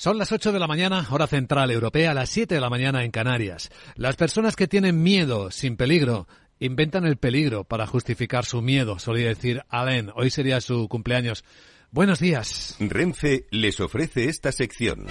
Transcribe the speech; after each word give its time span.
Son 0.00 0.16
las 0.16 0.32
8 0.32 0.52
de 0.52 0.58
la 0.58 0.66
mañana, 0.66 1.06
hora 1.10 1.26
central 1.26 1.70
europea, 1.70 2.14
las 2.14 2.30
7 2.30 2.54
de 2.54 2.60
la 2.62 2.70
mañana 2.70 3.04
en 3.04 3.10
Canarias. 3.10 3.68
Las 3.96 4.16
personas 4.16 4.56
que 4.56 4.66
tienen 4.66 5.02
miedo 5.02 5.50
sin 5.50 5.76
peligro 5.76 6.26
inventan 6.58 7.04
el 7.04 7.18
peligro 7.18 7.64
para 7.64 7.86
justificar 7.86 8.46
su 8.46 8.62
miedo, 8.62 8.98
solía 8.98 9.28
decir 9.28 9.62
Alain. 9.68 10.10
Hoy 10.14 10.30
sería 10.30 10.62
su 10.62 10.88
cumpleaños. 10.88 11.44
Buenos 11.92 12.20
días. 12.20 12.76
Renfe 12.78 13.48
les 13.50 13.80
ofrece 13.80 14.28
esta 14.28 14.52
sección. 14.52 15.06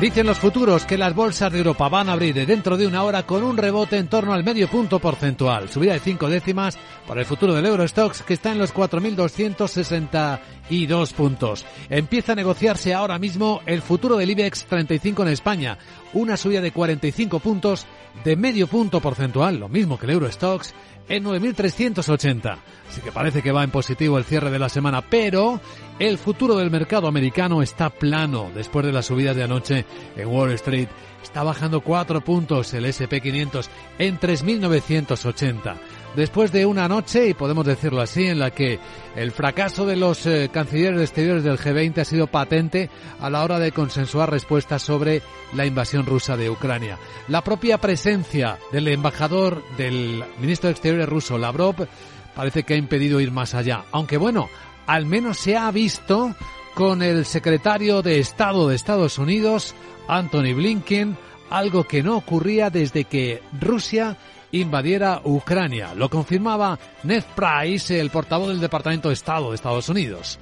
Dicen 0.00 0.26
los 0.26 0.38
futuros 0.38 0.86
que 0.86 0.96
las 0.96 1.14
bolsas 1.14 1.52
de 1.52 1.58
Europa 1.58 1.90
van 1.90 2.08
a 2.08 2.14
abrir 2.14 2.46
dentro 2.46 2.78
de 2.78 2.86
una 2.86 3.02
hora 3.02 3.24
con 3.24 3.44
un 3.44 3.58
rebote 3.58 3.98
en 3.98 4.08
torno 4.08 4.32
al 4.32 4.42
medio 4.42 4.66
punto 4.68 5.00
porcentual, 5.00 5.68
subida 5.68 5.92
de 5.92 6.00
cinco 6.00 6.30
décimas 6.30 6.78
para 7.06 7.20
el 7.20 7.26
futuro 7.26 7.52
del 7.52 7.66
Eurostox 7.66 8.22
que 8.22 8.32
está 8.32 8.52
en 8.52 8.58
los 8.58 8.72
4.262 8.72 11.12
puntos. 11.12 11.66
Empieza 11.90 12.32
a 12.32 12.36
negociarse 12.36 12.94
ahora 12.94 13.18
mismo 13.18 13.60
el 13.66 13.82
futuro 13.82 14.16
del 14.16 14.30
IBEX 14.30 14.64
35 14.64 15.24
en 15.24 15.28
España, 15.28 15.76
una 16.14 16.36
subida 16.36 16.60
de 16.60 16.72
45 16.72 17.38
puntos 17.40 17.86
de 18.24 18.36
medio 18.36 18.66
punto 18.66 19.00
porcentual, 19.00 19.58
lo 19.58 19.68
mismo 19.68 19.98
que 19.98 20.06
el 20.06 20.12
Eurostox 20.12 20.74
en 21.08 21.24
9.380. 21.24 22.56
Así 22.88 23.00
que 23.00 23.12
parece 23.12 23.42
que 23.42 23.52
va 23.52 23.64
en 23.64 23.70
positivo 23.70 24.16
el 24.16 24.24
cierre 24.24 24.50
de 24.50 24.58
la 24.58 24.68
semana, 24.68 25.02
pero 25.02 25.60
el 25.98 26.18
futuro 26.18 26.56
del 26.56 26.70
mercado 26.70 27.08
americano 27.08 27.62
está 27.62 27.90
plano 27.90 28.50
después 28.54 28.86
de 28.86 28.92
las 28.92 29.06
subidas 29.06 29.36
de 29.36 29.44
anoche 29.44 29.84
en 30.16 30.28
Wall 30.28 30.52
Street. 30.52 30.88
Está 31.22 31.42
bajando 31.42 31.80
cuatro 31.80 32.20
puntos 32.22 32.72
el 32.74 32.84
SP500 32.84 33.68
en 33.98 34.18
3.980 34.18 35.76
después 36.16 36.52
de 36.52 36.66
una 36.66 36.88
noche, 36.88 37.28
y 37.28 37.34
podemos 37.34 37.66
decirlo 37.66 38.00
así, 38.00 38.26
en 38.26 38.38
la 38.38 38.50
que 38.50 38.78
el 39.16 39.32
fracaso 39.32 39.86
de 39.86 39.96
los 39.96 40.26
eh, 40.26 40.50
cancilleres 40.52 41.00
exteriores 41.00 41.44
del 41.44 41.58
G20 41.58 41.98
ha 41.98 42.04
sido 42.04 42.26
patente 42.26 42.90
a 43.20 43.30
la 43.30 43.42
hora 43.44 43.58
de 43.58 43.72
consensuar 43.72 44.30
respuestas 44.30 44.82
sobre 44.82 45.22
la 45.54 45.66
invasión 45.66 46.06
rusa 46.06 46.36
de 46.36 46.50
Ucrania. 46.50 46.98
La 47.28 47.42
propia 47.42 47.78
presencia 47.78 48.58
del 48.72 48.88
embajador 48.88 49.62
del 49.76 50.24
ministro 50.38 50.68
de 50.68 50.72
Exteriores 50.72 51.08
ruso, 51.08 51.38
Lavrov, 51.38 51.86
parece 52.34 52.64
que 52.64 52.74
ha 52.74 52.78
impedido 52.78 53.20
ir 53.20 53.30
más 53.30 53.54
allá. 53.54 53.84
Aunque 53.92 54.16
bueno, 54.16 54.48
al 54.86 55.06
menos 55.06 55.38
se 55.38 55.56
ha 55.56 55.70
visto 55.70 56.34
con 56.74 57.02
el 57.02 57.24
secretario 57.24 58.02
de 58.02 58.18
Estado 58.18 58.68
de 58.68 58.76
Estados 58.76 59.18
Unidos, 59.18 59.74
Anthony 60.08 60.54
Blinken, 60.54 61.16
algo 61.50 61.84
que 61.84 62.02
no 62.02 62.16
ocurría 62.16 62.70
desde 62.70 63.04
que 63.04 63.42
Rusia 63.60 64.16
invadiera 64.60 65.20
Ucrania. 65.24 65.94
Lo 65.94 66.08
confirmaba 66.08 66.78
Ned 67.02 67.24
Price, 67.34 67.98
el 67.98 68.10
portavoz 68.10 68.48
del 68.48 68.60
Departamento 68.60 69.08
de 69.08 69.14
Estado 69.14 69.50
de 69.50 69.56
Estados 69.56 69.88
Unidos. 69.88 70.38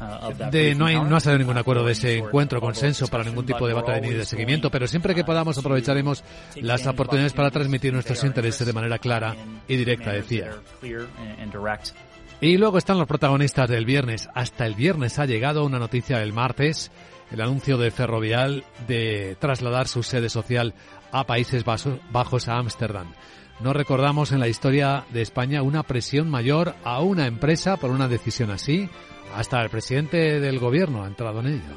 Uh, 0.00 0.50
de, 0.50 0.74
no, 0.74 0.86
hay, 0.86 1.00
no 1.00 1.16
ha 1.16 1.20
salido 1.20 1.38
ningún 1.38 1.56
acuerdo 1.56 1.84
de 1.84 1.92
ese 1.92 2.18
encuentro, 2.18 2.60
consenso 2.60 3.08
para 3.08 3.24
ningún 3.24 3.46
tipo 3.46 3.66
de 3.66 3.74
debate 3.74 4.00
ni 4.00 4.10
de 4.10 4.24
seguimiento, 4.26 4.70
pero 4.70 4.86
siempre 4.86 5.14
que 5.14 5.24
podamos 5.24 5.56
aprovecharemos 5.56 6.22
las 6.56 6.86
oportunidades 6.86 7.32
para 7.32 7.50
transmitir 7.50 7.92
nuestros 7.92 8.22
intereses 8.24 8.66
de 8.66 8.72
manera 8.72 8.98
clara 8.98 9.34
y 9.66 9.76
directa, 9.76 10.12
decía. 10.12 10.50
Y 12.40 12.58
luego 12.58 12.76
están 12.76 12.98
los 12.98 13.08
protagonistas 13.08 13.68
del 13.70 13.86
viernes. 13.86 14.28
Hasta 14.34 14.66
el 14.66 14.74
viernes 14.74 15.18
ha 15.18 15.24
llegado 15.24 15.64
una 15.64 15.78
noticia 15.78 16.18
del 16.18 16.34
martes 16.34 16.90
el 17.30 17.40
anuncio 17.40 17.76
de 17.76 17.90
Ferrovial 17.90 18.64
de 18.86 19.36
trasladar 19.40 19.88
su 19.88 20.02
sede 20.02 20.28
social 20.28 20.74
a 21.12 21.24
Países 21.24 21.64
Bajos, 21.64 22.48
a 22.48 22.58
Ámsterdam. 22.58 23.12
No 23.60 23.72
recordamos 23.72 24.32
en 24.32 24.40
la 24.40 24.48
historia 24.48 25.06
de 25.12 25.22
España 25.22 25.62
una 25.62 25.82
presión 25.82 26.28
mayor 26.28 26.74
a 26.84 27.00
una 27.00 27.26
empresa 27.26 27.76
por 27.78 27.90
una 27.90 28.08
decisión 28.08 28.50
así. 28.50 28.88
Hasta 29.34 29.62
el 29.62 29.70
presidente 29.70 30.40
del 30.40 30.58
gobierno 30.58 31.04
ha 31.04 31.06
entrado 31.06 31.40
en 31.40 31.46
ello. 31.46 31.76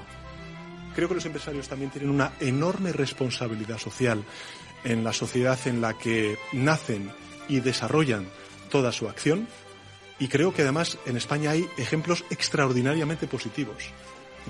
Creo 0.95 1.07
que 1.07 1.15
los 1.15 1.25
empresarios 1.25 1.67
también 1.67 1.91
tienen 1.91 2.09
una 2.09 2.33
enorme 2.41 2.91
responsabilidad 2.91 3.77
social 3.77 4.23
en 4.83 5.03
la 5.03 5.13
sociedad 5.13 5.57
en 5.65 5.81
la 5.81 5.97
que 5.97 6.37
nacen 6.51 7.11
y 7.47 7.61
desarrollan 7.61 8.27
toda 8.69 8.91
su 8.91 9.07
acción. 9.07 9.47
Y 10.19 10.27
creo 10.27 10.53
que 10.53 10.63
además 10.63 10.97
en 11.05 11.15
España 11.15 11.51
hay 11.51 11.65
ejemplos 11.77 12.25
extraordinariamente 12.29 13.25
positivos 13.27 13.91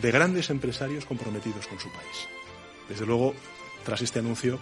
de 0.02 0.12
grandes 0.12 0.50
empresarios 0.50 1.06
comprometidos 1.06 1.68
con 1.68 1.80
su 1.80 1.90
país. 1.90 2.28
Desde 2.88 3.06
luego, 3.06 3.34
tras 3.84 4.02
este 4.02 4.20
anuncio, 4.20 4.60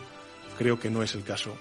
creo 0.58 0.80
que 0.80 0.90
no 0.90 1.04
es 1.04 1.16
el 1.16 1.24
caso 1.24 1.56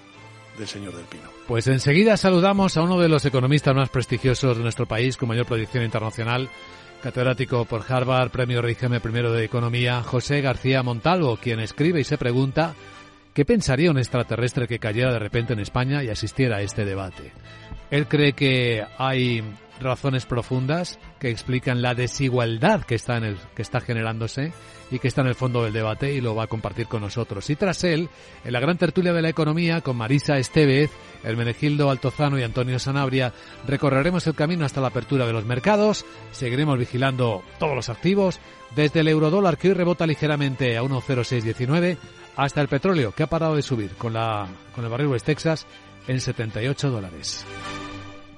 del 0.59 0.67
señor 0.67 0.97
del 0.97 1.05
Pino. 1.07 1.31
Pues 1.47 1.67
enseguida 1.67 2.17
saludamos 2.17 2.77
a 2.77 2.83
uno 2.83 2.99
de 2.99 3.09
los 3.09 3.25
economistas 3.25 3.75
más 3.75 3.91
prestigiosos 3.91 4.57
de 4.57 4.63
nuestro 4.63 4.87
país, 4.87 5.17
con 5.17 5.29
mayor 5.29 5.47
proyección 5.47 5.85
internacional, 5.85 6.49
catedrático 7.03 7.65
por 7.67 7.85
Harvard, 7.87 8.31
premio 8.31 8.63
Reigeme 8.63 9.01
primero 9.01 9.33
de 9.33 9.45
Economía, 9.45 10.03
José 10.03 10.41
García 10.41 10.83
Montalvo, 10.83 11.37
quien 11.37 11.61
escribe 11.61 12.01
y 12.01 12.05
se 12.05 12.19
pregunta 12.19 12.75
¿qué 13.37 13.45
pensaría 13.45 13.91
un 13.91 13.99
extraterrestre 13.99 14.67
que 14.67 14.79
cayera 14.79 15.13
de 15.13 15.19
repente 15.19 15.53
en 15.53 15.61
España 15.61 16.03
y 16.03 16.09
asistiera 16.09 16.57
a 16.57 16.63
este 16.63 16.87
debate? 16.87 17.33
Él 17.91 18.09
cree 18.09 18.33
que 18.33 18.83
hay 18.97 19.45
razones 19.81 20.27
profundas 20.27 20.99
que 21.19 21.31
explican 21.31 21.83
la 21.83 21.95
desigualdad 21.95 22.83
que 22.83 22.95
está 22.95 23.17
en 23.17 23.25
el 23.25 23.37
que 23.55 23.63
está 23.63 23.81
generándose 23.81 24.53
y 24.91 24.99
que 24.99 25.09
está 25.09 25.23
en 25.23 25.29
el 25.29 25.35
fondo 25.35 25.65
del 25.65 25.73
debate 25.73 26.13
y 26.13 26.21
lo 26.21 26.35
va 26.35 26.45
a 26.45 26.49
compartir 26.49 26.87
con 26.87 27.03
nosotros. 27.03 27.49
Y 27.51 27.57
tras 27.57 27.83
él, 27.85 28.09
en 28.45 28.53
la 28.53 28.61
gran 28.61 28.79
tertulia 28.79 29.13
de 29.13 29.23
la 29.23 29.29
economía 29.29 29.81
con 29.81 29.97
Marisa 29.97 30.39
Estevez, 30.39 30.91
el 31.25 31.37
Menegildo 31.37 31.91
Altozano 31.91 32.39
y 32.39 32.43
Antonio 32.43 32.79
Sanabria, 32.79 33.33
recorreremos 33.67 34.27
el 34.27 34.35
camino 34.35 34.65
hasta 34.65 34.81
la 34.81 34.89
apertura 34.89 35.27
de 35.27 35.33
los 35.33 35.45
mercados, 35.45 36.05
seguiremos 36.33 36.79
vigilando 36.79 37.43
todos 37.59 37.75
los 37.75 37.89
activos, 37.89 38.39
desde 38.75 39.01
el 39.01 39.09
eurodólar 39.09 39.59
que 39.59 39.69
hoy 39.69 39.75
rebota 39.75 40.07
ligeramente 40.07 40.77
a 40.77 40.83
1.0619 40.83 41.97
hasta 42.37 42.61
el 42.61 42.69
petróleo 42.69 43.13
que 43.13 43.23
ha 43.23 43.29
parado 43.29 43.57
de 43.57 43.63
subir 43.63 43.91
con 43.93 44.13
la 44.13 44.47
con 44.75 44.85
el 44.85 44.91
barril 44.91 45.09
West 45.09 45.27
Texas 45.27 45.67
en 46.07 46.21
78 46.21 46.91
dólares. 46.91 47.47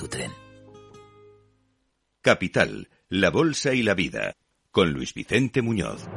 tu 0.00 0.08
tren. 0.08 0.32
Capital, 2.22 2.88
la 3.10 3.28
Bolsa 3.28 3.74
y 3.74 3.82
la 3.82 3.92
Vida, 3.92 4.34
con 4.70 4.92
Luis 4.92 5.12
Vicente 5.12 5.60
Muñoz. 5.60 6.08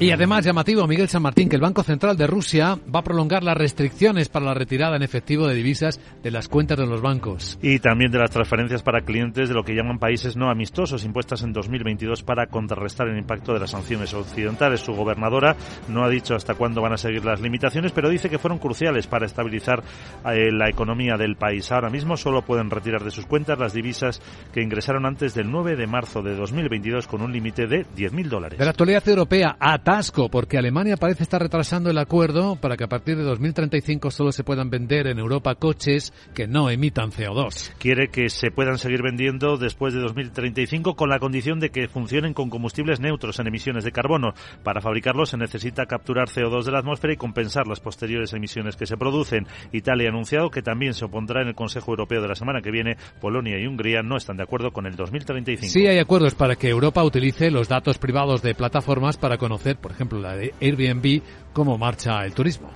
Y 0.00 0.12
además 0.12 0.46
llamativo, 0.46 0.86
Miguel 0.86 1.10
San 1.10 1.20
Martín, 1.20 1.50
que 1.50 1.56
el 1.56 1.60
Banco 1.60 1.82
Central 1.82 2.16
de 2.16 2.26
Rusia 2.26 2.78
va 2.92 3.00
a 3.00 3.04
prolongar 3.04 3.44
las 3.44 3.54
restricciones 3.54 4.30
para 4.30 4.46
la 4.46 4.54
retirada 4.54 4.96
en 4.96 5.02
efectivo 5.02 5.46
de 5.46 5.54
divisas 5.54 6.00
de 6.22 6.30
las 6.30 6.48
cuentas 6.48 6.78
de 6.78 6.86
los 6.86 7.02
bancos. 7.02 7.58
Y 7.60 7.80
también 7.80 8.10
de 8.10 8.18
las 8.18 8.30
transferencias 8.30 8.82
para 8.82 9.02
clientes 9.02 9.50
de 9.50 9.54
lo 9.54 9.62
que 9.62 9.74
llaman 9.74 9.98
países 9.98 10.38
no 10.38 10.48
amistosos 10.48 11.04
impuestas 11.04 11.42
en 11.42 11.52
2022 11.52 12.22
para 12.22 12.46
contrarrestar 12.46 13.08
el 13.08 13.18
impacto 13.18 13.52
de 13.52 13.60
las 13.60 13.72
sanciones 13.72 14.14
occidentales. 14.14 14.80
Su 14.80 14.94
gobernadora 14.94 15.54
no 15.88 16.02
ha 16.02 16.08
dicho 16.08 16.34
hasta 16.34 16.54
cuándo 16.54 16.80
van 16.80 16.94
a 16.94 16.96
seguir 16.96 17.26
las 17.26 17.42
limitaciones, 17.42 17.92
pero 17.92 18.08
dice 18.08 18.30
que 18.30 18.38
fueron 18.38 18.58
cruciales 18.58 19.06
para 19.06 19.26
estabilizar 19.26 19.82
eh, 20.24 20.50
la 20.50 20.70
economía 20.70 21.18
del 21.18 21.36
país. 21.36 21.70
Ahora 21.72 21.90
mismo 21.90 22.16
solo 22.16 22.40
pueden 22.40 22.70
retirar 22.70 23.04
de 23.04 23.10
sus 23.10 23.26
cuentas 23.26 23.58
las 23.58 23.74
divisas 23.74 24.22
que 24.50 24.62
ingresaron 24.62 25.04
antes 25.04 25.34
del 25.34 25.50
9 25.50 25.76
de 25.76 25.86
marzo 25.86 26.22
de 26.22 26.36
2022 26.36 27.06
con 27.06 27.20
un 27.20 27.34
límite 27.34 27.66
de 27.66 27.84
10.000 27.84 28.28
dólares. 28.28 28.58
De 28.58 28.64
la 28.64 28.70
actualidad 28.70 29.06
europea, 29.06 29.58
atasco, 29.90 30.28
porque 30.28 30.56
Alemania 30.56 30.96
parece 30.96 31.24
estar 31.24 31.42
retrasando 31.42 31.90
el 31.90 31.98
acuerdo 31.98 32.54
para 32.56 32.76
que 32.76 32.84
a 32.84 32.88
partir 32.88 33.16
de 33.16 33.24
2035 33.24 34.12
solo 34.12 34.30
se 34.30 34.44
puedan 34.44 34.70
vender 34.70 35.08
en 35.08 35.18
Europa 35.18 35.56
coches 35.56 36.12
que 36.32 36.46
no 36.46 36.70
emitan 36.70 37.10
CO2. 37.10 37.72
Quiere 37.78 38.08
que 38.08 38.28
se 38.28 38.52
puedan 38.52 38.78
seguir 38.78 39.02
vendiendo 39.02 39.56
después 39.56 39.92
de 39.92 40.00
2035 40.00 40.94
con 40.94 41.10
la 41.10 41.18
condición 41.18 41.58
de 41.58 41.70
que 41.70 41.88
funcionen 41.88 42.34
con 42.34 42.50
combustibles 42.50 43.00
neutros 43.00 43.40
en 43.40 43.48
emisiones 43.48 43.82
de 43.82 43.90
carbono. 43.90 44.32
Para 44.62 44.80
fabricarlos 44.80 45.30
se 45.30 45.36
necesita 45.36 45.86
capturar 45.86 46.28
CO2 46.28 46.64
de 46.64 46.70
la 46.70 46.78
atmósfera 46.78 47.12
y 47.12 47.16
compensar 47.16 47.66
las 47.66 47.80
posteriores 47.80 48.32
emisiones 48.32 48.76
que 48.76 48.86
se 48.86 48.96
producen. 48.96 49.48
Italia 49.72 50.06
ha 50.08 50.10
anunciado 50.10 50.50
que 50.50 50.62
también 50.62 50.94
se 50.94 51.04
opondrá 51.04 51.42
en 51.42 51.48
el 51.48 51.54
Consejo 51.56 51.90
Europeo 51.90 52.22
de 52.22 52.28
la 52.28 52.36
semana 52.36 52.60
que 52.60 52.70
viene. 52.70 52.96
Polonia 53.20 53.58
y 53.58 53.66
Hungría 53.66 54.02
no 54.02 54.16
están 54.16 54.36
de 54.36 54.44
acuerdo 54.44 54.70
con 54.70 54.86
el 54.86 54.94
2035. 54.94 55.72
Sí 55.72 55.88
hay 55.88 55.98
acuerdos 55.98 56.36
para 56.36 56.54
que 56.54 56.68
Europa 56.68 57.02
utilice 57.02 57.50
los 57.50 57.68
datos 57.68 57.98
privados 57.98 58.40
de 58.42 58.54
plataformas 58.54 59.16
para 59.16 59.36
conocer, 59.36 59.79
por 59.80 59.92
ejemplo, 59.92 60.18
la 60.18 60.36
de 60.36 60.54
Airbnb, 60.60 61.22
cómo 61.52 61.78
marcha 61.78 62.24
el 62.24 62.34
turismo 62.34 62.70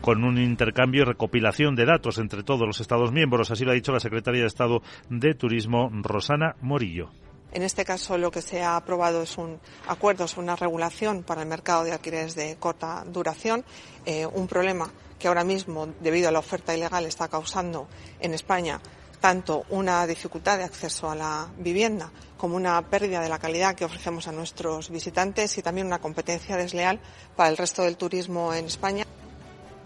con 0.00 0.24
un 0.24 0.38
intercambio 0.38 1.02
y 1.02 1.04
recopilación 1.04 1.76
de 1.76 1.84
datos 1.84 2.18
entre 2.18 2.42
todos 2.42 2.66
los 2.66 2.80
Estados 2.80 3.12
miembros. 3.12 3.50
Así 3.50 3.64
lo 3.64 3.72
ha 3.72 3.74
dicho 3.74 3.92
la 3.92 4.00
secretaria 4.00 4.40
de 4.40 4.46
Estado 4.46 4.80
de 5.10 5.34
Turismo, 5.34 5.90
Rosana 5.92 6.56
Morillo. 6.60 7.10
En 7.52 7.62
este 7.62 7.84
caso 7.84 8.16
lo 8.16 8.30
que 8.30 8.40
se 8.40 8.62
ha 8.62 8.76
aprobado 8.76 9.22
es 9.22 9.36
un 9.36 9.58
acuerdo 9.86 10.26
sobre 10.26 10.44
una 10.44 10.56
regulación 10.56 11.22
para 11.22 11.42
el 11.42 11.48
mercado 11.48 11.84
de 11.84 11.92
alquileres 11.92 12.34
de 12.34 12.56
corta 12.58 13.04
duración, 13.06 13.64
eh, 14.06 14.26
un 14.26 14.48
problema 14.48 14.90
que 15.18 15.28
ahora 15.28 15.44
mismo, 15.44 15.88
debido 16.00 16.28
a 16.28 16.32
la 16.32 16.38
oferta 16.38 16.74
ilegal, 16.74 17.04
está 17.04 17.28
causando 17.28 17.88
en 18.20 18.32
España 18.32 18.80
tanto 19.22 19.64
una 19.70 20.04
dificultad 20.06 20.58
de 20.58 20.64
acceso 20.64 21.08
a 21.08 21.14
la 21.14 21.46
vivienda 21.56 22.10
como 22.36 22.56
una 22.56 22.82
pérdida 22.82 23.20
de 23.20 23.28
la 23.28 23.38
calidad 23.38 23.76
que 23.76 23.84
ofrecemos 23.84 24.26
a 24.26 24.32
nuestros 24.32 24.90
visitantes 24.90 25.56
y 25.56 25.62
también 25.62 25.86
una 25.86 26.00
competencia 26.00 26.56
desleal 26.56 26.98
para 27.36 27.48
el 27.48 27.56
resto 27.56 27.82
del 27.82 27.96
turismo 27.96 28.52
en 28.52 28.66
España. 28.66 29.04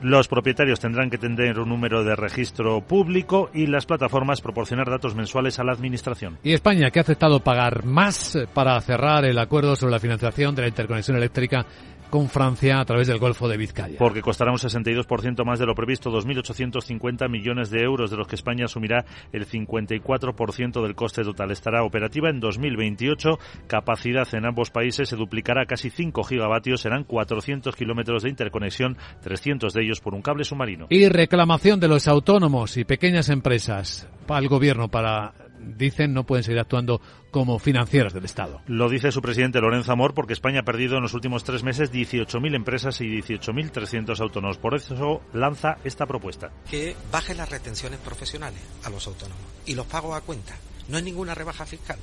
Los 0.00 0.28
propietarios 0.28 0.80
tendrán 0.80 1.10
que 1.10 1.18
tener 1.18 1.58
un 1.58 1.68
número 1.68 2.02
de 2.02 2.16
registro 2.16 2.80
público 2.82 3.50
y 3.52 3.66
las 3.66 3.86
plataformas 3.86 4.40
proporcionar 4.40 4.88
datos 4.90 5.14
mensuales 5.14 5.58
a 5.58 5.64
la 5.64 5.72
Administración. 5.72 6.38
Y 6.42 6.52
España, 6.52 6.90
que 6.90 6.98
ha 6.98 7.02
aceptado 7.02 7.40
pagar 7.40 7.84
más 7.84 8.38
para 8.52 8.80
cerrar 8.80 9.24
el 9.24 9.38
acuerdo 9.38 9.76
sobre 9.76 9.92
la 9.92 9.98
financiación 10.00 10.54
de 10.54 10.62
la 10.62 10.68
interconexión 10.68 11.16
eléctrica 11.16 11.66
con 12.10 12.28
Francia 12.28 12.80
a 12.80 12.84
través 12.84 13.08
del 13.08 13.18
Golfo 13.18 13.48
de 13.48 13.56
Vizcaya. 13.56 13.98
Porque 13.98 14.22
costará 14.22 14.50
un 14.50 14.58
62% 14.58 15.44
más 15.44 15.58
de 15.58 15.66
lo 15.66 15.74
previsto, 15.74 16.10
2.850 16.10 17.28
millones 17.30 17.70
de 17.70 17.80
euros, 17.80 18.10
de 18.10 18.16
los 18.16 18.26
que 18.26 18.36
España 18.36 18.64
asumirá 18.66 19.04
el 19.32 19.46
54% 19.46 20.82
del 20.82 20.94
coste 20.94 21.22
total. 21.22 21.50
Estará 21.50 21.82
operativa 21.82 22.30
en 22.30 22.40
2028. 22.40 23.38
Capacidad 23.66 24.26
en 24.34 24.46
ambos 24.46 24.70
países 24.70 25.08
se 25.08 25.16
duplicará 25.16 25.62
a 25.62 25.66
casi 25.66 25.90
5 25.90 26.22
gigavatios. 26.24 26.80
Serán 26.80 27.04
400 27.04 27.74
kilómetros 27.74 28.22
de 28.22 28.30
interconexión, 28.30 28.96
300 29.22 29.72
de 29.72 29.82
ellos 29.82 30.00
por 30.00 30.14
un 30.14 30.22
cable 30.22 30.44
submarino. 30.44 30.86
Y 30.90 31.08
reclamación 31.08 31.80
de 31.80 31.88
los 31.88 32.08
autónomos 32.08 32.76
y 32.76 32.84
pequeñas 32.84 33.28
empresas 33.28 34.08
al 34.28 34.48
gobierno 34.48 34.88
para 34.88 35.32
dicen 35.60 36.12
no 36.12 36.24
pueden 36.24 36.44
seguir 36.44 36.60
actuando 36.60 37.00
como 37.30 37.58
financieras 37.58 38.12
del 38.12 38.24
Estado. 38.24 38.62
Lo 38.66 38.88
dice 38.88 39.12
su 39.12 39.20
presidente 39.20 39.60
Lorenzo 39.60 39.92
Amor 39.92 40.14
porque 40.14 40.32
España 40.32 40.60
ha 40.60 40.64
perdido 40.64 40.96
en 40.96 41.02
los 41.02 41.14
últimos 41.14 41.44
tres 41.44 41.62
meses 41.62 41.92
18.000 41.92 42.54
empresas 42.54 43.00
y 43.00 43.22
18.300 43.22 44.20
autónomos. 44.20 44.58
Por 44.58 44.74
eso 44.74 45.20
lanza 45.32 45.78
esta 45.84 46.06
propuesta. 46.06 46.50
Que 46.70 46.96
baje 47.12 47.34
las 47.34 47.50
retenciones 47.50 48.00
profesionales 48.00 48.60
a 48.84 48.90
los 48.90 49.06
autónomos 49.06 49.44
y 49.66 49.74
los 49.74 49.86
pagos 49.86 50.16
a 50.16 50.20
cuenta. 50.22 50.54
No 50.88 50.96
hay 50.96 51.02
ninguna 51.02 51.34
rebaja 51.34 51.66
fiscal. 51.66 51.98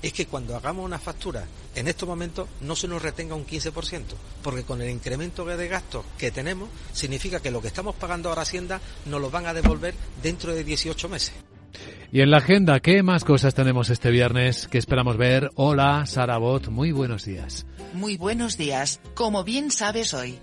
Es 0.00 0.12
que 0.12 0.26
cuando 0.26 0.56
hagamos 0.56 0.84
una 0.84 0.98
factura 0.98 1.44
en 1.74 1.88
estos 1.88 2.08
momentos 2.08 2.48
no 2.60 2.76
se 2.76 2.86
nos 2.86 3.02
retenga 3.02 3.34
un 3.34 3.46
15%, 3.46 4.02
porque 4.42 4.62
con 4.62 4.80
el 4.80 4.90
incremento 4.90 5.44
de 5.44 5.68
gastos 5.68 6.04
que 6.16 6.30
tenemos 6.30 6.68
significa 6.92 7.40
que 7.40 7.50
lo 7.50 7.60
que 7.60 7.68
estamos 7.68 7.96
pagando 7.96 8.28
ahora 8.28 8.42
Hacienda 8.42 8.80
nos 9.06 9.20
lo 9.20 9.30
van 9.30 9.46
a 9.46 9.54
devolver 9.54 9.94
dentro 10.22 10.54
de 10.54 10.62
18 10.62 11.08
meses. 11.08 11.34
Y 12.10 12.22
en 12.22 12.30
la 12.30 12.38
agenda, 12.38 12.80
¿qué 12.80 13.02
más 13.02 13.22
cosas 13.24 13.54
tenemos 13.54 13.90
este 13.90 14.10
viernes 14.10 14.66
que 14.68 14.78
esperamos 14.78 15.18
ver? 15.18 15.50
Hola, 15.56 16.06
Sara 16.06 16.38
Bot, 16.38 16.68
muy 16.68 16.90
buenos 16.90 17.24
días. 17.24 17.66
Muy 17.92 18.16
buenos 18.16 18.56
días, 18.56 19.00
como 19.14 19.44
bien 19.44 19.70
sabes 19.70 20.14
hoy. 20.14 20.38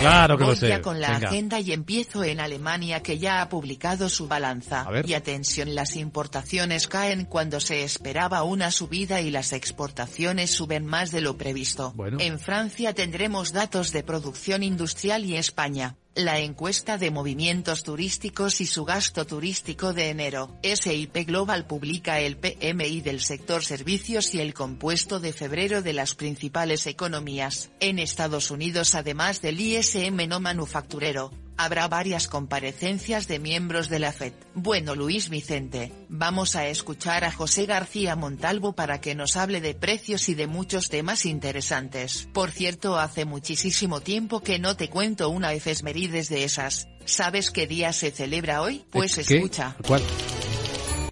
Claro 0.00 0.38
que 0.38 0.44
Voy 0.44 0.54
lo 0.54 0.56
sé. 0.58 0.68
ya 0.68 0.80
con 0.80 0.98
la 0.98 1.10
Venga. 1.12 1.28
agenda 1.28 1.60
y 1.60 1.72
empiezo 1.72 2.24
en 2.24 2.40
Alemania 2.40 3.02
que 3.02 3.18
ya 3.18 3.42
ha 3.42 3.48
publicado 3.50 4.08
su 4.08 4.28
balanza. 4.28 4.80
A 4.80 4.90
ver. 4.90 5.06
Y 5.08 5.12
atención, 5.12 5.74
las 5.74 5.94
importaciones 5.94 6.88
caen 6.88 7.26
cuando 7.26 7.60
se 7.60 7.84
esperaba 7.84 8.42
una 8.42 8.70
subida 8.70 9.20
y 9.20 9.30
las 9.30 9.52
exportaciones 9.52 10.50
suben 10.50 10.86
más 10.86 11.10
de 11.10 11.20
lo 11.20 11.36
previsto. 11.36 11.92
Bueno. 11.94 12.16
En 12.18 12.38
Francia 12.38 12.94
tendremos 12.94 13.52
datos 13.52 13.92
de 13.92 14.02
producción 14.02 14.62
industrial 14.62 15.26
y 15.26 15.36
España. 15.36 15.96
La 16.22 16.38
encuesta 16.38 16.98
de 16.98 17.10
movimientos 17.10 17.82
turísticos 17.82 18.60
y 18.60 18.66
su 18.66 18.84
gasto 18.84 19.24
turístico 19.24 19.94
de 19.94 20.10
enero. 20.10 20.54
SIP 20.62 21.26
Global 21.26 21.66
publica 21.66 22.20
el 22.20 22.36
PMI 22.36 23.00
del 23.00 23.20
sector 23.20 23.64
servicios 23.64 24.34
y 24.34 24.40
el 24.42 24.52
compuesto 24.52 25.18
de 25.18 25.32
febrero 25.32 25.80
de 25.80 25.94
las 25.94 26.14
principales 26.14 26.86
economías. 26.86 27.70
En 27.80 27.98
Estados 27.98 28.50
Unidos, 28.50 28.94
además 28.94 29.40
del 29.40 29.62
ISM 29.62 30.28
no 30.28 30.40
manufacturero, 30.40 31.30
habrá 31.56 31.88
varias 31.88 32.28
comparecencias 32.28 33.28
de 33.28 33.38
miembros 33.38 33.88
de 33.88 33.98
la 33.98 34.12
FED. 34.12 34.32
Bueno, 34.54 34.94
Luis 34.94 35.28
Vicente, 35.28 35.92
vamos 36.08 36.56
a 36.56 36.66
escuchar 36.68 37.24
a 37.24 37.32
José 37.32 37.66
García 37.66 38.16
Montalvo 38.16 38.72
para 38.72 39.00
que 39.00 39.14
nos 39.14 39.36
hable 39.36 39.60
de 39.60 39.74
precios 39.74 40.28
y 40.28 40.34
de 40.34 40.46
muchos 40.46 40.88
temas 40.88 41.26
interesantes. 41.26 42.28
Por 42.32 42.50
cierto, 42.50 42.98
hace 42.98 43.24
muchísimo 43.24 44.00
tiempo 44.00 44.40
que 44.42 44.58
no 44.58 44.76
te 44.76 44.88
cuento 44.88 45.28
una 45.28 45.52
efemérides 45.52 46.28
de 46.28 46.44
esas. 46.44 46.88
¿Sabes 47.04 47.50
qué 47.50 47.66
día 47.66 47.92
se 47.92 48.10
celebra 48.10 48.62
hoy? 48.62 48.84
Pues 48.90 49.16
¿Qué? 49.16 49.36
escucha. 49.36 49.76
¿Cuál? 49.86 50.02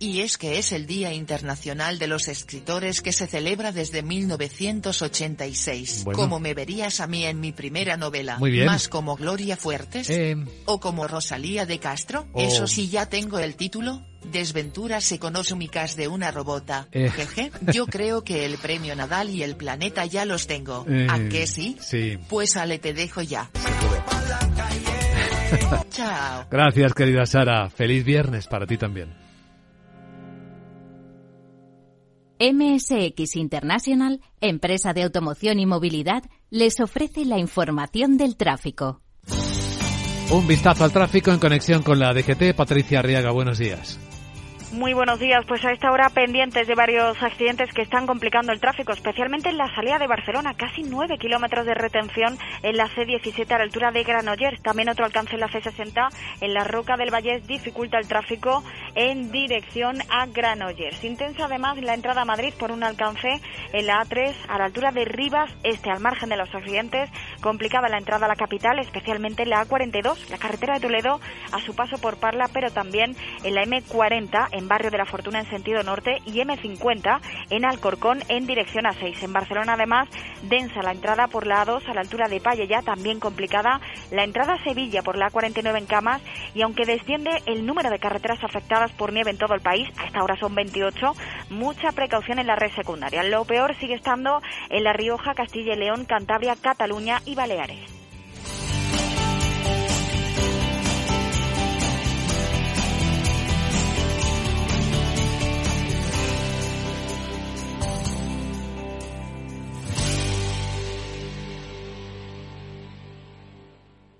Y 0.01 0.21
es 0.21 0.39
que 0.39 0.59
es 0.59 0.73
el 0.73 0.87
Día 0.87 1.13
Internacional 1.13 1.99
de 1.99 2.07
los 2.07 2.29
Escritores 2.29 3.03
que 3.03 3.13
se 3.13 3.27
celebra 3.27 3.73
desde 3.73 4.03
1986. 4.03 6.05
Bueno. 6.05 6.19
Como 6.19 6.41
me 6.41 6.55
verías 6.55 7.01
a 7.01 7.07
mí 7.07 7.25
en 7.25 7.41
mi 7.41 7.53
primera 7.53 7.97
novela. 7.97 8.39
Muy 8.39 8.51
bien. 8.51 8.67
Más 8.67 8.89
como 8.89 9.17
Gloria 9.17 9.57
Fuertes. 9.57 10.09
Eh, 10.11 10.37
O 10.67 10.81
como 10.81 11.09
Rosalía 11.09 11.67
de 11.67 11.79
Castro. 11.79 12.27
Oh. 12.33 12.41
Eso 12.41 12.67
sí 12.67 12.89
ya 12.89 13.07
tengo 13.07 13.39
el 13.39 13.57
título. 13.57 14.03
Desventuras 14.33 15.11
económicas 15.13 15.97
de 15.97 16.09
una 16.09 16.31
robota. 16.31 16.89
Eh. 16.93 17.11
Jeje. 17.11 17.51
Yo 17.73 17.87
creo 17.87 18.25
que 18.25 18.45
el 18.45 18.59
premio 18.59 18.95
Nadal 18.95 19.31
y 19.31 19.43
el 19.43 19.57
planeta 19.57 20.05
ya 20.07 20.25
los 20.25 20.47
tengo. 20.47 20.85
Eh, 20.89 21.07
¿A 21.09 21.29
qué 21.29 21.47
sí? 21.47 21.77
Sí. 21.81 22.19
Pues 22.29 22.57
Ale 22.57 22.79
te 22.79 22.95
dejo 22.95 23.23
ya. 23.23 23.51
Chao. 25.91 26.47
Gracias, 26.51 26.95
querida 26.95 27.27
Sara. 27.27 27.71
Feliz 27.71 28.05
viernes 28.05 28.47
para 28.47 28.67
ti 28.67 28.77
también. 28.77 29.28
MSX 32.41 33.37
International, 33.37 34.21
empresa 34.41 34.93
de 34.93 35.03
automoción 35.03 35.59
y 35.59 35.67
movilidad, 35.67 36.23
les 36.51 36.81
ofrece 36.81 37.25
la 37.25 37.39
información 37.39 38.17
del 38.17 38.37
tráfico. 38.37 39.01
Un 40.31 40.47
vistazo 40.47 40.85
al 40.85 40.93
tráfico 40.93 41.31
en 41.31 41.39
conexión 41.39 41.83
con 41.83 41.99
la 41.99 42.13
DGT. 42.13 42.55
Patricia 42.55 42.99
Arriaga, 42.99 43.31
buenos 43.31 43.59
días. 43.59 43.99
Muy 44.73 44.93
buenos 44.93 45.19
días. 45.19 45.47
Pues 45.47 45.65
a 45.65 45.73
esta 45.73 45.91
hora 45.91 46.11
pendientes 46.11 46.69
de 46.69 46.75
varios 46.75 47.23
accidentes 47.23 47.73
que 47.73 47.81
están 47.81 48.07
complicando 48.07 48.53
el 48.53 48.61
tráfico, 48.61 48.93
especialmente 48.93 49.49
en 49.49 49.57
la 49.57 49.75
salida 49.75 49.99
de 49.99 50.07
Barcelona. 50.07 50.53
Casi 50.55 50.83
9 50.83 51.17
kilómetros 51.17 51.65
de 51.65 51.73
retención 51.73 52.37
en 52.63 52.77
la 52.77 52.87
C17 52.89 53.51
a 53.51 53.57
la 53.57 53.65
altura 53.65 53.93
de 53.93 54.05
Granollers. 54.05 54.61
También 54.61 54.91
otro 54.91 55.07
alcance 55.07 55.35
en 55.37 55.41
la 55.41 55.49
C60 55.49 56.09
en 56.43 56.53
la 56.53 56.65
Roca 56.65 56.99
del 56.99 57.11
Vallés 57.11 57.47
dificulta 57.47 57.99
el 57.99 58.07
tráfico 58.09 58.63
en 58.95 59.33
dirección 59.33 60.03
a 60.11 60.27
Granollers. 60.27 61.03
Intensa 61.03 61.47
además 61.47 61.79
la 61.81 61.95
entrada 61.95 62.23
a 62.23 62.27
Madrid 62.27 62.53
por 62.59 62.71
un 62.71 62.83
alcance 62.83 63.41
en 63.73 63.87
la 63.87 64.05
A3 64.05 64.35
a 64.49 64.59
la 64.59 64.67
altura 64.67 64.93
de 64.93 65.07
Rivas 65.07 65.51
Este, 65.63 65.91
al 65.91 66.01
margen 66.01 66.29
de 66.29 66.37
los 66.37 66.55
accidentes. 66.55 67.09
Complicada 67.41 67.89
la 67.89 67.97
entrada 67.97 68.27
a 68.27 68.29
la 68.29 68.37
capital, 68.37 68.79
especialmente 68.81 69.45
en 69.45 69.51
la 69.51 69.65
A42, 69.65 70.29
la 70.29 70.37
carretera 70.37 70.75
de 70.75 70.81
Toledo 70.81 71.21
a 71.53 71.61
su 71.61 71.75
paso 71.75 71.97
por 71.97 72.19
Parla, 72.19 72.51
pero 72.53 72.71
también 72.71 73.17
en 73.45 73.55
la 73.55 73.65
M40 73.65 74.58
en 74.59 74.69
Barrio 74.69 74.91
de 74.91 74.99
la 74.99 75.07
Fortuna 75.07 75.41
en 75.41 75.49
sentido 75.49 75.83
norte 75.83 76.21
y 76.27 76.41
M50 76.41 77.21
en 77.51 77.65
Alcorcón 77.65 78.23
en 78.29 78.47
dirección 78.47 78.87
a 78.87 78.93
6. 78.93 79.23
En 79.23 79.33
Barcelona 79.33 79.75
además 79.75 80.09
densa 80.43 80.83
la 80.83 80.93
entrada 80.93 81.29
por 81.29 81.47
la 81.47 81.65
A2 81.65 81.89
a 81.89 81.95
la 81.95 82.01
altura 82.01 82.29
de 82.29 82.41
Palle 82.41 82.67
ya 82.67 82.83
también 82.83 83.21
complicada 83.21 83.81
la 84.11 84.25
entrada 84.25 84.55
a 84.55 84.65
Sevilla 84.65 85.03
por 85.03 85.17
la 85.17 85.31
A49 85.31 85.79
en 85.79 85.87
Camas 85.87 86.23
y 86.55 86.63
aunque 86.63 86.85
desciende 86.85 87.31
el 87.47 87.65
número 87.67 87.91
de 87.91 87.99
carreteras 87.99 88.43
afectadas 88.43 88.91
por 88.93 89.13
nieve 89.13 89.31
en 89.31 89.39
todo 89.39 89.55
el 89.55 89.61
país, 89.61 89.89
a 89.99 90.07
esta 90.07 90.23
hora 90.23 90.37
son 90.37 90.55
28, 90.55 91.13
mucha 91.51 91.93
precaución 91.93 92.39
en 92.39 92.47
la 92.47 92.57
red 92.57 92.71
secundaria. 92.73 93.23
Lo 93.23 93.45
peor 93.45 93.77
sigue 93.77 93.95
estando 93.95 94.41
en 94.71 94.85
La 94.85 94.93
Rioja, 94.93 95.35
Castilla 95.35 95.75
y 95.75 95.79
León, 95.79 96.05
Cantabria, 96.05 96.57
Cataluña 96.61 97.21
y 97.25 97.35
Baleares. 97.35 97.98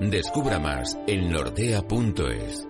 Descubra 0.00 0.60
más 0.60 0.96
en 1.08 1.28
nordea.es. 1.28 2.68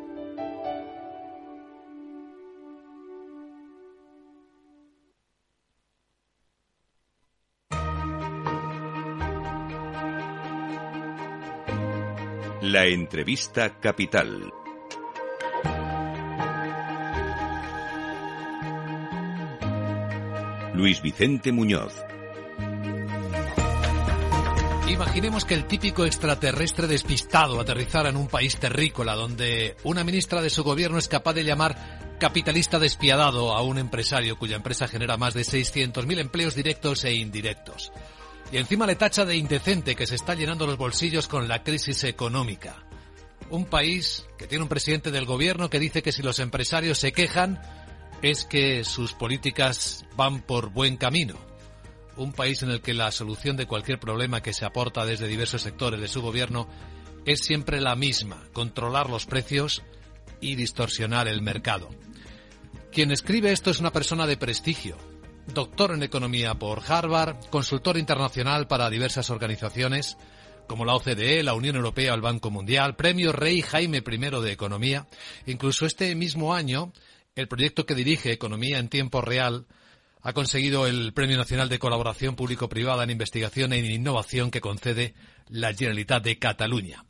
La 12.62 12.86
entrevista 12.86 13.78
capital. 13.78 14.50
Luis 20.72 21.02
Vicente 21.02 21.52
Muñoz. 21.52 21.94
Imaginemos 24.88 25.44
que 25.44 25.52
el 25.52 25.66
típico 25.66 26.06
extraterrestre 26.06 26.86
despistado 26.86 27.60
aterrizara 27.60 28.08
en 28.08 28.16
un 28.16 28.26
país 28.26 28.56
terrícola 28.56 29.14
donde 29.14 29.76
una 29.84 30.02
ministra 30.02 30.40
de 30.40 30.48
su 30.48 30.64
gobierno 30.64 30.96
es 30.96 31.08
capaz 31.08 31.34
de 31.34 31.44
llamar 31.44 32.16
capitalista 32.18 32.78
despiadado 32.78 33.54
a 33.54 33.60
un 33.60 33.78
empresario 33.78 34.38
cuya 34.38 34.56
empresa 34.56 34.88
genera 34.88 35.18
más 35.18 35.34
de 35.34 35.42
600.000 35.42 36.18
empleos 36.18 36.54
directos 36.54 37.04
e 37.04 37.12
indirectos. 37.12 37.92
Y 38.50 38.56
encima 38.56 38.86
le 38.86 38.96
tacha 38.96 39.26
de 39.26 39.36
indecente 39.36 39.94
que 39.94 40.06
se 40.06 40.14
está 40.14 40.34
llenando 40.34 40.66
los 40.66 40.78
bolsillos 40.78 41.28
con 41.28 41.48
la 41.48 41.62
crisis 41.62 42.04
económica. 42.04 42.82
Un 43.50 43.66
país 43.66 44.26
que 44.38 44.46
tiene 44.46 44.62
un 44.62 44.70
presidente 44.70 45.10
del 45.10 45.26
gobierno 45.26 45.68
que 45.68 45.78
dice 45.78 46.02
que 46.02 46.12
si 46.12 46.22
los 46.22 46.38
empresarios 46.38 46.98
se 46.98 47.12
quejan 47.12 47.60
es 48.22 48.46
que 48.46 48.84
sus 48.84 49.12
políticas 49.12 50.06
van 50.16 50.40
por 50.40 50.70
buen 50.70 50.96
camino 50.96 51.47
un 52.18 52.32
país 52.32 52.62
en 52.62 52.70
el 52.70 52.80
que 52.80 52.94
la 52.94 53.10
solución 53.10 53.56
de 53.56 53.66
cualquier 53.66 53.98
problema 53.98 54.42
que 54.42 54.52
se 54.52 54.64
aporta 54.64 55.06
desde 55.06 55.28
diversos 55.28 55.62
sectores 55.62 56.00
de 56.00 56.08
su 56.08 56.20
gobierno 56.20 56.68
es 57.24 57.40
siempre 57.40 57.80
la 57.80 57.96
misma, 57.96 58.44
controlar 58.52 59.08
los 59.08 59.26
precios 59.26 59.82
y 60.40 60.56
distorsionar 60.56 61.28
el 61.28 61.42
mercado. 61.42 61.88
Quien 62.92 63.12
escribe 63.12 63.52
esto 63.52 63.70
es 63.70 63.80
una 63.80 63.92
persona 63.92 64.26
de 64.26 64.36
prestigio, 64.36 64.96
doctor 65.46 65.92
en 65.92 66.02
economía 66.02 66.54
por 66.54 66.82
Harvard, 66.86 67.36
consultor 67.50 67.96
internacional 67.96 68.66
para 68.66 68.90
diversas 68.90 69.30
organizaciones 69.30 70.16
como 70.66 70.84
la 70.84 70.94
OCDE, 70.94 71.42
la 71.42 71.54
Unión 71.54 71.76
Europea 71.76 72.12
o 72.12 72.14
el 72.14 72.20
Banco 72.20 72.50
Mundial, 72.50 72.94
premio 72.94 73.32
Rey 73.32 73.62
Jaime 73.62 74.02
I 74.06 74.18
de 74.18 74.52
Economía. 74.52 75.06
Incluso 75.46 75.86
este 75.86 76.14
mismo 76.14 76.54
año, 76.54 76.92
el 77.34 77.48
proyecto 77.48 77.86
que 77.86 77.94
dirige 77.94 78.32
Economía 78.32 78.78
en 78.78 78.88
Tiempo 78.88 79.22
Real 79.22 79.66
ha 80.22 80.32
conseguido 80.32 80.86
el 80.86 81.12
Premio 81.12 81.36
Nacional 81.36 81.68
de 81.68 81.78
Colaboración 81.78 82.36
Público-Privada 82.36 83.04
en 83.04 83.10
Investigación 83.10 83.72
e 83.72 83.78
Innovación 83.78 84.50
que 84.50 84.60
concede 84.60 85.14
la 85.48 85.72
Generalitat 85.72 86.22
de 86.22 86.38
Cataluña. 86.38 87.04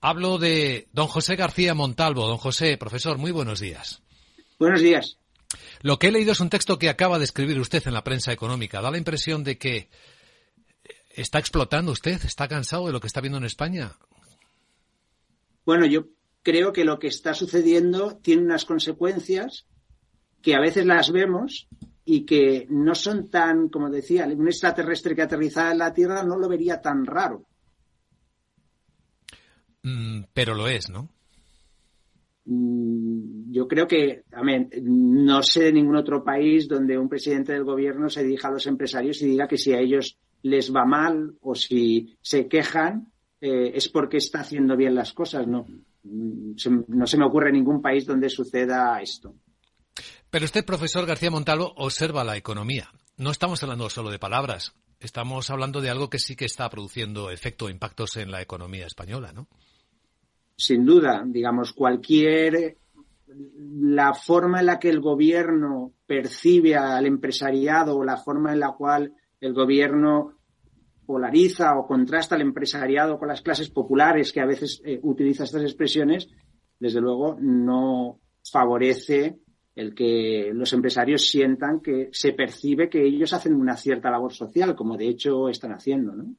Hablo 0.00 0.38
de 0.38 0.88
don 0.92 1.06
José 1.06 1.36
García 1.36 1.74
Montalvo. 1.74 2.26
Don 2.26 2.38
José, 2.38 2.76
profesor, 2.76 3.18
muy 3.18 3.30
buenos 3.30 3.60
días. 3.60 4.02
Buenos 4.58 4.80
días. 4.80 5.18
Lo 5.80 5.98
que 5.98 6.08
he 6.08 6.12
leído 6.12 6.32
es 6.32 6.40
un 6.40 6.50
texto 6.50 6.78
que 6.78 6.88
acaba 6.88 7.18
de 7.18 7.24
escribir 7.24 7.58
usted 7.58 7.82
en 7.86 7.94
la 7.94 8.04
prensa 8.04 8.32
económica. 8.32 8.80
Da 8.80 8.90
la 8.90 8.98
impresión 8.98 9.44
de 9.44 9.58
que 9.58 9.88
está 11.10 11.38
explotando 11.38 11.92
usted, 11.92 12.20
está 12.24 12.48
cansado 12.48 12.86
de 12.86 12.92
lo 12.92 13.00
que 13.00 13.06
está 13.06 13.20
viendo 13.20 13.38
en 13.38 13.44
España. 13.44 13.96
Bueno, 15.64 15.86
yo 15.86 16.06
creo 16.42 16.72
que 16.72 16.84
lo 16.84 16.98
que 16.98 17.08
está 17.08 17.34
sucediendo 17.34 18.16
tiene 18.16 18.42
unas 18.42 18.64
consecuencias 18.64 19.66
que 20.42 20.54
a 20.54 20.60
veces 20.60 20.86
las 20.86 21.12
vemos 21.12 21.68
y 22.04 22.24
que 22.24 22.66
no 22.70 22.94
son 22.94 23.28
tan, 23.30 23.68
como 23.68 23.88
decía, 23.88 24.26
un 24.26 24.48
extraterrestre 24.48 25.14
que 25.14 25.22
aterrizara 25.22 25.72
en 25.72 25.78
la 25.78 25.92
Tierra 25.92 26.22
no 26.22 26.36
lo 26.36 26.48
vería 26.48 26.80
tan 26.80 27.06
raro. 27.06 27.46
Mm, 29.82 30.24
pero 30.32 30.54
lo 30.54 30.68
es, 30.68 30.90
¿no? 30.90 31.08
Mm, 32.44 33.52
yo 33.52 33.68
creo 33.68 33.86
que, 33.86 34.24
amén, 34.32 34.68
no 34.82 35.42
sé 35.42 35.64
de 35.64 35.72
ningún 35.72 35.96
otro 35.96 36.24
país 36.24 36.66
donde 36.66 36.98
un 36.98 37.08
presidente 37.08 37.52
del 37.52 37.64
gobierno 37.64 38.08
se 38.08 38.24
dirija 38.24 38.48
a 38.48 38.52
los 38.52 38.66
empresarios 38.66 39.22
y 39.22 39.26
diga 39.26 39.46
que 39.46 39.58
si 39.58 39.72
a 39.72 39.78
ellos 39.78 40.18
les 40.42 40.74
va 40.74 40.84
mal 40.84 41.36
o 41.40 41.54
si 41.54 42.16
se 42.20 42.48
quejan 42.48 43.12
eh, 43.40 43.72
es 43.74 43.88
porque 43.88 44.16
está 44.16 44.40
haciendo 44.40 44.76
bien 44.76 44.94
las 44.94 45.12
cosas. 45.12 45.46
No, 45.46 45.66
mm, 46.02 46.54
no 46.88 47.06
se 47.06 47.18
me 47.18 47.26
ocurre 47.26 47.52
ningún 47.52 47.80
país 47.80 48.06
donde 48.06 48.28
suceda 48.28 49.00
esto. 49.00 49.34
Pero 50.32 50.46
usted, 50.46 50.64
profesor 50.64 51.04
García 51.04 51.30
Montalvo, 51.30 51.74
observa 51.76 52.24
la 52.24 52.38
economía. 52.38 52.88
No 53.18 53.30
estamos 53.30 53.62
hablando 53.62 53.90
solo 53.90 54.10
de 54.10 54.18
palabras, 54.18 54.72
estamos 54.98 55.50
hablando 55.50 55.82
de 55.82 55.90
algo 55.90 56.08
que 56.08 56.18
sí 56.18 56.36
que 56.36 56.46
está 56.46 56.70
produciendo 56.70 57.30
efecto 57.30 57.68
impactos 57.68 58.16
en 58.16 58.30
la 58.30 58.40
economía 58.40 58.86
española, 58.86 59.34
¿no? 59.34 59.46
Sin 60.56 60.86
duda, 60.86 61.22
digamos, 61.26 61.74
cualquier 61.74 62.78
la 63.26 64.14
forma 64.14 64.60
en 64.60 64.66
la 64.66 64.78
que 64.78 64.88
el 64.88 65.00
gobierno 65.00 65.92
percibe 66.06 66.76
al 66.76 67.04
empresariado 67.04 67.98
o 67.98 68.02
la 68.02 68.16
forma 68.16 68.54
en 68.54 68.60
la 68.60 68.72
cual 68.72 69.12
el 69.38 69.52
gobierno 69.52 70.38
polariza 71.04 71.76
o 71.76 71.86
contrasta 71.86 72.36
al 72.36 72.40
empresariado 72.40 73.18
con 73.18 73.28
las 73.28 73.42
clases 73.42 73.68
populares 73.68 74.32
que 74.32 74.40
a 74.40 74.46
veces 74.46 74.80
eh, 74.82 74.98
utiliza 75.02 75.44
estas 75.44 75.62
expresiones, 75.62 76.30
desde 76.80 77.02
luego 77.02 77.36
no 77.38 78.18
favorece 78.50 79.38
el 79.74 79.94
que 79.94 80.50
los 80.54 80.72
empresarios 80.72 81.28
sientan 81.28 81.80
que 81.80 82.10
se 82.12 82.32
percibe 82.32 82.90
que 82.90 83.04
ellos 83.04 83.32
hacen 83.32 83.54
una 83.54 83.76
cierta 83.76 84.10
labor 84.10 84.32
social, 84.32 84.74
como 84.74 84.96
de 84.96 85.08
hecho 85.08 85.48
están 85.48 85.72
haciendo, 85.72 86.12
¿no? 86.14 86.36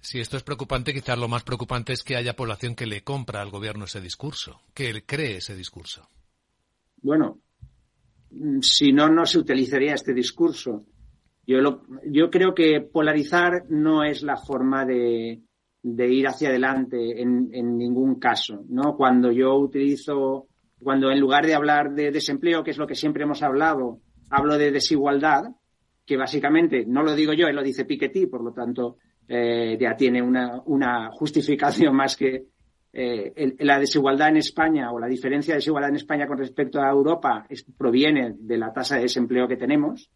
Si 0.00 0.20
esto 0.20 0.36
es 0.36 0.44
preocupante, 0.44 0.94
quizás 0.94 1.18
lo 1.18 1.28
más 1.28 1.42
preocupante 1.42 1.92
es 1.92 2.04
que 2.04 2.16
haya 2.16 2.36
población 2.36 2.74
que 2.74 2.86
le 2.86 3.02
compra 3.02 3.42
al 3.42 3.50
gobierno 3.50 3.84
ese 3.84 4.00
discurso, 4.00 4.60
que 4.72 4.88
él 4.90 5.04
cree 5.04 5.38
ese 5.38 5.56
discurso. 5.56 6.08
Bueno, 7.02 7.40
si 8.60 8.92
no, 8.92 9.08
no 9.08 9.26
se 9.26 9.38
utilizaría 9.38 9.94
este 9.94 10.14
discurso. 10.14 10.84
Yo, 11.46 11.82
yo 12.06 12.30
creo 12.30 12.54
que 12.54 12.80
polarizar 12.80 13.64
no 13.70 14.04
es 14.04 14.22
la 14.22 14.36
forma 14.36 14.84
de, 14.84 15.42
de 15.82 16.12
ir 16.12 16.26
hacia 16.28 16.50
adelante 16.50 17.20
en, 17.20 17.48
en, 17.52 17.76
ningún 17.76 18.18
caso, 18.18 18.64
¿no? 18.68 18.96
Cuando 18.96 19.32
yo 19.32 19.56
utilizo 19.56 20.47
cuando 20.82 21.10
en 21.10 21.20
lugar 21.20 21.46
de 21.46 21.54
hablar 21.54 21.92
de 21.92 22.10
desempleo, 22.10 22.62
que 22.62 22.70
es 22.70 22.78
lo 22.78 22.86
que 22.86 22.94
siempre 22.94 23.24
hemos 23.24 23.42
hablado, 23.42 24.00
hablo 24.30 24.56
de 24.56 24.70
desigualdad, 24.70 25.44
que 26.06 26.16
básicamente 26.16 26.84
no 26.86 27.02
lo 27.02 27.14
digo 27.14 27.32
yo, 27.32 27.46
él 27.46 27.56
lo 27.56 27.62
dice 27.62 27.84
Piketty, 27.84 28.26
por 28.26 28.42
lo 28.42 28.52
tanto 28.52 28.96
eh, 29.26 29.76
ya 29.78 29.94
tiene 29.94 30.22
una, 30.22 30.62
una, 30.66 31.10
justificación 31.10 31.94
más 31.94 32.16
que 32.16 32.46
eh, 32.92 33.56
la 33.58 33.78
desigualdad 33.78 34.30
en 34.30 34.38
España 34.38 34.90
o 34.90 34.98
la 34.98 35.06
diferencia 35.06 35.52
de 35.52 35.58
desigualdad 35.58 35.90
en 35.90 35.96
España 35.96 36.26
con 36.26 36.38
respecto 36.38 36.80
a 36.80 36.88
Europa 36.88 37.46
proviene 37.76 38.34
de 38.38 38.56
la 38.56 38.72
tasa 38.72 38.96
de 38.96 39.02
desempleo 39.02 39.46
que 39.46 39.56
tenemos 39.56 40.10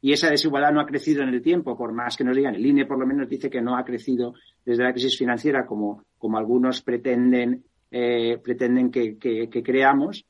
y 0.00 0.12
esa 0.12 0.30
desigualdad 0.30 0.72
no 0.72 0.80
ha 0.80 0.86
crecido 0.86 1.22
en 1.22 1.30
el 1.30 1.42
tiempo, 1.42 1.76
por 1.76 1.92
más 1.92 2.16
que 2.16 2.24
nos 2.24 2.36
digan, 2.36 2.54
el 2.54 2.66
INE 2.66 2.86
por 2.86 2.98
lo 2.98 3.06
menos 3.06 3.28
dice 3.28 3.48
que 3.48 3.62
no 3.62 3.76
ha 3.76 3.84
crecido 3.84 4.34
desde 4.64 4.82
la 4.82 4.92
crisis 4.92 5.16
financiera 5.16 5.66
como, 5.66 6.04
como 6.18 6.38
algunos 6.38 6.82
pretenden 6.82 7.64
eh, 7.98 8.36
pretenden 8.36 8.90
que, 8.90 9.16
creamos, 9.64 10.26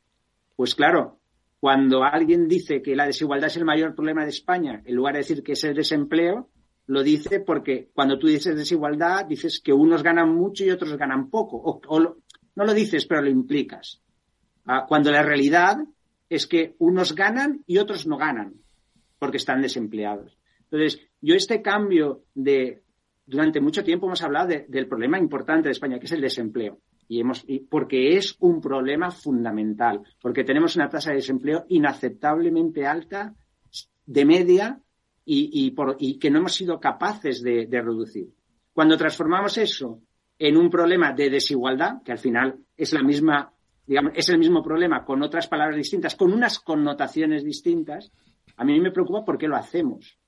pues 0.55 0.77
claro, 0.77 1.19
cuando 1.59 2.05
alguien 2.05 2.47
dice 2.47 2.81
que 2.81 2.95
la 2.95 3.07
desigualdad 3.07 3.49
es 3.49 3.57
el 3.57 3.65
mayor 3.65 3.93
problema 3.93 4.23
de 4.23 4.31
España, 4.31 4.83
en 4.85 4.95
lugar 4.95 5.15
de 5.15 5.19
decir 5.19 5.43
que 5.43 5.55
es 5.55 5.65
el 5.65 5.75
desempleo, 5.75 6.49
lo 6.87 7.03
dice 7.03 7.41
porque 7.41 7.91
cuando 7.93 8.21
tú 8.21 8.29
dices 8.29 8.55
desigualdad, 8.55 9.27
dices 9.27 9.61
que 9.61 9.73
unos 9.73 10.05
ganan 10.05 10.33
mucho 10.33 10.65
y 10.65 10.71
otros 10.71 10.97
ganan 10.97 11.29
poco. 11.29 11.57
O, 11.89 12.01
no 12.55 12.65
lo 12.65 12.73
dices, 12.73 13.05
pero 13.05 13.23
lo 13.23 13.31
implicas. 13.31 14.01
Ah, 14.65 14.85
cuando 14.87 15.11
la 15.11 15.25
realidad 15.25 15.79
es 16.29 16.47
que 16.47 16.77
unos 16.79 17.17
ganan 17.17 17.65
y 17.67 17.79
otros 17.79 18.07
no 18.07 18.17
ganan 18.17 18.55
porque 19.19 19.39
están 19.39 19.61
desempleados. 19.61 20.39
Entonces, 20.71 21.01
yo 21.21 21.35
este 21.35 21.63
cambio 21.63 22.23
de, 22.33 22.85
durante 23.27 23.61
mucho 23.61 23.83
tiempo 23.83 24.07
hemos 24.07 24.23
hablado 24.23 24.51
del 24.69 24.87
problema 24.87 25.19
importante 25.19 25.69
de 25.69 25.73
España, 25.73 25.99
que 25.99 26.07
es 26.07 26.13
el 26.13 26.21
desempleo 26.21 26.79
y 27.09 27.21
hemos, 27.21 27.47
porque 27.71 28.17
es 28.17 28.37
un 28.41 28.61
problema 28.61 29.11
fundamental, 29.11 30.03
porque 30.21 30.45
tenemos 30.45 30.77
una 30.77 30.89
tasa 30.89 31.11
de 31.11 31.17
desempleo 31.17 31.65
inaceptablemente 31.69 32.87
alta 32.87 33.35
de 34.07 34.25
media 34.25 34.81
y, 35.29 35.71
por, 35.73 35.97
y 35.99 36.19
que 36.19 36.31
no 36.31 36.39
hemos 36.39 36.55
sido 36.55 36.79
capaces 36.79 37.43
de, 37.43 37.67
reducir. 37.71 38.29
Cuando 38.73 38.97
transformamos 38.97 39.59
eso 39.59 40.01
en 40.39 40.57
un 40.57 40.71
problema 40.71 41.13
de 41.13 41.31
desigualdad, 41.31 42.03
que 42.05 42.13
al 42.13 42.19
final 42.19 42.61
es 42.77 42.93
la 42.93 43.03
misma, 43.03 43.53
digamos, 43.87 44.13
es 44.15 44.29
el 44.29 44.39
mismo 44.39 44.63
problema 44.63 45.05
con 45.05 45.23
otras 45.23 45.49
palabras 45.49 45.77
distintas, 45.77 46.15
con 46.15 46.33
unas 46.33 46.61
connotaciones 46.61 47.45
distintas, 47.45 48.13
a 48.57 48.65
mí 48.65 48.79
me 48.81 48.93
preocupa 48.93 49.25
por 49.25 49.37
qué 49.37 49.49
lo 49.49 49.57
hacemos. 49.57 50.19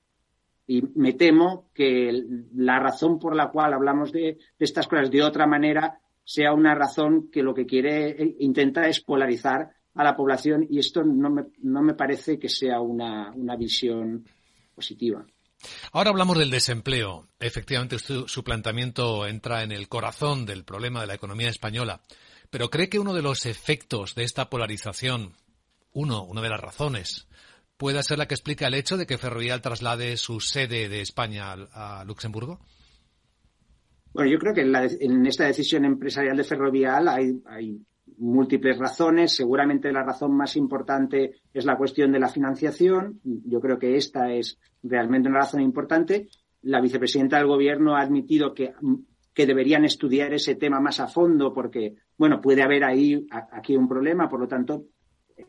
Y 0.67 0.83
me 0.97 1.15
temo 1.15 1.71
que 1.73 2.13
la 2.55 2.79
razón 2.79 3.19
por 3.19 3.35
la 3.35 3.51
cual 3.51 3.73
hablamos 3.73 4.13
de, 4.13 4.39
estas 4.59 4.87
cosas 4.87 5.11
de 5.11 5.23
otra 5.23 5.47
manera 5.47 6.01
sea 6.29 6.53
una 6.53 6.75
razón 6.75 7.31
que 7.33 7.43
lo 7.43 7.55
que 7.55 7.65
quiere, 7.65 8.11
e 8.11 8.37
intenta 8.41 8.87
es 8.87 9.01
polarizar 9.01 9.71
a 9.95 10.05
la 10.05 10.15
población 10.15 10.67
y 10.69 10.79
esto 10.79 11.03
no 11.03 11.31
me, 11.31 11.45
no 11.63 11.81
me 11.81 11.95
parece 11.95 12.39
que 12.39 12.51
sea 12.51 12.81
una, 12.81 13.33
una 13.33 13.57
visión 13.57 14.27
positiva. 14.75 15.25
Ahora 15.91 16.11
hablamos 16.11 16.37
del 16.37 16.51
desempleo. 16.51 17.29
Efectivamente, 17.41 17.99
su, 17.99 18.29
su, 18.29 18.45
planteamiento 18.45 19.27
entra 19.27 19.63
en 19.63 19.73
el 19.73 19.89
corazón 19.89 20.45
del 20.45 20.65
problema 20.65 21.01
de 21.01 21.07
la 21.07 21.15
economía 21.15 21.49
española. 21.49 22.03
Pero 22.51 22.69
¿cree 22.69 22.91
que 22.91 22.99
uno 22.99 23.15
de 23.15 23.23
los 23.23 23.47
efectos 23.47 24.15
de 24.15 24.25
esta 24.25 24.51
polarización, 24.51 25.33
uno, 25.95 26.25
una 26.25 26.43
de 26.43 26.51
las 26.51 26.61
razones, 26.61 27.27
pueda 27.79 28.03
ser 28.03 28.19
la 28.19 28.29
que 28.29 28.35
explica 28.35 28.67
el 28.67 28.75
hecho 28.75 28.99
de 28.99 29.07
que 29.07 29.17
Ferrovial 29.17 29.63
traslade 29.63 30.19
su 30.19 30.41
sede 30.41 30.91
de 30.91 31.01
España 31.01 31.53
a, 31.73 32.05
Luxemburgo? 32.05 32.61
Bueno, 34.13 34.31
yo 34.31 34.39
creo 34.39 34.55
que 34.55 34.63
en, 34.63 35.27
esta 35.27 35.45
decisión 35.45 35.85
empresarial 35.85 36.37
de 36.37 36.45
Ferrovial 36.45 37.09
hay, 37.09 37.81
múltiples 38.21 38.77
razones. 38.79 39.37
Seguramente 39.37 39.93
la 39.93 40.03
razón 40.03 40.37
más 40.37 40.57
importante 40.57 41.37
es 41.55 41.65
la 41.65 41.77
cuestión 41.77 42.11
de 42.11 42.19
la 42.19 42.29
financiación. 42.29 43.21
Yo 43.23 43.61
creo 43.61 43.79
que 43.79 43.97
esta 43.97 44.33
es 44.33 44.59
realmente 44.83 45.29
una 45.29 45.41
razón 45.41 45.61
importante. 45.61 46.29
La 46.63 46.81
vicepresidenta 46.81 47.37
del 47.39 47.47
Gobierno 47.47 47.95
ha 47.95 48.01
admitido 48.01 48.55
que, 48.55 48.73
que 49.33 49.47
deberían 49.47 49.85
estudiar 49.85 50.33
ese 50.35 50.57
tema 50.57 50.81
más 50.81 50.99
a 50.99 51.07
fondo 51.07 51.55
porque, 51.55 51.95
bueno, 52.17 52.41
puede 52.41 52.63
haber 52.63 52.83
ahí 52.83 53.25
aquí 53.31 53.77
un 53.77 53.87
problema. 53.87 54.29
Por 54.29 54.41
lo 54.41 54.49
tanto, 54.49 54.87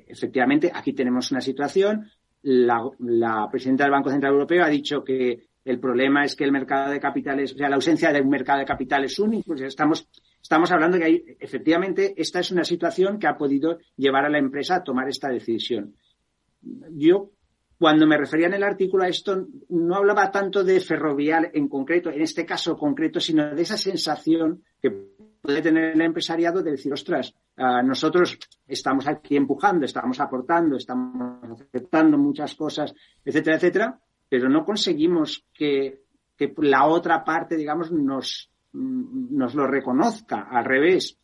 efectivamente, 0.08 0.72
aquí 0.72 0.94
tenemos 0.94 1.32
una 1.32 1.42
situación 1.42 2.06
la, 2.42 3.48
presidenta 3.52 3.84
del 3.84 3.92
Banco 3.92 4.10
Central 4.10 4.34
Europeo 4.34 4.64
ha 4.64 4.70
dicho 4.70 5.04
que 5.04 5.49
el 5.66 5.80
problema 5.80 6.24
es 6.24 6.36
que 6.36 6.44
el 6.44 6.52
mercado 6.52 6.92
de 6.92 7.00
capitales, 7.00 7.54
o 7.54 7.58
sea, 7.58 7.70
la 7.70 7.76
ausencia 7.76 8.12
de 8.12 8.22
un 8.22 8.30
mercado 8.30 8.60
de 8.60 8.66
capitales 8.66 9.20
único. 9.20 9.44
Pues 9.48 9.62
estamos, 9.62 10.08
estamos 10.42 10.72
hablando 10.72 10.98
que 10.98 11.04
hay, 11.04 11.24
efectivamente, 11.40 12.14
esta 12.18 12.40
es 12.40 12.52
una 12.52 12.64
situación 12.64 13.20
que 13.20 13.28
ha 13.28 13.38
podido 13.38 13.78
llevar 13.96 14.26
a 14.26 14.30
la 14.30 14.40
empresa 14.40 14.76
a 14.76 14.84
tomar 14.84 15.10
esta 15.10 15.30
decisión. 15.30 15.96
Yo, 16.92 17.32
cuando 17.78 18.08
me 18.08 18.18
refería 18.18 18.48
en 18.48 18.54
el 18.54 18.64
artículo 18.64 19.04
a 19.04 19.10
esto, 19.10 19.48
no 19.70 19.96
hablaba 19.96 20.32
tanto 20.32 20.64
de 20.64 20.80
ferrovial 20.80 21.50
en 21.54 21.68
concreto, 21.68 22.10
en 22.10 22.22
este 22.22 22.46
caso 22.46 22.78
concreto, 22.78 23.20
sino 23.20 23.54
de 23.54 23.62
esa 23.62 23.78
sensación 23.78 24.64
que 24.82 24.92
puede 25.42 25.62
tener 25.62 25.94
el 25.96 26.02
empresariado 26.02 26.62
de 26.62 26.72
decir, 26.72 26.92
ostras, 26.92 27.34
ah, 27.58 27.82
nosotros 27.82 28.38
estamos 28.68 29.08
aquí 29.08 29.38
empujando, 29.38 29.86
estamos 29.86 30.20
aportando, 30.20 30.76
estamos 30.76 31.62
aceptando 31.62 32.18
muchas 32.18 32.56
cosas, 32.56 32.94
etcétera, 33.24 33.56
etcétera, 33.56 34.00
pero 34.30 34.48
no 34.48 34.64
conseguimos 34.64 35.44
que, 35.54 36.04
la 36.58 36.86
otra 36.86 37.26
parte, 37.26 37.58
digamos, 37.58 37.92
nos, 37.92 38.50
nos 38.72 39.56
lo 39.56 39.68
reconozca 39.68 40.48
al 40.50 40.64
revés, 40.64 41.18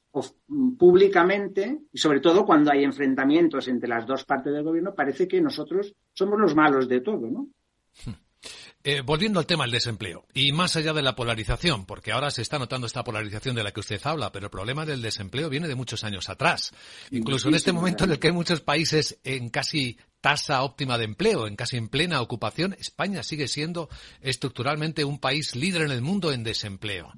públicamente, 0.78 1.80
y 1.92 1.98
sobre 1.98 2.20
todo 2.20 2.46
cuando 2.46 2.72
hay 2.72 2.84
enfrentamientos 2.84 3.68
entre 3.68 3.90
las 3.90 4.06
dos 4.06 4.26
partes 4.26 4.54
del 4.54 4.64
gobierno, 4.64 4.96
parece 4.96 5.28
que 5.28 5.42
nosotros 5.42 5.94
somos 6.14 6.40
los 6.40 6.56
malos 6.56 6.88
de 6.88 7.02
todo, 7.02 7.30
¿no? 7.30 7.48
Eh, 8.88 9.02
volviendo 9.02 9.40
al 9.40 9.48
tema 9.48 9.64
del 9.64 9.72
desempleo, 9.72 10.28
y 10.32 10.52
más 10.52 10.76
allá 10.76 10.94
de 10.94 11.02
la 11.02 11.16
polarización, 11.16 11.88
porque 11.88 12.12
ahora 12.12 12.30
se 12.30 12.44
está 12.44 12.60
notando 12.60 12.86
esta 12.86 13.04
polarización 13.04 13.56
de 13.56 13.64
la 13.64 13.72
que 13.72 13.80
usted 13.80 14.00
habla, 14.04 14.32
pero 14.32 14.46
el 14.46 14.52
problema 14.52 14.86
del 14.86 15.02
desempleo 15.02 15.50
viene 15.50 15.68
de 15.68 15.74
muchos 15.74 16.04
años 16.04 16.30
atrás. 16.30 16.72
Incluso 17.10 17.48
en 17.48 17.56
este 17.56 17.72
momento 17.72 18.04
en 18.04 18.12
el 18.12 18.20
que 18.20 18.28
hay 18.28 18.34
muchos 18.34 18.62
países 18.62 19.18
en 19.24 19.50
casi 19.50 19.98
tasa 20.22 20.62
óptima 20.62 21.00
de 21.00 21.06
empleo, 21.06 21.48
en 21.48 21.56
casi 21.56 21.78
en 21.78 21.90
plena 21.90 22.22
ocupación, 22.22 22.76
España 22.80 23.24
sigue 23.24 23.48
siendo 23.48 23.90
estructuralmente 24.22 25.04
un 25.04 25.18
país 25.18 25.56
líder 25.56 25.82
en 25.82 25.92
el 25.92 26.04
mundo 26.04 26.32
en 26.32 26.44
desempleo. 26.44 27.12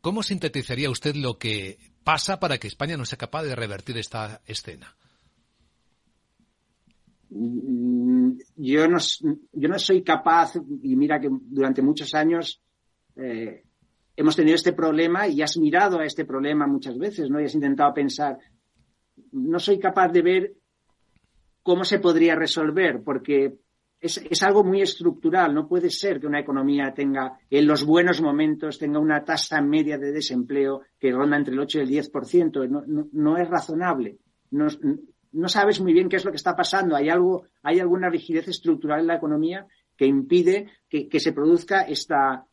¿Cómo 0.00 0.22
sintetizaría 0.22 0.90
usted 0.90 1.16
lo 1.16 1.38
que 1.38 1.80
pasa 2.04 2.38
para 2.38 2.58
que 2.58 2.68
España 2.68 2.96
no 2.96 3.04
sea 3.04 3.18
capaz 3.18 3.42
de 3.42 3.56
revertir 3.56 3.98
esta 3.98 4.42
escena? 4.46 4.94
Mm, 7.30 8.32
yo 8.56 8.88
no, 8.88 8.98
yo 9.52 9.68
no 9.68 9.78
soy 9.78 10.02
capaz, 10.02 10.56
y 10.82 10.96
mira 10.96 11.20
que 11.20 11.28
durante 11.30 11.80
muchos 11.80 12.14
años 12.14 12.60
eh, 13.16 13.62
hemos 14.16 14.36
tenido 14.36 14.56
este 14.56 14.72
problema 14.72 15.28
y 15.28 15.40
has 15.40 15.56
mirado 15.56 16.00
a 16.00 16.04
este 16.04 16.24
problema 16.24 16.66
muchas 16.66 16.98
veces, 16.98 17.30
¿no? 17.30 17.40
Y 17.40 17.44
has 17.44 17.54
intentado 17.54 17.94
pensar, 17.94 18.38
no 19.32 19.58
soy 19.58 19.78
capaz 19.78 20.08
de 20.08 20.22
ver 20.22 20.52
cómo 21.62 21.84
se 21.84 22.00
podría 22.00 22.34
resolver, 22.34 23.02
porque 23.04 23.58
es, 24.00 24.18
es, 24.18 24.42
algo 24.42 24.64
muy 24.64 24.82
estructural. 24.82 25.54
No 25.54 25.68
puede 25.68 25.90
ser 25.90 26.18
que 26.18 26.26
una 26.26 26.40
economía 26.40 26.92
tenga, 26.92 27.38
en 27.48 27.66
los 27.66 27.84
buenos 27.84 28.20
momentos, 28.20 28.78
tenga 28.78 28.98
una 28.98 29.24
tasa 29.24 29.60
media 29.60 29.98
de 29.98 30.10
desempleo 30.10 30.82
que 30.98 31.12
ronda 31.12 31.36
entre 31.36 31.54
el 31.54 31.60
8 31.60 31.78
y 31.78 31.82
el 31.82 31.90
10%. 31.90 32.68
No, 32.68 32.82
no, 32.86 33.08
no 33.12 33.36
es 33.36 33.48
razonable. 33.48 34.18
No, 34.50 34.66
no 35.32 35.48
sabes 35.48 35.80
muy 35.80 35.92
bien 35.92 36.08
qué 36.08 36.16
es 36.16 36.24
lo 36.24 36.30
que 36.30 36.36
está 36.36 36.56
pasando. 36.56 36.96
Hay 36.96 37.08
algo, 37.08 37.46
hay 37.62 37.80
alguna 37.80 38.08
rigidez 38.08 38.48
estructural 38.48 39.00
en 39.00 39.06
la 39.06 39.16
economía 39.16 39.66
que 39.96 40.06
impide 40.06 40.70
que, 40.88 41.20
se 41.20 41.32
produzca 41.32 41.82
esta, 41.82 42.46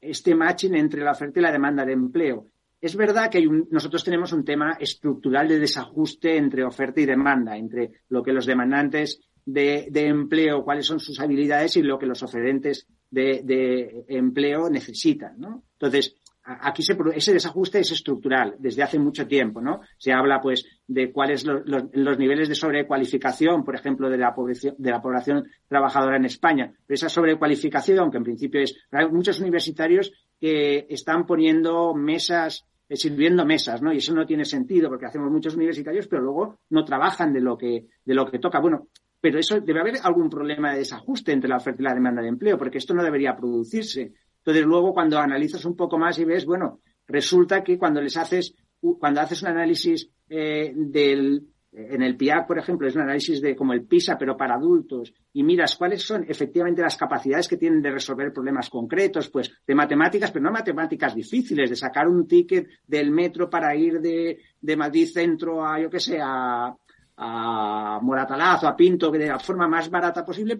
este 0.00 0.34
matching 0.34 0.74
entre 0.74 1.02
la 1.02 1.12
oferta 1.12 1.38
y 1.38 1.42
la 1.42 1.52
demanda 1.52 1.84
de 1.84 1.92
empleo. 1.92 2.46
Es 2.80 2.96
verdad 2.96 3.30
que 3.30 3.46
nosotros 3.70 4.02
tenemos 4.04 4.32
un 4.32 4.44
tema 4.44 4.76
estructural 4.80 5.48
de 5.48 5.58
desajuste 5.58 6.36
entre 6.36 6.64
oferta 6.64 7.00
y 7.00 7.06
demanda, 7.06 7.56
entre 7.56 7.92
lo 8.08 8.22
que 8.22 8.32
los 8.32 8.46
demandantes 8.46 9.20
de, 9.44 9.88
empleo, 9.92 10.64
cuáles 10.64 10.86
son 10.86 11.00
sus 11.00 11.20
habilidades 11.20 11.76
y 11.76 11.82
lo 11.82 11.98
que 11.98 12.06
los 12.06 12.22
oferentes 12.22 12.86
de, 13.10 13.42
de 13.44 14.04
empleo 14.08 14.68
necesitan, 14.70 15.38
¿no? 15.38 15.62
Entonces, 15.72 16.16
aquí 16.44 16.82
ese 16.82 17.32
desajuste 17.32 17.80
es 17.80 17.90
estructural 17.92 18.54
desde 18.58 18.82
hace 18.82 18.98
mucho 18.98 19.26
tiempo, 19.26 19.60
¿no? 19.60 19.80
Se 19.96 20.12
habla, 20.12 20.40
pues, 20.40 20.64
de 20.86 21.10
cuáles 21.10 21.44
los, 21.44 21.62
los, 21.64 22.18
niveles 22.18 22.48
de 22.48 22.54
sobrecualificación, 22.54 23.64
por 23.64 23.74
ejemplo, 23.74 24.10
de 24.10 24.18
la, 24.18 24.34
población, 24.34 24.74
de 24.76 24.90
la 24.90 25.00
población 25.00 25.44
trabajadora 25.66 26.16
en 26.16 26.26
España. 26.26 26.72
Pero 26.86 26.94
esa 26.94 27.08
sobrecualificación, 27.08 28.10
que 28.10 28.18
en 28.18 28.24
principio 28.24 28.60
es, 28.60 28.76
hay 28.90 29.08
muchos 29.08 29.40
universitarios 29.40 30.12
que 30.38 30.86
están 30.90 31.24
poniendo 31.24 31.94
mesas, 31.94 32.66
eh, 32.88 32.96
sirviendo 32.96 33.46
mesas, 33.46 33.80
¿no? 33.80 33.92
Y 33.92 33.98
eso 33.98 34.14
no 34.14 34.26
tiene 34.26 34.44
sentido 34.44 34.90
porque 34.90 35.06
hacemos 35.06 35.30
muchos 35.30 35.56
universitarios, 35.56 36.06
pero 36.06 36.22
luego 36.22 36.58
no 36.68 36.84
trabajan 36.84 37.32
de 37.32 37.40
lo 37.40 37.56
que, 37.56 37.86
de 38.04 38.14
lo 38.14 38.30
que 38.30 38.38
toca. 38.38 38.60
Bueno, 38.60 38.88
pero 39.24 39.38
eso 39.38 39.58
debe 39.58 39.80
haber 39.80 39.94
algún 40.02 40.28
problema 40.28 40.72
de 40.72 40.80
desajuste 40.80 41.32
entre 41.32 41.48
la 41.48 41.56
oferta 41.56 41.80
y 41.80 41.84
la 41.84 41.94
demanda 41.94 42.20
de 42.20 42.28
empleo, 42.28 42.58
porque 42.58 42.76
esto 42.76 42.92
no 42.92 43.02
debería 43.02 43.34
producirse. 43.34 44.12
Entonces, 44.44 44.66
luego 44.66 44.92
cuando 44.92 45.18
analizas 45.18 45.64
un 45.64 45.74
poco 45.74 45.98
más 45.98 46.18
y 46.18 46.24
ves, 46.26 46.44
bueno, 46.44 46.80
resulta 47.06 47.64
que 47.64 47.78
cuando 47.78 48.02
les 48.02 48.14
haces, 48.18 48.54
cuando 48.98 49.22
haces 49.22 49.40
un 49.40 49.48
análisis 49.48 50.10
eh, 50.28 50.70
del, 50.76 51.46
en 51.72 52.02
el 52.02 52.14
PIAC, 52.14 52.46
por 52.46 52.58
ejemplo, 52.58 52.86
es 52.86 52.94
un 52.94 53.00
análisis 53.00 53.40
de 53.40 53.56
como 53.56 53.72
el 53.72 53.86
PISA, 53.86 54.18
pero 54.18 54.36
para 54.36 54.56
adultos, 54.56 55.14
y 55.32 55.42
miras 55.42 55.76
cuáles 55.76 56.02
son 56.02 56.26
efectivamente 56.28 56.82
las 56.82 56.98
capacidades 56.98 57.48
que 57.48 57.56
tienen 57.56 57.80
de 57.80 57.92
resolver 57.92 58.34
problemas 58.34 58.68
concretos, 58.68 59.30
pues 59.30 59.50
de 59.66 59.74
matemáticas, 59.74 60.30
pero 60.30 60.44
no 60.44 60.52
matemáticas 60.52 61.14
difíciles, 61.14 61.70
de 61.70 61.76
sacar 61.76 62.06
un 62.06 62.28
ticket 62.28 62.68
del 62.86 63.10
metro 63.10 63.48
para 63.48 63.74
ir 63.74 63.98
de, 63.98 64.40
de 64.60 64.76
Madrid 64.76 65.08
Centro 65.10 65.66
a, 65.66 65.80
yo 65.80 65.88
qué 65.88 66.00
sé, 66.00 66.18
a, 66.22 66.70
a 67.16 67.98
Moratalaz 68.02 68.62
o 68.64 68.68
a 68.68 68.76
Pinto, 68.76 69.10
de 69.10 69.26
la 69.26 69.38
forma 69.38 69.66
más 69.66 69.88
barata 69.88 70.22
posible, 70.22 70.58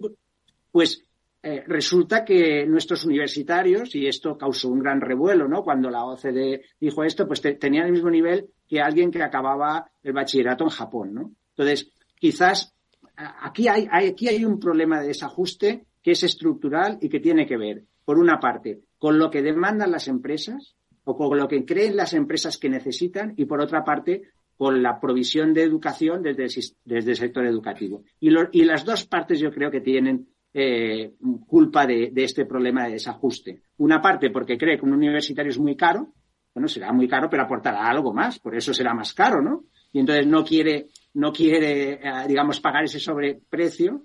pues 0.71 1.05
eh, 1.47 1.63
resulta 1.67 2.25
que 2.25 2.65
nuestros 2.65 3.05
universitarios, 3.05 3.93
y 3.93 4.07
esto 4.07 4.35
causó 4.35 4.69
un 4.69 4.79
gran 4.79 4.99
revuelo, 4.99 5.47
¿no? 5.47 5.61
Cuando 5.61 5.91
la 5.91 6.03
OCDE 6.03 6.63
dijo 6.79 7.03
esto, 7.03 7.27
pues 7.27 7.39
tenían 7.39 7.85
el 7.85 7.91
mismo 7.91 8.09
nivel 8.09 8.47
que 8.67 8.81
alguien 8.81 9.11
que 9.11 9.21
acababa 9.21 9.91
el 10.01 10.13
bachillerato 10.13 10.63
en 10.63 10.71
Japón, 10.71 11.13
¿no? 11.13 11.31
Entonces, 11.49 11.91
quizás 12.15 12.73
aquí 13.15 13.67
hay, 13.67 13.87
aquí 13.91 14.27
hay 14.27 14.43
un 14.43 14.59
problema 14.59 14.99
de 14.99 15.09
desajuste 15.09 15.85
que 16.01 16.13
es 16.13 16.23
estructural 16.23 16.97
y 16.99 17.09
que 17.09 17.19
tiene 17.19 17.45
que 17.45 17.57
ver, 17.57 17.83
por 18.05 18.17
una 18.17 18.39
parte, 18.39 18.79
con 18.97 19.19
lo 19.19 19.29
que 19.29 19.43
demandan 19.43 19.91
las 19.91 20.07
empresas 20.07 20.75
o 21.03 21.15
con 21.15 21.37
lo 21.37 21.47
que 21.47 21.63
creen 21.63 21.95
las 21.95 22.15
empresas 22.15 22.57
que 22.57 22.69
necesitan 22.69 23.35
y 23.37 23.45
por 23.45 23.61
otra 23.61 23.83
parte, 23.83 24.31
con 24.57 24.81
la 24.81 24.99
provisión 24.99 25.53
de 25.53 25.61
educación 25.61 26.23
desde 26.23 26.45
el, 26.45 26.51
desde 26.85 27.11
el 27.11 27.17
sector 27.17 27.45
educativo. 27.45 28.03
Y, 28.19 28.31
y 28.51 28.65
las 28.65 28.83
dos 28.83 29.05
partes 29.05 29.39
yo 29.39 29.51
creo 29.51 29.69
que 29.69 29.81
tienen 29.81 30.27
eh, 30.57 31.15
culpa 31.47 31.85
de, 31.85 32.13
este 32.15 32.45
problema 32.45 32.85
de 32.85 32.93
desajuste. 32.93 33.63
Una 33.79 34.01
parte 34.01 34.29
porque 34.29 34.57
cree 34.57 34.77
que 34.77 34.85
un 34.85 34.93
universitario 34.93 35.49
es 35.49 35.59
muy 35.59 35.75
caro, 35.75 36.13
bueno, 36.53 36.69
será 36.69 36.93
muy 36.93 37.09
caro, 37.09 37.29
pero 37.29 37.43
aportará 37.43 37.89
algo 37.89 38.13
más, 38.13 38.39
por 38.39 38.55
eso 38.55 38.73
será 38.73 38.93
más 38.93 39.13
caro, 39.13 39.41
¿no? 39.41 39.65
Y 39.91 39.99
entonces 39.99 40.25
no 40.25 40.45
quiere, 40.45 40.87
no 41.15 41.33
quiere, 41.33 41.95
eh, 41.95 41.99
digamos, 42.29 42.61
pagar 42.61 42.85
ese 42.85 43.01
sobreprecio. 43.01 44.03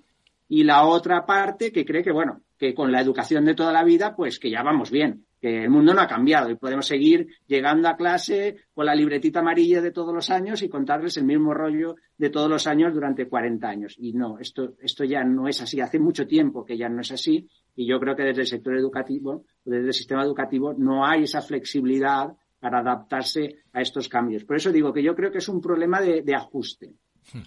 Y 0.49 0.65
la 0.65 0.85
otra 0.85 1.25
parte 1.25 1.71
que 1.71 1.85
cree 1.85 2.03
que, 2.03 2.11
bueno, 2.11 2.41
que 2.59 2.75
con 2.75 2.91
la 2.91 3.01
educación 3.01 3.45
de 3.45 3.55
toda 3.55 3.73
la 3.73 3.85
vida, 3.85 4.17
pues 4.17 4.41
que 4.41 4.51
ya 4.51 4.65
vamos 4.65 4.91
bien, 4.91 5.27
que 5.41 5.65
el 5.65 5.71
mundo 5.71 5.95
no 5.95 6.03
ha 6.03 6.07
cambiado 6.07 6.51
y 6.51 6.57
podemos 6.57 6.87
seguir 6.87 7.29
llegando 7.47 7.89
a 7.89 7.97
clase 7.97 8.57
con 8.75 8.85
la 8.87 8.95
libretita 8.95 9.41
amarilla 9.41 9.81
de 9.81 9.91
todos 9.91 10.15
los 10.15 10.29
años 10.31 10.63
y 10.63 10.69
contarles 10.69 11.17
el 11.17 11.25
mismo 11.25 11.55
rollo 11.55 11.97
de 12.19 12.31
todos 12.31 12.51
los 12.51 12.67
años 12.67 12.93
durante 12.93 13.27
40 13.27 13.67
años. 13.67 13.97
Y 13.99 14.13
no, 14.13 14.39
esto, 14.39 14.75
esto 14.81 15.05
ya 15.05 15.25
no 15.25 15.49
es 15.49 15.63
así. 15.63 15.81
Hace 15.81 15.99
mucho 15.99 16.27
tiempo 16.27 16.65
que 16.65 16.77
ya 16.77 16.89
no 16.89 17.01
es 17.01 17.11
así 17.11 17.49
y 17.75 17.87
yo 17.87 17.99
creo 17.99 18.15
que 18.15 18.25
desde 18.25 18.43
el 18.43 18.47
sector 18.47 18.77
educativo, 18.77 19.45
desde 19.65 19.87
el 19.87 19.95
sistema 19.95 20.23
educativo, 20.23 20.75
no 20.77 21.07
hay 21.07 21.23
esa 21.23 21.41
flexibilidad 21.41 22.37
para 22.59 22.81
adaptarse 22.81 23.57
a 23.73 23.81
estos 23.81 24.09
cambios. 24.09 24.45
Por 24.45 24.57
eso 24.57 24.71
digo 24.71 24.93
que 24.93 25.03
yo 25.03 25.15
creo 25.15 25.33
que 25.33 25.39
es 25.39 25.49
un 25.49 25.61
problema 25.61 26.01
de, 26.01 26.35
ajuste. 26.35 26.93
Hmm. 27.33 27.41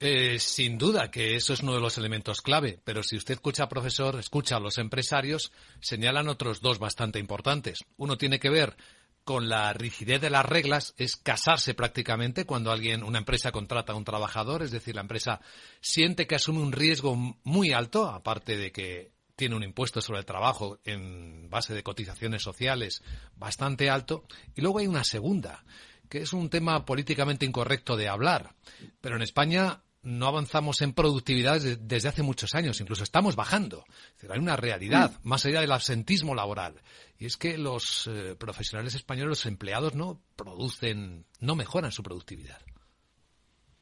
Eh, 0.00 0.38
sin 0.38 0.78
duda 0.78 1.10
que 1.10 1.34
eso 1.34 1.52
es 1.52 1.62
uno 1.62 1.74
de 1.74 1.80
los 1.80 1.98
elementos 1.98 2.40
clave, 2.40 2.80
pero 2.84 3.02
si 3.02 3.16
usted 3.16 3.34
escucha, 3.34 3.68
profesor, 3.68 4.16
escucha 4.16 4.56
a 4.56 4.60
los 4.60 4.78
empresarios, 4.78 5.50
señalan 5.80 6.28
otros 6.28 6.60
dos 6.60 6.78
bastante 6.78 7.18
importantes. 7.18 7.80
Uno 7.96 8.16
tiene 8.16 8.38
que 8.38 8.48
ver 8.48 8.76
con 9.24 9.48
la 9.48 9.72
rigidez 9.72 10.20
de 10.20 10.30
las 10.30 10.46
reglas, 10.46 10.94
es 10.96 11.16
casarse 11.16 11.74
prácticamente 11.74 12.46
cuando 12.46 12.70
alguien, 12.70 13.02
una 13.02 13.18
empresa 13.18 13.50
contrata 13.50 13.92
a 13.92 13.96
un 13.96 14.04
trabajador, 14.04 14.62
es 14.62 14.70
decir, 14.70 14.94
la 14.94 15.00
empresa 15.00 15.40
siente 15.80 16.28
que 16.28 16.36
asume 16.36 16.60
un 16.60 16.72
riesgo 16.72 17.14
muy 17.42 17.72
alto, 17.72 18.08
aparte 18.08 18.56
de 18.56 18.70
que 18.70 19.10
tiene 19.34 19.56
un 19.56 19.64
impuesto 19.64 20.00
sobre 20.00 20.20
el 20.20 20.24
trabajo 20.24 20.78
en 20.84 21.50
base 21.50 21.74
de 21.74 21.82
cotizaciones 21.82 22.42
sociales 22.42 23.02
bastante 23.36 23.90
alto, 23.90 24.24
y 24.54 24.62
luego 24.62 24.78
hay 24.78 24.86
una 24.86 25.04
segunda, 25.04 25.64
que 26.08 26.22
es 26.22 26.32
un 26.32 26.48
tema 26.48 26.86
políticamente 26.86 27.44
incorrecto 27.44 27.96
de 27.96 28.08
hablar, 28.08 28.54
pero 29.00 29.16
en 29.16 29.22
España 29.22 29.82
no 30.08 30.26
avanzamos 30.26 30.80
en 30.80 30.94
productividad 30.94 31.60
desde 31.60 32.08
hace 32.08 32.22
muchos 32.22 32.54
años, 32.54 32.80
incluso 32.80 33.02
estamos 33.02 33.36
bajando. 33.36 33.84
hay 34.28 34.38
una 34.38 34.56
realidad 34.56 35.12
mm. 35.22 35.28
más 35.28 35.44
allá 35.44 35.60
del 35.60 35.72
absentismo 35.72 36.34
laboral. 36.34 36.80
Y 37.18 37.26
es 37.26 37.36
que 37.36 37.58
los 37.58 38.08
eh, 38.10 38.34
profesionales 38.38 38.94
españoles, 38.94 39.28
los 39.28 39.46
empleados, 39.46 39.94
no 39.94 40.20
producen, 40.34 41.26
no 41.40 41.54
mejoran 41.54 41.92
su 41.92 42.02
productividad. 42.02 42.58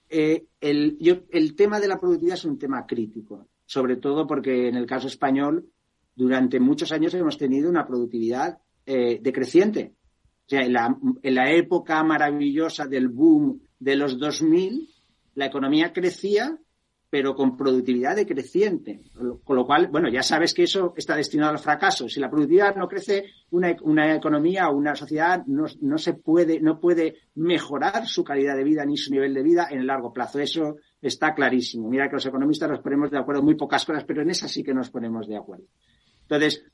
Eh, 0.09 0.47
el, 0.61 0.99
el 1.31 1.55
tema 1.55 1.79
de 1.79 1.89
la 1.89 2.01
productividad 2.01 2.37
es 2.37 2.45
un 2.45 2.59
tema 2.59 2.87
crítico, 2.87 3.47
sobre 3.65 3.97
todo 3.97 4.27
porque 4.27 4.69
en 4.69 4.75
el 4.75 4.87
caso 4.87 5.07
español, 5.07 5.69
durante 6.15 6.59
muchos 6.59 6.91
años 6.91 7.15
hemos 7.15 7.39
tenido 7.39 7.71
una 7.71 7.87
productividad 7.87 8.59
eh, 8.85 9.21
decreciente. 9.23 9.95
O 10.47 10.49
sea, 10.49 10.65
en 10.65 10.73
la, 10.73 10.97
en 11.23 11.35
la 11.35 11.53
época 11.53 12.03
maravillosa 12.03 12.87
del 12.87 13.09
boom 13.09 13.61
de 13.79 13.97
los 13.97 14.19
2000, 14.19 14.89
la 15.37 15.46
economía 15.46 15.92
crecía, 15.92 16.59
pero 17.09 17.35
con 17.35 17.57
productividad 17.57 18.16
decreciente. 18.16 19.03
Con 19.44 19.57
lo 19.57 19.64
cual, 19.64 19.88
bueno, 19.88 20.09
ya 20.09 20.22
sabes 20.22 20.53
que 20.53 20.64
eso 20.64 20.92
está 20.96 21.14
destinado 21.14 21.53
al 21.53 21.59
fracaso. 21.59 22.09
Si 22.09 22.18
la 22.18 22.29
productividad 22.29 22.75
no 22.75 22.88
crece, 22.88 23.27
una, 23.51 23.77
una 23.83 24.14
economía 24.14 24.68
o 24.68 24.77
una 24.77 24.96
sociedad 24.96 25.44
no, 25.46 25.66
no, 25.83 25.99
se 25.99 26.14
puede, 26.14 26.61
no 26.61 26.81
puede 26.81 27.18
mejorar 27.37 28.07
su 28.07 28.25
calidad 28.25 28.57
de 28.57 28.64
vida 28.64 28.85
ni 28.85 28.96
su 28.96 29.12
nivel 29.12 29.35
de 29.35 29.42
vida 29.42 29.68
en 29.70 29.79
el 29.79 29.87
largo 29.87 30.12
plazo. 30.12 30.40
Eso 30.40 30.77
está 31.01 31.35
clarísimo. 31.35 31.88
Mira 31.88 32.09
que 32.09 32.16
los 32.16 32.27
economistas 32.27 32.70
nos 32.70 32.81
ponemos 32.81 33.11
de 33.11 33.18
acuerdo 33.18 33.40
en 33.40 33.46
muy 33.46 33.55
pocas 33.55 33.85
cosas, 33.85 34.05
pero 34.05 34.22
en 34.22 34.31
esa 34.31 34.49
sí 34.49 34.64
que 34.64 34.75
nos 34.75 34.90
ponemos 34.90 35.29
de 35.29 35.37
acuerdo. 35.37 35.66
Entonces, 36.22 36.64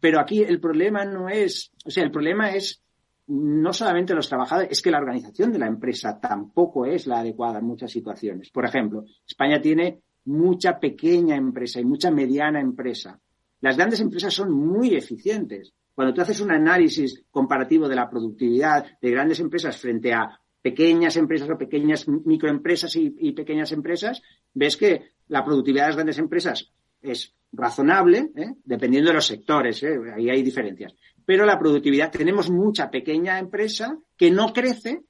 pero 0.00 0.20
aquí 0.20 0.42
el 0.42 0.60
problema 0.60 1.04
no 1.04 1.28
es, 1.28 1.72
o 1.84 1.90
sea, 1.90 2.04
el 2.04 2.10
problema 2.10 2.50
es 2.50 2.82
no 3.28 3.72
solamente 3.72 4.14
los 4.14 4.28
trabajadores, 4.28 4.70
es 4.72 4.82
que 4.82 4.90
la 4.90 4.98
organización 4.98 5.52
de 5.52 5.58
la 5.58 5.66
empresa 5.66 6.18
tampoco 6.18 6.86
es 6.86 7.06
la 7.06 7.20
adecuada 7.20 7.58
en 7.58 7.66
muchas 7.66 7.90
situaciones. 7.90 8.50
Por 8.50 8.64
ejemplo, 8.64 9.04
España 9.26 9.60
tiene 9.60 10.00
mucha 10.24 10.78
pequeña 10.78 11.36
empresa 11.36 11.80
y 11.80 11.84
mucha 11.84 12.10
mediana 12.10 12.60
empresa. 12.60 13.20
Las 13.60 13.76
grandes 13.76 14.00
empresas 14.00 14.32
son 14.32 14.52
muy 14.52 14.94
eficientes. 14.94 15.74
Cuando 15.94 16.14
tú 16.14 16.22
haces 16.22 16.40
un 16.40 16.52
análisis 16.52 17.24
comparativo 17.30 17.88
de 17.88 17.96
la 17.96 18.08
productividad 18.08 18.86
de 19.00 19.10
grandes 19.10 19.40
empresas 19.40 19.76
frente 19.76 20.12
a 20.12 20.40
pequeñas 20.62 21.16
empresas 21.16 21.50
o 21.50 21.58
pequeñas 21.58 22.08
microempresas 22.08 22.96
y, 22.96 23.32
pequeñas 23.32 23.72
empresas, 23.72 24.22
ves 24.54 24.76
que 24.76 25.12
la 25.28 25.44
productividad 25.44 25.84
de 25.84 25.88
las 25.88 25.96
grandes 25.96 26.18
empresas 26.18 26.72
es 27.02 27.34
razonable, 27.52 28.30
¿eh? 28.36 28.54
dependiendo 28.64 29.10
de 29.10 29.14
los 29.14 29.26
sectores, 29.26 29.82
¿eh? 29.82 29.98
ahí 30.14 30.30
hay 30.30 30.42
diferencias 30.42 30.94
pero 31.28 31.44
la 31.44 31.58
productividad, 31.58 32.10
tenemos 32.10 32.48
mucha 32.48 32.90
pequeña 32.90 33.38
empresa 33.38 33.98
que 34.16 34.30
no 34.30 34.50
crece, 34.54 35.02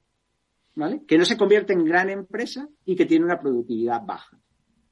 ¿vale? 0.75 0.99
Que 1.07 1.17
no 1.17 1.23
se 1.23 1.37
convierte 1.37 1.71
en 1.71 1.85
gran 1.85 2.09
empresa 2.09 2.67
y 2.83 2.97
que 2.97 3.05
tiene 3.05 3.23
una 3.23 3.39
productividad 3.39 4.01
baja. 4.05 4.37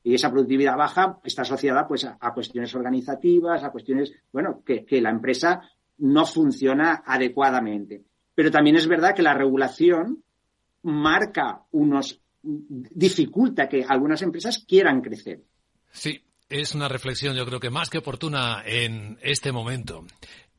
Y 0.03 0.13
esa 0.13 0.31
productividad 0.31 0.77
baja 0.77 1.19
está 1.25 1.41
asociada 1.41 1.85
pues 1.85 2.05
a, 2.05 2.17
cuestiones 2.33 2.73
organizativas, 2.75 3.61
a 3.61 3.71
cuestiones, 3.71 4.13
bueno, 4.31 4.63
que, 4.65 4.85
que 4.85 5.01
la 5.01 5.09
empresa 5.09 5.69
no 5.97 6.25
funciona 6.25 7.03
adecuadamente. 7.05 8.05
Pero 8.33 8.49
también 8.49 8.77
es 8.77 8.87
verdad 8.87 9.13
que 9.13 9.21
la 9.21 9.33
regulación 9.33 10.23
marca 10.83 11.63
unos, 11.71 12.21
dificulta 12.41 13.67
que 13.67 13.83
algunas 13.83 14.21
empresas 14.21 14.63
quieran 14.65 15.01
crecer. 15.01 15.41
Sí, 15.91 16.21
es 16.47 16.73
una 16.73 16.87
reflexión 16.87 17.35
yo 17.35 17.45
creo 17.45 17.59
que 17.59 17.69
más 17.69 17.89
que 17.89 17.97
oportuna 17.97 18.63
en 18.65 19.17
este 19.21 19.51
momento. 19.51 20.05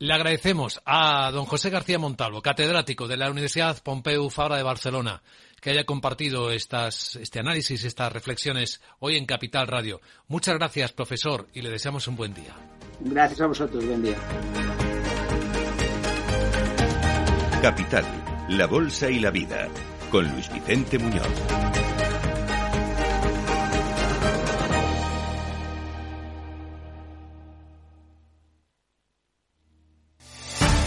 Le 0.00 0.14
agradecemos 0.14 0.80
a 0.87 1.28
don 1.32 1.44
José 1.44 1.70
García 1.70 1.98
Montalvo, 1.98 2.40
catedrático 2.40 3.08
de 3.08 3.16
la 3.16 3.32
Universidad 3.32 3.82
Pompeu 3.82 4.30
Fabra 4.30 4.56
de 4.56 4.62
Barcelona, 4.62 5.22
que 5.61 5.70
haya 5.70 5.84
compartido 5.84 6.52
estas, 6.52 7.16
este 7.16 7.40
análisis, 7.40 7.82
estas 7.82 8.12
reflexiones 8.12 8.80
hoy 9.00 9.16
en 9.16 9.26
Capital 9.26 9.66
Radio. 9.66 10.00
Muchas 10.28 10.54
gracias, 10.54 10.92
profesor, 10.92 11.48
y 11.52 11.62
le 11.62 11.70
deseamos 11.70 12.06
un 12.06 12.14
buen 12.14 12.32
día. 12.32 12.54
Gracias 13.00 13.40
a 13.40 13.46
vosotros, 13.48 13.84
buen 13.84 14.02
día. 14.04 14.16
Capital, 17.61 18.04
la 18.50 18.66
Bolsa 18.68 19.11
y 19.11 19.18
la 19.18 19.32
Vida, 19.32 19.66
con 20.12 20.30
Luis 20.32 20.48
Vicente 20.52 20.96
Muñoz. 21.00 21.97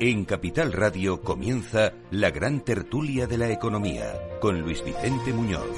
En 0.00 0.24
Capital 0.24 0.72
Radio 0.72 1.22
comienza 1.22 1.92
la 2.12 2.30
gran 2.30 2.60
tertulia 2.60 3.26
de 3.26 3.36
la 3.36 3.50
economía 3.50 4.12
con 4.40 4.60
Luis 4.60 4.84
Vicente 4.84 5.32
Muñoz. 5.32 5.76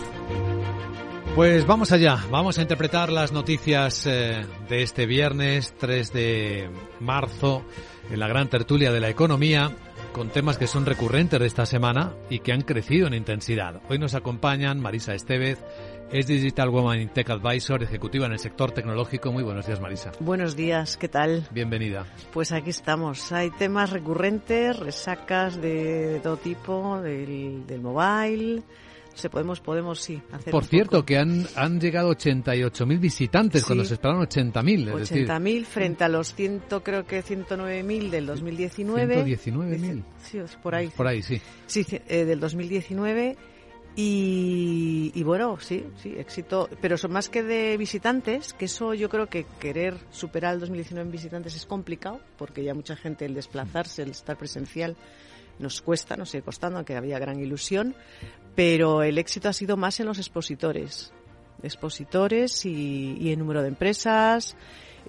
Pues 1.34 1.66
vamos 1.66 1.90
allá, 1.90 2.18
vamos 2.30 2.58
a 2.58 2.62
interpretar 2.62 3.10
las 3.10 3.32
noticias 3.32 4.06
eh, 4.06 4.44
de 4.68 4.82
este 4.82 5.06
viernes 5.06 5.74
3 5.78 6.12
de 6.12 6.70
marzo 7.00 7.62
en 8.10 8.20
la 8.20 8.28
gran 8.28 8.50
tertulia 8.50 8.92
de 8.92 9.00
la 9.00 9.08
economía 9.08 9.74
con 10.12 10.28
temas 10.28 10.58
que 10.58 10.66
son 10.66 10.84
recurrentes 10.84 11.40
de 11.40 11.46
esta 11.46 11.64
semana 11.64 12.12
y 12.28 12.40
que 12.40 12.52
han 12.52 12.60
crecido 12.60 13.06
en 13.06 13.14
intensidad. 13.14 13.80
Hoy 13.88 13.98
nos 13.98 14.14
acompañan 14.14 14.80
Marisa 14.80 15.14
Estevez, 15.14 15.58
es 16.12 16.26
Digital 16.26 16.70
Woman 16.70 17.08
Tech 17.08 17.30
Advisor, 17.30 17.82
ejecutiva 17.82 18.26
en 18.26 18.32
el 18.32 18.38
sector 18.38 18.72
tecnológico. 18.72 19.32
Muy 19.32 19.42
buenos 19.42 19.66
días, 19.66 19.80
Marisa. 19.80 20.12
Buenos 20.20 20.56
días, 20.56 20.96
¿qué 20.96 21.08
tal? 21.08 21.46
Bienvenida. 21.52 22.06
Pues 22.32 22.52
aquí 22.52 22.70
estamos. 22.70 23.30
Hay 23.32 23.50
temas 23.50 23.90
recurrentes, 23.90 24.78
resacas 24.78 25.60
de 25.60 26.20
todo 26.22 26.36
tipo, 26.36 27.00
del, 27.00 27.66
del 27.66 27.80
mobile. 27.80 28.62
Se 29.14 29.28
podemos, 29.28 29.60
podemos 29.60 30.00
sí 30.00 30.20
hacer. 30.32 30.50
Por 30.50 30.64
cierto, 30.64 31.04
que 31.04 31.18
han, 31.18 31.46
han 31.56 31.80
llegado 31.80 32.10
88.000 32.10 32.98
visitantes 32.98 33.64
cuando 33.64 33.84
se 33.84 33.94
esperaban 33.94 34.22
80.000. 34.26 34.92
80.000 34.92 35.64
frente 35.64 36.04
a 36.04 36.08
los 36.08 36.34
100, 36.34 36.62
creo 36.82 37.04
que 37.04 37.22
109.000 37.22 38.10
del 38.10 38.26
2019. 38.26 39.24
119.000. 39.24 40.02
Sí, 40.22 40.38
por 40.62 40.74
ahí. 40.74 40.88
Por 40.88 41.06
ahí, 41.06 41.22
sí. 41.22 41.40
Sí, 41.66 41.84
eh, 42.08 42.24
del 42.24 42.40
2019 42.40 43.36
y, 43.96 45.22
bueno, 45.24 45.58
sí, 45.60 45.84
sí, 45.96 46.14
éxito. 46.16 46.68
Pero 46.80 46.96
son 46.96 47.12
más 47.12 47.28
que 47.28 47.42
de 47.42 47.76
visitantes, 47.76 48.52
que 48.54 48.66
eso 48.66 48.94
yo 48.94 49.08
creo 49.08 49.26
que 49.26 49.44
querer 49.58 49.96
superar 50.10 50.54
el 50.54 50.60
2019 50.60 51.06
en 51.06 51.12
visitantes 51.12 51.54
es 51.54 51.66
complicado, 51.66 52.20
porque 52.38 52.64
ya 52.64 52.74
mucha 52.74 52.96
gente 52.96 53.24
el 53.24 53.34
desplazarse, 53.34 54.02
el 54.02 54.10
estar 54.10 54.36
presencial, 54.36 54.96
nos 55.58 55.82
cuesta, 55.82 56.16
nos 56.16 56.30
sigue 56.30 56.42
costando, 56.42 56.78
aunque 56.78 56.96
había 56.96 57.18
gran 57.18 57.40
ilusión. 57.40 57.94
Pero 58.54 59.02
el 59.02 59.18
éxito 59.18 59.48
ha 59.48 59.52
sido 59.52 59.76
más 59.76 60.00
en 60.00 60.06
los 60.06 60.18
expositores. 60.18 61.12
Expositores 61.62 62.64
y, 62.64 63.18
y 63.20 63.32
en 63.32 63.38
número 63.38 63.60
de 63.62 63.68
empresas 63.68 64.56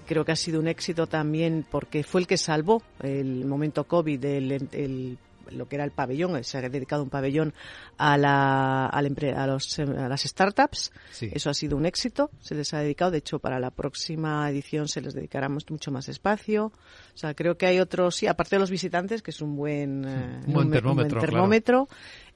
creo 0.05 0.25
que 0.25 0.31
ha 0.31 0.35
sido 0.35 0.59
un 0.59 0.67
éxito 0.67 1.07
también 1.07 1.65
porque 1.69 2.03
fue 2.03 2.21
el 2.21 2.27
que 2.27 2.37
salvó 2.37 2.81
el 3.01 3.45
momento 3.45 3.85
COVID, 3.85 4.23
el, 4.25 4.51
el 4.71 5.17
lo 5.49 5.67
que 5.67 5.75
era 5.75 5.85
el 5.85 5.91
pabellón, 5.91 6.43
se 6.43 6.57
ha 6.57 6.69
dedicado 6.69 7.03
un 7.03 7.09
pabellón 7.09 7.53
a, 7.97 8.17
la, 8.17 8.85
a, 8.87 9.47
los, 9.47 9.79
a 9.79 10.07
las 10.07 10.21
startups. 10.21 10.91
Eso 11.19 11.49
ha 11.49 11.53
sido 11.53 11.77
un 11.77 11.85
éxito, 11.85 12.29
se 12.39 12.55
les 12.55 12.73
ha 12.73 12.79
dedicado. 12.79 13.11
De 13.11 13.19
hecho, 13.19 13.39
para 13.39 13.59
la 13.59 13.71
próxima 13.71 14.49
edición 14.49 14.87
se 14.87 15.01
les 15.01 15.13
dedicará 15.13 15.49
mucho 15.49 15.91
más 15.91 16.09
espacio. 16.09 16.65
O 16.65 17.17
sea, 17.17 17.33
creo 17.33 17.57
que 17.57 17.65
hay 17.65 17.79
otros, 17.79 18.15
sí, 18.15 18.27
aparte 18.27 18.55
de 18.55 18.59
los 18.59 18.71
visitantes, 18.71 19.21
que 19.21 19.31
es 19.31 19.41
un 19.41 19.55
buen, 19.55 20.05
eh, 20.05 20.41
buen 20.47 20.71
termómetro. 20.71 21.87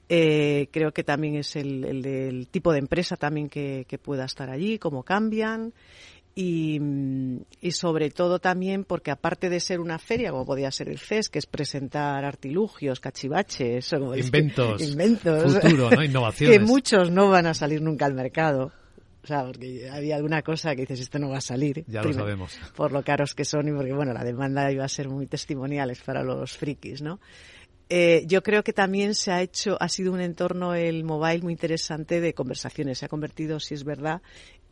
Eh, 0.08 0.68
creo 0.70 0.92
que 0.92 1.02
también 1.02 1.34
es 1.34 1.56
el, 1.56 1.84
el, 1.84 2.00
del 2.00 2.46
tipo 2.46 2.72
de 2.72 2.78
empresa 2.78 3.16
también 3.16 3.48
que, 3.48 3.86
que 3.88 3.98
pueda 3.98 4.24
estar 4.24 4.50
allí, 4.50 4.78
cómo 4.78 5.02
cambian 5.02 5.72
y, 6.38 6.78
y, 7.62 7.70
sobre 7.72 8.10
todo 8.10 8.38
también 8.38 8.84
porque 8.84 9.10
aparte 9.10 9.48
de 9.48 9.58
ser 9.58 9.80
una 9.80 9.98
feria 9.98 10.32
como 10.32 10.44
podía 10.44 10.70
ser 10.70 10.90
el 10.90 10.98
CES, 10.98 11.30
que 11.30 11.38
es 11.38 11.46
presentar 11.46 12.26
artilugios, 12.26 13.00
cachivaches, 13.00 13.90
inventos, 14.16 14.82
inventos 14.82 15.58
futuro, 15.58 15.90
¿no? 15.90 16.02
innovaciones, 16.04 16.58
que 16.58 16.62
muchos 16.62 17.10
no 17.10 17.30
van 17.30 17.46
a 17.46 17.54
salir 17.54 17.80
nunca 17.80 18.04
al 18.04 18.12
mercado. 18.12 18.70
O 19.24 19.26
sea, 19.26 19.44
porque 19.46 19.88
había 19.90 20.16
alguna 20.16 20.42
cosa 20.42 20.76
que 20.76 20.82
dices, 20.82 21.00
esto 21.00 21.18
no 21.18 21.30
va 21.30 21.38
a 21.38 21.40
salir. 21.40 21.84
Ya 21.88 22.02
lo 22.02 22.12
sabemos. 22.12 22.56
Por 22.76 22.92
lo 22.92 23.02
caros 23.02 23.34
que 23.34 23.46
son 23.46 23.66
y 23.68 23.72
porque, 23.72 23.94
bueno, 23.94 24.12
la 24.12 24.22
demanda 24.22 24.70
iba 24.70 24.84
a 24.84 24.88
ser 24.88 25.08
muy 25.08 25.26
testimoniales 25.26 26.00
para 26.02 26.22
los 26.22 26.56
frikis, 26.56 27.00
¿no? 27.00 27.18
Eh, 27.88 28.24
yo 28.26 28.42
creo 28.42 28.64
que 28.64 28.72
también 28.72 29.14
se 29.14 29.30
ha 29.30 29.42
hecho, 29.42 29.76
ha 29.80 29.88
sido 29.88 30.12
un 30.12 30.20
entorno 30.20 30.74
el 30.74 31.04
mobile 31.04 31.42
muy 31.42 31.52
interesante 31.52 32.20
de 32.20 32.34
conversaciones. 32.34 32.98
Se 32.98 33.06
ha 33.06 33.08
convertido, 33.08 33.60
si 33.60 33.74
es 33.74 33.84
verdad, 33.84 34.22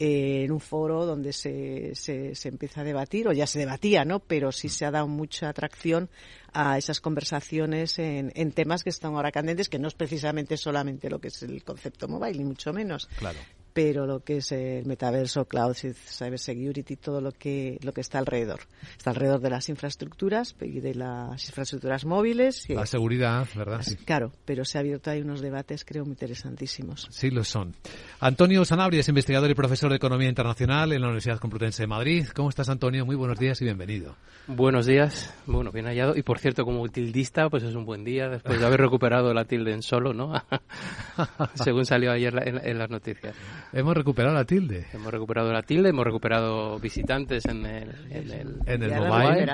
en 0.00 0.50
un 0.50 0.58
foro 0.58 1.06
donde 1.06 1.32
se, 1.32 1.94
se, 1.94 2.34
se, 2.34 2.48
empieza 2.48 2.80
a 2.80 2.84
debatir, 2.84 3.28
o 3.28 3.32
ya 3.32 3.46
se 3.46 3.60
debatía, 3.60 4.04
¿no? 4.04 4.18
Pero 4.18 4.50
sí 4.50 4.68
se 4.68 4.84
ha 4.84 4.90
dado 4.90 5.06
mucha 5.06 5.48
atracción 5.48 6.10
a 6.52 6.76
esas 6.76 7.00
conversaciones 7.00 8.00
en, 8.00 8.32
en 8.34 8.50
temas 8.50 8.82
que 8.82 8.90
están 8.90 9.14
ahora 9.14 9.30
candentes, 9.30 9.68
que 9.68 9.78
no 9.78 9.86
es 9.86 9.94
precisamente 9.94 10.56
solamente 10.56 11.08
lo 11.08 11.20
que 11.20 11.28
es 11.28 11.42
el 11.44 11.62
concepto 11.62 12.08
mobile, 12.08 12.38
ni 12.38 12.44
mucho 12.44 12.72
menos. 12.72 13.06
Claro 13.18 13.38
pero 13.74 14.06
lo 14.06 14.20
que 14.20 14.36
es 14.36 14.52
el 14.52 14.86
metaverso, 14.86 15.46
cloud, 15.46 15.74
cybersecurity, 15.74 16.94
todo 16.96 17.20
lo 17.20 17.32
que, 17.32 17.78
lo 17.82 17.92
que 17.92 18.00
está 18.00 18.20
alrededor. 18.20 18.60
Está 18.96 19.10
alrededor 19.10 19.40
de 19.40 19.50
las 19.50 19.68
infraestructuras 19.68 20.54
y 20.60 20.78
de 20.78 20.94
las 20.94 21.44
infraestructuras 21.48 22.04
móviles. 22.04 22.66
La 22.68 22.86
seguridad, 22.86 23.48
¿verdad? 23.56 23.82
Sí. 23.82 23.96
Claro, 23.96 24.30
pero 24.44 24.64
se 24.64 24.78
ha 24.78 24.80
abierto 24.80 25.10
ahí 25.10 25.22
unos 25.22 25.40
debates, 25.40 25.84
creo, 25.84 26.04
muy 26.04 26.12
interesantísimos. 26.12 27.08
Sí, 27.10 27.30
lo 27.30 27.42
son. 27.42 27.74
Antonio 28.20 28.64
Sanabria 28.64 29.00
es 29.00 29.08
investigador 29.08 29.50
y 29.50 29.54
profesor 29.54 29.90
de 29.90 29.96
Economía 29.96 30.28
Internacional 30.28 30.92
en 30.92 31.00
la 31.00 31.08
Universidad 31.08 31.40
Complutense 31.40 31.82
de 31.82 31.88
Madrid. 31.88 32.28
¿Cómo 32.32 32.50
estás, 32.50 32.68
Antonio? 32.68 33.04
Muy 33.04 33.16
buenos 33.16 33.40
días 33.40 33.60
y 33.60 33.64
bienvenido. 33.64 34.14
Buenos 34.46 34.86
días. 34.86 35.34
Bueno, 35.46 35.72
bien 35.72 35.86
hallado. 35.86 36.16
Y 36.16 36.22
por 36.22 36.38
cierto, 36.38 36.64
como 36.64 36.86
tildista, 36.88 37.48
pues 37.48 37.64
es 37.64 37.74
un 37.74 37.84
buen 37.84 38.04
día 38.04 38.28
después 38.28 38.60
de 38.60 38.66
haber 38.66 38.80
recuperado 38.80 39.34
la 39.34 39.46
tilde 39.46 39.72
en 39.72 39.82
solo, 39.82 40.14
¿no? 40.14 40.32
Según 41.54 41.84
salió 41.86 42.12
ayer 42.12 42.32
en 42.46 42.78
las 42.78 42.88
noticias. 42.88 43.34
Hemos 43.72 43.96
recuperado 43.96 44.34
la 44.34 44.44
tilde. 44.44 44.86
Hemos 44.92 45.12
recuperado 45.12 45.52
la 45.52 45.62
tilde, 45.62 45.88
hemos 45.88 46.04
recuperado 46.04 46.78
visitantes 46.78 47.44
en 47.46 47.66
el, 47.66 47.90
en 48.10 48.30
el, 48.30 48.58
en 48.66 48.82
el 48.82 48.90
mobile. 48.94 49.46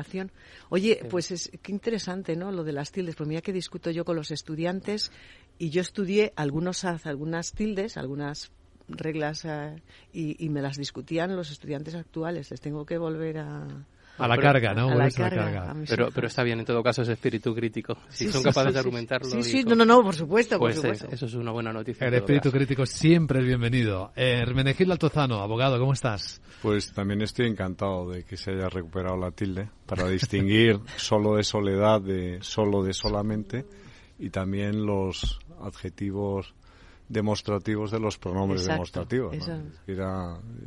Oye, 0.69 1.01
pues 1.09 1.31
es 1.31 1.51
qué 1.63 1.73
interesante, 1.73 2.37
¿no? 2.37 2.53
Lo 2.53 2.65
de 2.65 2.73
las 2.73 2.93
tildes. 2.93 3.17
Pues 3.17 3.29
mira 3.29 3.41
que 3.41 3.53
discuto 3.53 3.91
yo 3.91 4.05
con 4.05 4.17
los 4.17 4.31
estudiantes 4.31 5.11
y 5.59 5.71
yo 5.71 5.81
estudié 5.81 6.33
algunos 6.37 6.85
algunas 6.85 7.53
tildes, 7.53 7.97
algunas 7.97 8.51
reglas 8.89 9.45
eh, 9.45 9.83
y, 10.13 10.45
y 10.45 10.49
me 10.49 10.63
las 10.63 10.77
discutían 10.77 11.37
los 11.37 11.51
estudiantes 11.51 11.95
actuales. 11.95 12.51
Les 12.51 12.61
tengo 12.61 12.85
que 12.85 12.99
volver 12.99 13.39
a 13.39 13.67
a 14.21 14.29
la 14.29 14.37
carga, 14.37 14.75
¿no? 14.75 14.91
A 14.91 14.95
la 14.95 15.11
carga, 15.11 15.75
Pero, 15.89 16.11
pero 16.15 16.27
está 16.27 16.43
bien, 16.43 16.61
en 16.61 16.65
todo 16.65 16.83
caso, 16.83 17.03
ese 17.03 17.13
espíritu 17.13 17.55
crítico. 17.55 17.97
Si 18.09 18.31
son 18.31 18.43
capaces 18.43 18.75
de 18.75 18.79
argumentarlo. 18.79 19.31
Sí, 19.31 19.43
sí, 19.43 19.65
no, 19.65 19.75
no, 19.75 19.85
no, 19.85 20.03
por 20.03 20.15
supuesto, 20.15 20.59
pues 20.59 20.77
por 20.77 20.95
supuesto. 20.97 21.15
eso 21.15 21.27
es 21.27 21.35
una 21.35 21.53
buena 21.53 21.73
noticia. 21.73 22.07
El 22.07 22.15
espíritu 22.15 22.51
crítico 22.51 22.87
siempre 22.87 23.41
es 23.41 23.47
bienvenido. 23.47 24.13
Eh, 24.17 24.41
Hermenegildo 24.43 24.93
Altozano, 24.93 25.41
abogado, 25.41 25.79
¿cómo 25.79 25.93
estás? 25.93 26.41
Pues 26.63 26.93
también 26.93 27.23
estoy 27.23 27.47
encantado 27.47 28.11
de 28.11 28.25
que 28.25 28.37
se 28.37 28.53
haya 28.53 28.69
recuperado 28.69 29.17
la 29.17 29.31
tilde 29.31 29.71
para 29.87 30.09
distinguir 30.09 30.79
solo 30.97 31.37
de 31.37 31.45
soledad 31.45 32.01
de 32.01 32.39
solo 32.43 32.83
de 32.83 32.93
solamente 32.93 33.65
y 34.19 34.31
también 34.31 34.85
los 34.85 35.41
adjetivos 35.63 36.55
demostrativos 37.11 37.91
de 37.91 37.99
los 37.99 38.17
pronombres 38.17 38.65
demostrativos. 38.65 39.37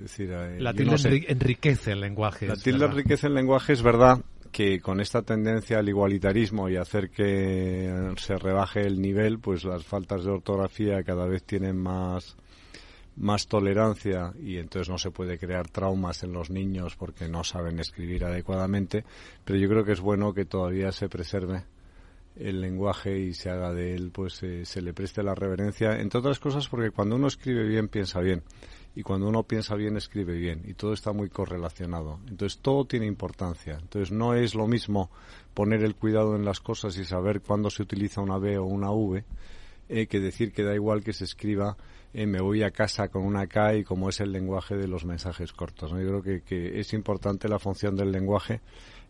decir, 0.01 0.32
eh, 0.32 0.60
la 0.60 0.73
tilde 0.73 1.25
enriquece 1.29 1.93
el 1.93 2.01
lenguaje. 2.01 2.47
La 2.47 2.58
tilde 2.58 2.86
enriquece 2.86 3.27
el 3.27 3.34
lenguaje, 3.34 3.73
es 3.73 3.82
verdad 3.82 4.19
que 4.51 4.82
con 4.82 4.99
esta 4.99 5.23
tendencia 5.23 5.79
al 5.79 5.89
igualitarismo 5.89 6.69
y 6.69 6.75
hacer 6.75 7.10
que 7.10 8.13
se 8.17 8.38
rebaje 8.38 8.82
el 8.82 9.01
nivel, 9.01 9.39
pues 9.39 9.63
las 9.63 9.84
faltas 9.84 10.25
de 10.25 10.32
ortografía 10.32 11.01
cada 11.03 11.25
vez 11.25 11.43
tienen 11.43 11.77
más 11.77 12.38
más 13.15 13.47
tolerancia 13.47 14.34
y 14.41 14.58
entonces 14.58 14.89
no 14.89 14.97
se 14.97 15.12
puede 15.12 15.38
crear 15.38 15.69
traumas 15.69 16.23
en 16.23 16.34
los 16.34 16.49
niños 16.49 16.95
porque 16.95 17.27
no 17.27 17.43
saben 17.43 17.79
escribir 17.79 18.25
adecuadamente, 18.25 19.06
pero 19.45 19.60
yo 19.60 19.69
creo 19.69 19.86
que 19.86 19.91
es 19.91 20.01
bueno 20.01 20.34
que 20.34 20.45
todavía 20.45 20.91
se 20.91 21.10
preserve 21.10 21.63
el 22.36 22.62
lenguaje 22.62 23.19
y 23.19 23.34
se 23.34 23.50
haga 23.50 23.74
de 23.74 23.93
él, 23.93 24.12
pues 24.12 24.41
eh, 24.43 24.65
se 24.65 24.82
le 24.82 24.93
preste 24.93 25.24
la 25.24 25.36
reverencia, 25.36 26.00
entre 26.00 26.19
otras 26.19 26.39
cosas 26.39 26.67
porque 26.67 26.91
cuando 26.91 27.15
uno 27.15 27.28
escribe 27.28 27.67
bien, 27.67 27.88
piensa 27.88 28.19
bien. 28.19 28.43
Y 28.96 29.02
cuando 29.02 29.28
uno 29.28 29.41
piensa 29.41 29.76
bien, 29.76 29.98
escribe 29.98 30.36
bien. 30.38 30.62
Y 30.65 30.76
todo 30.76 30.93
está 30.93 31.13
muy 31.13 31.28
correlacionado. 31.28 32.19
Entonces 32.28 32.60
todo 32.60 32.86
tiene 32.86 33.08
importancia. 33.08 33.80
Entonces 33.82 34.12
no 34.12 34.36
es 34.36 34.54
lo 34.54 34.67
mismo 34.67 35.10
poner 35.56 35.84
el 35.84 35.96
cuidado 35.96 36.36
en 36.36 36.46
las 36.46 36.60
cosas 36.60 36.96
y 36.98 37.06
saber 37.06 37.41
cuándo 37.41 37.72
se 37.72 37.82
utiliza 37.82 38.22
una 38.22 38.38
B 38.38 38.60
o 38.60 38.65
una 38.65 38.91
V, 38.91 39.24
eh, 39.89 40.06
que 40.06 40.19
decir 40.19 40.54
que 40.54 40.63
da 40.63 40.76
igual 40.76 41.04
que 41.04 41.13
se 41.13 41.24
escriba 41.24 41.76
eh, 42.13 42.28
me 42.28 42.39
voy 42.41 42.62
a 42.62 42.69
casa 42.69 43.08
con 43.08 43.24
una 43.24 43.48
K 43.48 43.76
y 43.76 43.84
como 43.84 44.08
es 44.10 44.19
el 44.19 44.32
lenguaje 44.32 44.76
de 44.76 44.88
los 44.88 45.04
mensajes 45.04 45.52
cortos. 45.52 45.89
Yo 45.91 45.98
creo 45.98 46.22
que, 46.22 46.41
que 46.41 46.80
es 46.80 46.93
importante 46.93 47.50
la 47.50 47.58
función 47.58 47.96
del 47.96 48.12
lenguaje 48.12 48.62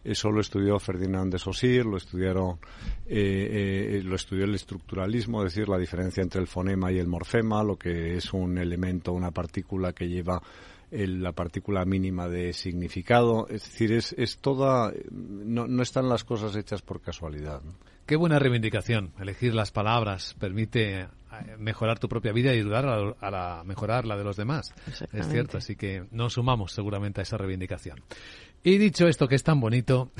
eso 0.04 0.32
lo 0.32 0.42
estudió 0.42 0.80
Ferdinand 0.80 1.32
de 1.32 1.40
Saussure, 1.40 1.84
lo 1.84 1.98
estudiaron, 1.98 2.60
eh, 3.08 4.00
eh, 4.00 4.02
lo 4.04 4.16
estudió 4.16 4.46
el 4.46 4.56
estructuralismo, 4.56 5.44
es 5.44 5.54
decir, 5.54 5.70
la 5.70 5.78
diferencia 5.78 6.22
entre 6.22 6.42
el 6.42 6.48
fonema 6.48 6.92
y 6.92 7.00
el 7.00 7.08
morfema, 7.08 7.64
lo 7.64 7.78
que 7.78 8.16
es 8.16 8.34
un 8.34 8.58
elemento, 8.58 9.14
una 9.14 9.32
partícula 9.32 9.94
que 9.94 10.08
lleva 10.08 10.42
la 10.92 11.32
partícula 11.32 11.86
mínima 11.86 12.28
de 12.28 12.54
significado. 12.54 13.48
Es 13.48 13.64
decir, 13.64 13.94
es, 13.94 14.14
es 14.18 14.38
toda, 14.38 14.94
no, 15.12 15.68
no 15.68 15.82
están 15.82 16.08
las 16.08 16.24
cosas 16.24 16.56
hechas 16.56 16.82
por 16.82 17.02
casualidad. 17.02 17.62
Qué 18.06 18.16
buena 18.18 18.38
reivindicación. 18.38 19.14
Elegir 19.20 19.56
las 19.56 19.72
palabras 19.72 20.36
permite 20.38 21.08
mejorar 21.58 22.00
tu 22.00 22.08
propia 22.08 22.32
vida 22.32 22.54
y 22.54 22.60
ayudar 22.60 22.86
a, 22.86 23.32
la, 23.32 23.64
mejorar 23.66 24.06
la 24.06 24.18
de 24.18 24.24
los 24.24 24.38
demás. 24.38 24.74
Es 25.12 25.28
cierto, 25.28 25.58
así 25.58 25.76
que 25.76 26.06
nos 26.12 26.34
sumamos 26.34 26.72
seguramente 26.72 27.22
a 27.22 27.24
esa 27.24 27.38
reivindicación. 27.38 28.02
Y 28.64 28.78
dicho 28.78 29.08
esto 29.08 29.28
que 29.28 29.36
es 29.36 29.44
tan 29.44 29.60
bonito, 29.60 30.12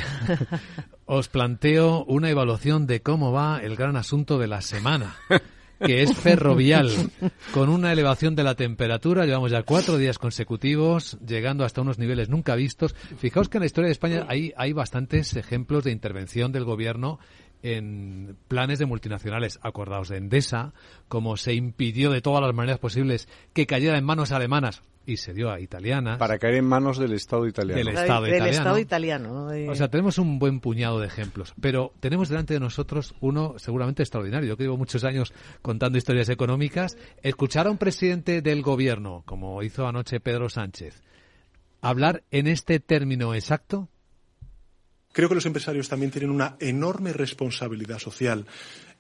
os 1.06 1.30
planteo 1.30 2.04
una 2.06 2.30
evaluación 2.30 2.88
de 2.88 3.02
cómo 3.02 3.32
va 3.32 3.60
el 3.62 3.76
gran 3.76 3.96
asunto 3.96 4.38
de 4.38 4.48
la 4.48 4.62
semana 4.62 5.16
que 5.86 6.02
es 6.02 6.16
ferrovial, 6.18 6.90
con 7.54 7.70
una 7.70 7.92
elevación 7.92 8.36
de 8.36 8.44
la 8.44 8.56
temperatura. 8.56 9.26
Llevamos 9.26 9.52
ya 9.52 9.64
cuatro 9.64 9.98
días 9.98 10.18
consecutivos, 10.18 11.18
llegando 11.26 11.66
hasta 11.66 11.82
unos 11.82 12.00
niveles 12.00 12.30
nunca 12.30 12.56
vistos. 12.56 12.94
Fijaos 13.18 13.50
que 13.50 13.58
en 13.58 13.62
la 13.62 13.66
historia 13.66 13.88
de 13.88 13.94
España 13.94 14.26
hay, 14.28 14.54
hay 14.56 14.74
bastantes 14.74 15.36
ejemplos 15.36 15.84
de 15.84 15.92
intervención 15.92 16.52
del 16.52 16.64
gobierno 16.64 17.20
en 17.64 18.38
planes 18.48 18.78
de 18.78 18.86
multinacionales. 18.86 19.60
Acordaos 19.64 20.10
de 20.10 20.18
Endesa, 20.18 20.74
como 21.08 21.38
se 21.38 21.54
impidió 21.54 22.12
de 22.12 22.22
todas 22.22 22.44
las 22.44 22.54
maneras 22.54 22.80
posibles 22.80 23.28
que 23.54 23.66
cayera 23.66 23.98
en 23.98 24.06
manos 24.06 24.32
alemanas 24.32 24.84
y 25.06 25.18
se 25.18 25.34
dio 25.34 25.52
a 25.52 25.60
italianas. 25.60 26.18
Para 26.18 26.38
caer 26.38 26.56
en 26.56 26.66
manos 26.66 26.98
del 26.98 27.14
Estado 27.14 27.48
italiano. 27.48 27.78
Del 27.78 27.90
Estado 27.90 28.28
italiano. 28.28 28.52
Estado 28.52 28.80
italiano 28.80 29.48
O 29.70 29.76
sea, 29.76 29.90
tenemos 29.90 30.18
un 30.18 30.40
buen 30.40 30.60
puñado 30.60 31.00
de 31.00 31.08
ejemplos, 31.08 31.54
pero 31.60 31.94
tenemos 32.00 32.30
delante 32.30 32.54
de 32.54 32.60
nosotros 32.60 33.16
uno 33.20 33.56
seguramente 33.58 34.04
extraordinario. 34.04 34.50
Yo 34.50 34.58
que 34.58 34.64
llevo 34.64 34.78
muchos 34.78 35.04
años 35.04 35.34
contando 35.62 35.98
historias 35.98 36.30
económicas, 36.30 36.98
escuchar 37.22 37.68
a 37.68 37.72
un 37.72 37.78
presidente 37.78 38.42
del 38.42 38.62
gobierno, 38.62 39.24
como 39.26 39.62
hizo 39.64 39.88
anoche 39.88 40.20
Pedro 40.20 40.50
Sánchez, 40.50 41.02
hablar 41.82 42.24
en 42.32 42.48
este 42.48 42.80
término 42.80 43.34
exacto. 43.34 43.90
Creo 45.14 45.30
que 45.30 45.36
los 45.36 45.46
empresarios 45.46 45.88
también 45.88 46.12
tienen 46.12 46.32
una 46.32 46.58
enorme 46.60 47.14
responsabilidad 47.14 48.00
social 48.00 48.46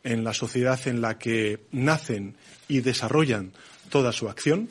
en 0.03 0.23
la 0.23 0.33
sociedad 0.33 0.79
en 0.87 1.01
la 1.01 1.17
que 1.17 1.65
nacen 1.71 2.35
y 2.67 2.81
desarrollan 2.81 3.51
toda 3.89 4.11
su 4.11 4.29
acción 4.29 4.69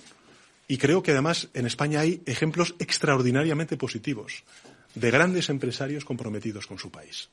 y 0.69 0.79
creo 0.79 1.03
que 1.03 1.11
además 1.11 1.49
en 1.53 1.67
España 1.67 2.01
hay 2.01 2.23
ejemplos 2.27 2.75
extraordinariamente 2.79 3.77
positivos 3.77 4.45
de 4.95 5.11
grandes 5.11 5.51
empresarios 5.51 6.05
comprometidos 6.05 6.67
con 6.67 6.79
su 6.79 6.91
país. 6.91 7.29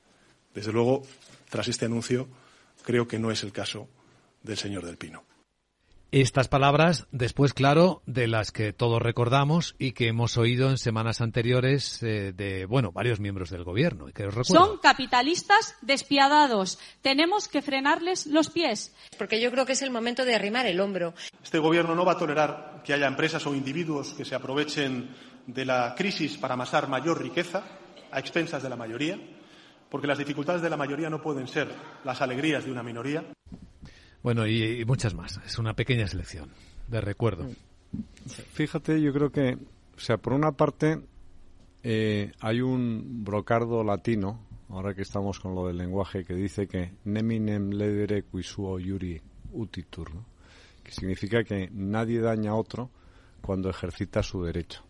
Desde 0.54 0.74
luego, 0.74 1.04
tras 1.50 1.68
este 1.68 1.86
anuncio, 1.86 2.28
creo 2.84 3.08
que 3.08 3.20
no 3.20 3.32
es 3.32 3.44
el 3.44 3.52
caso 3.52 3.88
del 4.44 4.58
señor 4.58 4.86
Del 4.86 4.98
Pino. 4.98 5.24
Estas 6.12 6.48
palabras, 6.48 7.06
después, 7.12 7.54
claro, 7.54 8.02
de 8.08 8.28
las 8.28 8.52
que 8.52 8.74
todos 8.74 9.00
recordamos 9.00 9.76
y 9.78 9.92
que 9.92 10.08
hemos 10.08 10.38
oído 10.38 10.72
en 10.72 10.80
semanas 10.80 11.22
anteriores 11.22 12.02
eh, 12.02 12.34
de, 12.34 12.66
bueno, 12.66 12.92
varios 12.92 13.20
miembros 13.20 13.52
del 13.52 13.64
gobierno. 13.64 14.08
que 14.08 14.28
Son 14.44 14.80
capitalistas 14.80 15.76
despiadados. 15.84 16.80
Tenemos 17.04 17.48
que 17.48 17.62
frenarles 17.62 18.26
los 18.26 18.50
pies. 18.50 18.96
Porque 19.20 19.40
yo 19.40 19.52
creo 19.52 19.68
que 19.68 19.74
es 19.74 19.84
el 19.84 19.92
momento 19.92 20.26
de 20.26 20.34
arrimar 20.34 20.66
el 20.66 20.80
hombro. 20.80 21.14
Este 21.44 21.60
gobierno 21.60 21.94
no 21.94 22.06
va 22.06 22.14
a 22.14 22.18
tolerar 22.18 22.82
que 22.84 22.94
haya 22.94 23.06
empresas 23.06 23.46
o 23.46 23.54
individuos 23.54 24.16
que 24.16 24.26
se 24.26 24.34
aprovechen 24.34 25.10
de 25.46 25.66
la 25.66 25.94
crisis 25.96 26.38
para 26.38 26.56
amasar 26.56 26.88
mayor 26.88 27.22
riqueza 27.22 27.64
a 28.12 28.20
expensas 28.20 28.64
de 28.64 28.70
la 28.70 28.76
mayoría, 28.76 29.20
porque 29.90 30.08
las 30.08 30.18
dificultades 30.18 30.64
de 30.64 30.72
la 30.72 30.78
mayoría 30.78 31.12
no 31.12 31.22
pueden 31.22 31.48
ser 31.48 31.68
las 32.04 32.20
alegrías 32.22 32.66
de 32.66 32.72
una 32.72 32.82
minoría. 32.82 33.24
Bueno, 34.22 34.46
y, 34.48 34.84
muchas 34.86 35.14
más. 35.14 35.40
Es 35.46 35.58
una 35.58 35.74
pequeña 35.74 36.08
selección 36.08 36.50
de 36.88 37.02
recuerdo. 37.02 37.48
Fíjate, 38.54 39.02
yo 39.02 39.14
creo 39.14 39.32
que, 39.32 39.58
o 39.96 40.00
sea, 40.00 40.18
por 40.18 40.34
una 40.34 40.52
parte, 40.52 41.00
eh, 41.84 42.32
hay 42.40 42.62
un 42.62 43.24
brocardo 43.24 43.84
latino, 43.84 44.46
ahora 44.70 44.94
que 44.94 45.02
estamos 45.02 45.40
con 45.40 45.56
lo 45.56 45.68
del 45.68 45.78
lenguaje, 45.78 46.26
que 46.26 46.36
dice 46.36 46.68
que 46.68 46.92
neminem 47.06 47.72
ledere 47.72 48.24
quisuo 48.24 48.80
yuri 48.80 49.22
utitur, 49.54 50.12
que 50.84 50.92
significa 50.92 51.44
que 51.44 51.70
nadie 51.72 52.20
daña 52.20 52.52
a 52.52 52.56
otro 52.56 52.92
cuando 53.42 53.70
ejercita 53.70 54.22
su 54.22 54.44
derecho. 54.44 54.84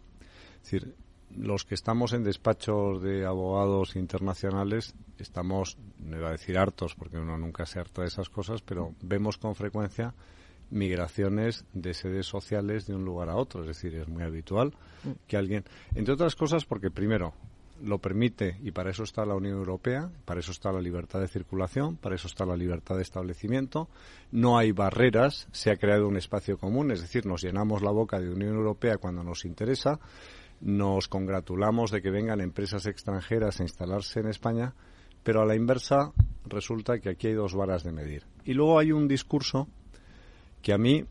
Es 0.55 0.71
decir, 0.71 0.95
los 1.35 1.65
que 1.65 1.75
estamos 1.75 2.13
en 2.13 2.23
despachos 2.23 3.01
de 3.01 3.25
abogados 3.25 3.95
internacionales 3.95 4.95
estamos, 5.17 5.77
no 5.99 6.17
iba 6.17 6.29
a 6.29 6.33
decir 6.33 6.57
hartos, 6.57 6.95
porque 6.95 7.17
uno 7.17 7.37
nunca 7.37 7.65
se 7.65 7.79
harta 7.79 8.01
de 8.01 8.07
esas 8.07 8.29
cosas, 8.29 8.61
pero 8.61 8.93
vemos 9.01 9.37
con 9.37 9.55
frecuencia 9.55 10.13
migraciones 10.71 11.65
de 11.73 11.93
sedes 11.93 12.27
sociales 12.27 12.85
de 12.85 12.95
un 12.95 13.05
lugar 13.05 13.29
a 13.29 13.35
otro. 13.35 13.61
Es 13.61 13.67
decir, 13.67 13.95
es 13.95 14.07
muy 14.07 14.23
habitual 14.23 14.73
que 15.27 15.37
alguien, 15.37 15.63
entre 15.95 16.13
otras 16.13 16.35
cosas, 16.35 16.65
porque 16.65 16.91
primero 16.91 17.33
lo 17.81 17.99
permite 17.99 18.57
y 18.61 18.71
para 18.71 18.91
eso 18.91 19.03
está 19.03 19.25
la 19.25 19.35
Unión 19.35 19.57
Europea, 19.57 20.09
para 20.25 20.41
eso 20.41 20.51
está 20.51 20.71
la 20.71 20.81
libertad 20.81 21.21
de 21.21 21.27
circulación, 21.27 21.95
para 21.95 22.15
eso 22.15 22.27
está 22.27 22.45
la 22.45 22.57
libertad 22.57 22.95
de 22.95 23.03
establecimiento. 23.03 23.87
No 24.31 24.57
hay 24.57 24.71
barreras, 24.71 25.47
se 25.51 25.71
ha 25.71 25.77
creado 25.77 26.07
un 26.07 26.17
espacio 26.17 26.57
común, 26.57 26.91
es 26.91 27.01
decir, 27.01 27.25
nos 27.25 27.41
llenamos 27.41 27.81
la 27.81 27.91
boca 27.91 28.19
de 28.19 28.29
Unión 28.29 28.55
Europea 28.55 28.97
cuando 28.97 29.23
nos 29.23 29.45
interesa 29.45 29.99
nos 30.61 31.07
congratulamos 31.07 31.91
de 31.91 32.01
que 32.01 32.11
vengan 32.11 32.41
empresas 32.41 32.85
extranjeras 32.85 33.59
a 33.59 33.63
instalarse 33.63 34.19
en 34.19 34.27
España, 34.27 34.73
pero 35.23 35.41
a 35.41 35.45
la 35.45 35.55
inversa 35.55 36.11
resulta 36.45 36.99
que 36.99 37.09
aquí 37.09 37.27
hay 37.27 37.33
dos 37.33 37.53
varas 37.53 37.83
de 37.83 37.91
medir. 37.91 38.25
Y 38.45 38.53
luego 38.53 38.79
hay 38.79 38.91
un 38.91 39.07
discurso 39.07 39.67
que 40.61 40.73
a 40.73 40.77
mí 40.77 41.05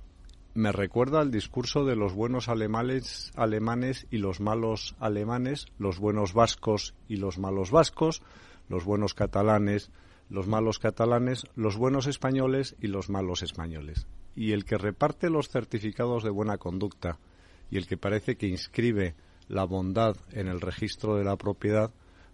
me 0.54 0.72
recuerda 0.72 1.20
al 1.20 1.30
discurso 1.30 1.84
de 1.84 1.94
los 1.94 2.14
buenos 2.14 2.48
alemanes, 2.48 3.32
alemanes 3.37 4.06
y 4.11 4.18
los 4.18 4.40
malos 4.40 4.96
alemanes, 4.98 5.66
los 5.78 5.98
buenos 5.98 6.34
vascos 6.34 6.94
y 7.08 7.16
los 7.16 7.38
malos 7.38 7.70
vascos, 7.70 8.22
los 8.68 8.84
buenos 8.84 9.14
catalanes, 9.14 9.90
los 10.28 10.46
malos 10.46 10.78
catalanes, 10.78 11.46
los 11.54 11.76
buenos 11.76 12.06
españoles 12.06 12.76
y 12.80 12.88
los 12.88 13.08
malos 13.08 13.42
españoles. 13.42 14.06
Y 14.34 14.52
el 14.52 14.64
que 14.64 14.78
reparte 14.78 15.30
los 15.30 15.48
certificados 15.48 16.22
de 16.22 16.30
buena 16.30 16.58
conducta 16.58 17.18
y 17.70 17.76
el 17.76 17.87
que 17.87 17.96
parece 17.96 18.37
que 18.37 18.48
inscribe 18.48 19.14
la 19.48 19.64
bondad 19.64 20.16
en 20.32 20.48
el 20.48 20.61
registro 20.61 21.16
de 21.16 21.24
la 21.24 21.37
propiedad, 21.37 21.90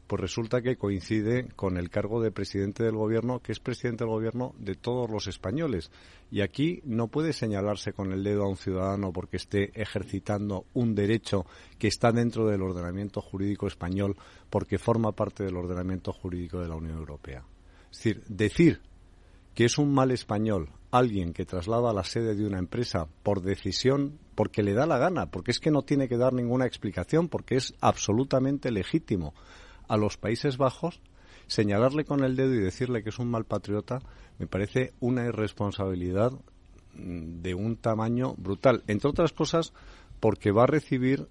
pues 0.06 0.20
resulta 0.20 0.60
que 0.60 0.76
coincide 0.76 1.48
con 1.56 1.78
el 1.78 1.88
cargo 1.88 2.20
de 2.20 2.30
presidente 2.30 2.84
del 2.84 2.96
gobierno, 2.96 3.40
que 3.40 3.52
es 3.52 3.60
presidente 3.60 4.04
del 4.04 4.12
gobierno 4.12 4.54
de 4.58 4.74
todos 4.74 5.08
los 5.10 5.26
españoles. 5.26 5.90
Y 6.30 6.42
aquí 6.42 6.82
no 6.84 7.08
puede 7.08 7.32
señalarse 7.32 7.92
con 7.92 8.12
el 8.12 8.22
dedo 8.22 8.44
a 8.44 8.48
un 8.48 8.56
ciudadano 8.56 9.12
porque 9.12 9.38
esté 9.38 9.70
ejercitando 9.80 10.66
un 10.74 10.94
derecho 10.94 11.46
que 11.78 11.88
está 11.88 12.12
dentro 12.12 12.46
del 12.46 12.62
ordenamiento 12.62 13.22
jurídico 13.22 13.66
español 13.66 14.16
porque 14.50 14.78
forma 14.78 15.12
parte 15.12 15.44
del 15.44 15.56
ordenamiento 15.56 16.12
jurídico 16.12 16.60
de 16.60 16.68
la 16.68 16.76
Unión 16.76 16.98
Europea. 16.98 17.44
Es 17.90 17.98
decir, 17.98 18.24
decir 18.28 18.80
que 19.54 19.64
es 19.64 19.78
un 19.78 19.92
mal 19.92 20.10
español 20.10 20.70
alguien 20.94 21.32
que 21.32 21.44
traslada 21.44 21.92
la 21.92 22.04
sede 22.04 22.36
de 22.36 22.46
una 22.46 22.58
empresa 22.58 23.08
por 23.24 23.42
decisión, 23.42 24.20
porque 24.36 24.62
le 24.62 24.74
da 24.74 24.86
la 24.86 24.96
gana, 24.96 25.26
porque 25.26 25.50
es 25.50 25.58
que 25.58 25.72
no 25.72 25.82
tiene 25.82 26.08
que 26.08 26.16
dar 26.16 26.32
ninguna 26.32 26.66
explicación, 26.66 27.28
porque 27.28 27.56
es 27.56 27.74
absolutamente 27.80 28.70
legítimo 28.70 29.34
a 29.88 29.96
los 29.96 30.16
Países 30.16 30.56
Bajos, 30.56 31.00
señalarle 31.48 32.04
con 32.04 32.22
el 32.22 32.36
dedo 32.36 32.54
y 32.54 32.60
decirle 32.60 33.02
que 33.02 33.08
es 33.08 33.18
un 33.18 33.28
mal 33.28 33.44
patriota, 33.44 33.98
me 34.38 34.46
parece 34.46 34.92
una 35.00 35.24
irresponsabilidad 35.26 36.32
mm, 36.94 37.42
de 37.42 37.54
un 37.54 37.76
tamaño 37.76 38.34
brutal. 38.36 38.84
Entre 38.86 39.10
otras 39.10 39.32
cosas, 39.32 39.72
porque 40.20 40.52
va 40.52 40.62
a 40.62 40.68
recibir 40.68 41.28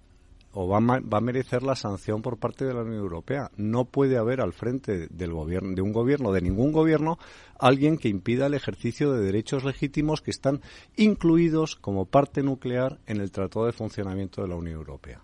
o 0.54 0.68
va 0.68 0.78
a, 0.78 1.00
va 1.00 1.18
a, 1.18 1.20
merecer 1.20 1.62
la 1.62 1.74
sanción 1.74 2.22
por 2.22 2.38
parte 2.38 2.64
de 2.64 2.72
la 2.72 2.82
Unión 2.82 3.00
Europea. 3.00 3.50
No 3.56 3.84
puede 3.84 4.16
haber 4.16 4.40
al 4.40 4.52
frente 4.52 5.08
del 5.08 5.32
gobierno, 5.32 5.74
de 5.74 5.82
un 5.82 5.92
gobierno, 5.92 6.32
de 6.32 6.40
ningún 6.40 6.72
gobierno, 6.72 7.18
alguien 7.58 7.98
que 7.98 8.08
impida 8.08 8.46
el 8.46 8.54
ejercicio 8.54 9.12
de 9.12 9.24
derechos 9.24 9.64
legítimos 9.64 10.22
que 10.22 10.30
están 10.30 10.60
incluidos 10.96 11.74
como 11.76 12.06
parte 12.06 12.42
nuclear 12.42 12.98
en 13.06 13.20
el 13.20 13.32
Tratado 13.32 13.66
de 13.66 13.72
Funcionamiento 13.72 14.42
de 14.42 14.48
la 14.48 14.56
Unión 14.56 14.76
Europea. 14.76 15.20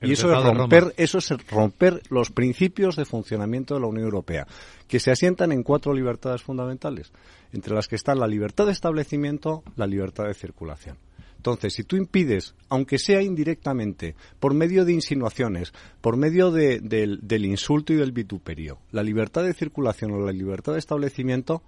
y 0.00 0.12
eso 0.12 0.32
es, 0.32 0.42
romper, 0.42 0.94
eso 0.96 1.18
es 1.18 1.28
romper 1.50 2.02
los 2.08 2.30
principios 2.30 2.96
de 2.96 3.04
funcionamiento 3.04 3.74
de 3.74 3.80
la 3.80 3.86
Unión 3.86 4.06
Europea, 4.06 4.46
que 4.88 4.98
se 4.98 5.10
asientan 5.10 5.52
en 5.52 5.62
cuatro 5.62 5.92
libertades 5.92 6.42
fundamentales, 6.42 7.12
entre 7.52 7.74
las 7.74 7.86
que 7.86 7.96
están 7.96 8.18
la 8.18 8.26
libertad 8.26 8.64
de 8.64 8.72
establecimiento, 8.72 9.62
la 9.76 9.86
libertad 9.86 10.24
de 10.24 10.34
circulación 10.34 10.96
entonces, 11.40 11.72
si 11.72 11.84
tú 11.84 11.96
impides, 11.96 12.54
aunque 12.68 12.98
sea 12.98 13.22
indirectamente, 13.22 14.14
por 14.40 14.52
medio 14.52 14.84
de 14.84 14.92
insinuaciones, 14.92 15.72
por 16.02 16.18
medio 16.18 16.50
del 16.50 17.46
insulto 17.46 17.94
y 17.94 17.96
del 17.96 18.12
vituperio, 18.12 18.80
la 18.90 19.02
libertad 19.02 19.44
de 19.44 19.54
circulación 19.54 20.10
o 20.10 20.20
la 20.20 20.32
libertad 20.32 20.74
de 20.74 20.80
establecimiento, 20.80 21.62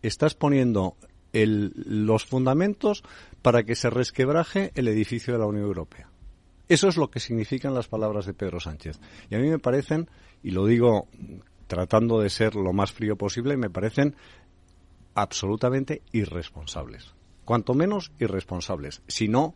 estás 0.00 0.34
poniendo 0.34 0.96
los 1.34 2.24
fundamentos 2.24 3.04
para 3.42 3.64
que 3.64 3.74
se 3.74 3.90
resquebraje 3.90 4.72
el 4.74 4.88
edificio 4.88 5.34
de 5.34 5.40
la 5.40 5.46
Unión 5.46 5.66
Europea. 5.66 6.08
Eso 6.70 6.88
es 6.88 6.96
lo 6.96 7.10
que 7.10 7.20
significan 7.20 7.74
las 7.74 7.88
palabras 7.88 8.24
de 8.24 8.32
Pedro 8.32 8.58
Sánchez. 8.58 8.98
Y 9.28 9.34
a 9.34 9.38
mí 9.38 9.50
me 9.50 9.58
parecen, 9.58 10.08
y 10.42 10.52
lo 10.52 10.64
digo 10.64 11.08
tratando 11.66 12.20
de 12.20 12.30
ser 12.30 12.54
lo 12.54 12.72
más 12.72 12.90
frío 12.90 13.16
posible, 13.16 13.58
me 13.58 13.68
parecen 13.68 14.16
absolutamente 15.14 16.00
irresponsables 16.10 17.13
cuanto 17.44 17.74
menos 17.74 18.12
irresponsables. 18.18 19.02
Si 19.06 19.28
no, 19.28 19.54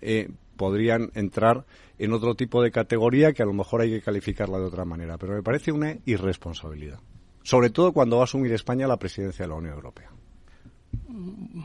eh, 0.00 0.30
podrían 0.56 1.10
entrar 1.14 1.64
en 1.98 2.12
otro 2.12 2.34
tipo 2.34 2.62
de 2.62 2.70
categoría 2.70 3.32
que 3.32 3.42
a 3.42 3.46
lo 3.46 3.52
mejor 3.52 3.80
hay 3.80 3.90
que 3.90 4.02
calificarla 4.02 4.58
de 4.58 4.64
otra 4.64 4.84
manera. 4.84 5.18
Pero 5.18 5.34
me 5.34 5.42
parece 5.42 5.72
una 5.72 5.96
irresponsabilidad. 6.04 7.00
Sobre 7.42 7.70
todo 7.70 7.92
cuando 7.92 8.16
va 8.16 8.22
a 8.22 8.24
asumir 8.24 8.52
España 8.52 8.86
la 8.86 8.98
presidencia 8.98 9.44
de 9.44 9.48
la 9.48 9.54
Unión 9.54 9.74
Europea. 9.74 10.10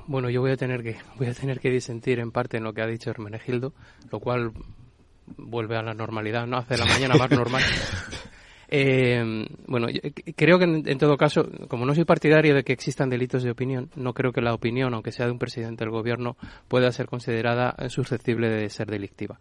Bueno, 0.08 0.30
yo 0.30 0.42
voy 0.42 0.52
a 0.52 0.58
tener 0.58 0.84
que 0.84 0.98
voy 1.18 1.28
a 1.28 1.34
tener 1.34 1.60
que 1.60 1.70
disentir 1.70 2.20
en 2.20 2.32
parte 2.32 2.58
en 2.58 2.64
lo 2.64 2.74
que 2.74 2.82
ha 2.82 2.88
dicho 2.88 3.10
Hermenegildo, 3.10 3.74
lo 4.12 4.20
cual 4.20 4.54
vuelve 5.38 5.78
a 5.78 5.82
la 5.82 5.94
normalidad, 5.94 6.48
no 6.48 6.58
hace 6.58 6.78
la 6.78 6.86
mañana 6.86 7.16
más 7.16 7.32
normal. 7.32 7.64
Eh, 8.68 9.46
bueno, 9.68 9.88
creo 10.36 10.60
que 10.60 10.66
en, 10.66 10.98
todo 10.98 11.18
caso, 11.18 11.48
como 11.68 11.86
no 11.86 11.94
soy 11.94 12.06
partidario 12.06 12.56
de 12.56 12.64
que 12.64 12.74
existan 12.74 13.10
delitos 13.10 13.44
de 13.44 13.52
opinión, 13.52 13.90
no 13.96 14.14
creo 14.14 14.32
que 14.32 14.42
la 14.42 14.54
opinión, 14.54 14.94
aunque 14.94 15.12
sea 15.12 15.26
de 15.26 15.32
un 15.32 15.40
presidente 15.40 15.84
del 15.84 15.92
gobierno, 15.92 16.38
pueda 16.68 16.92
ser 16.92 17.08
considerada 17.08 17.76
susceptible 17.90 18.50
de 18.50 18.70
ser 18.70 18.88
delictiva 18.88 19.40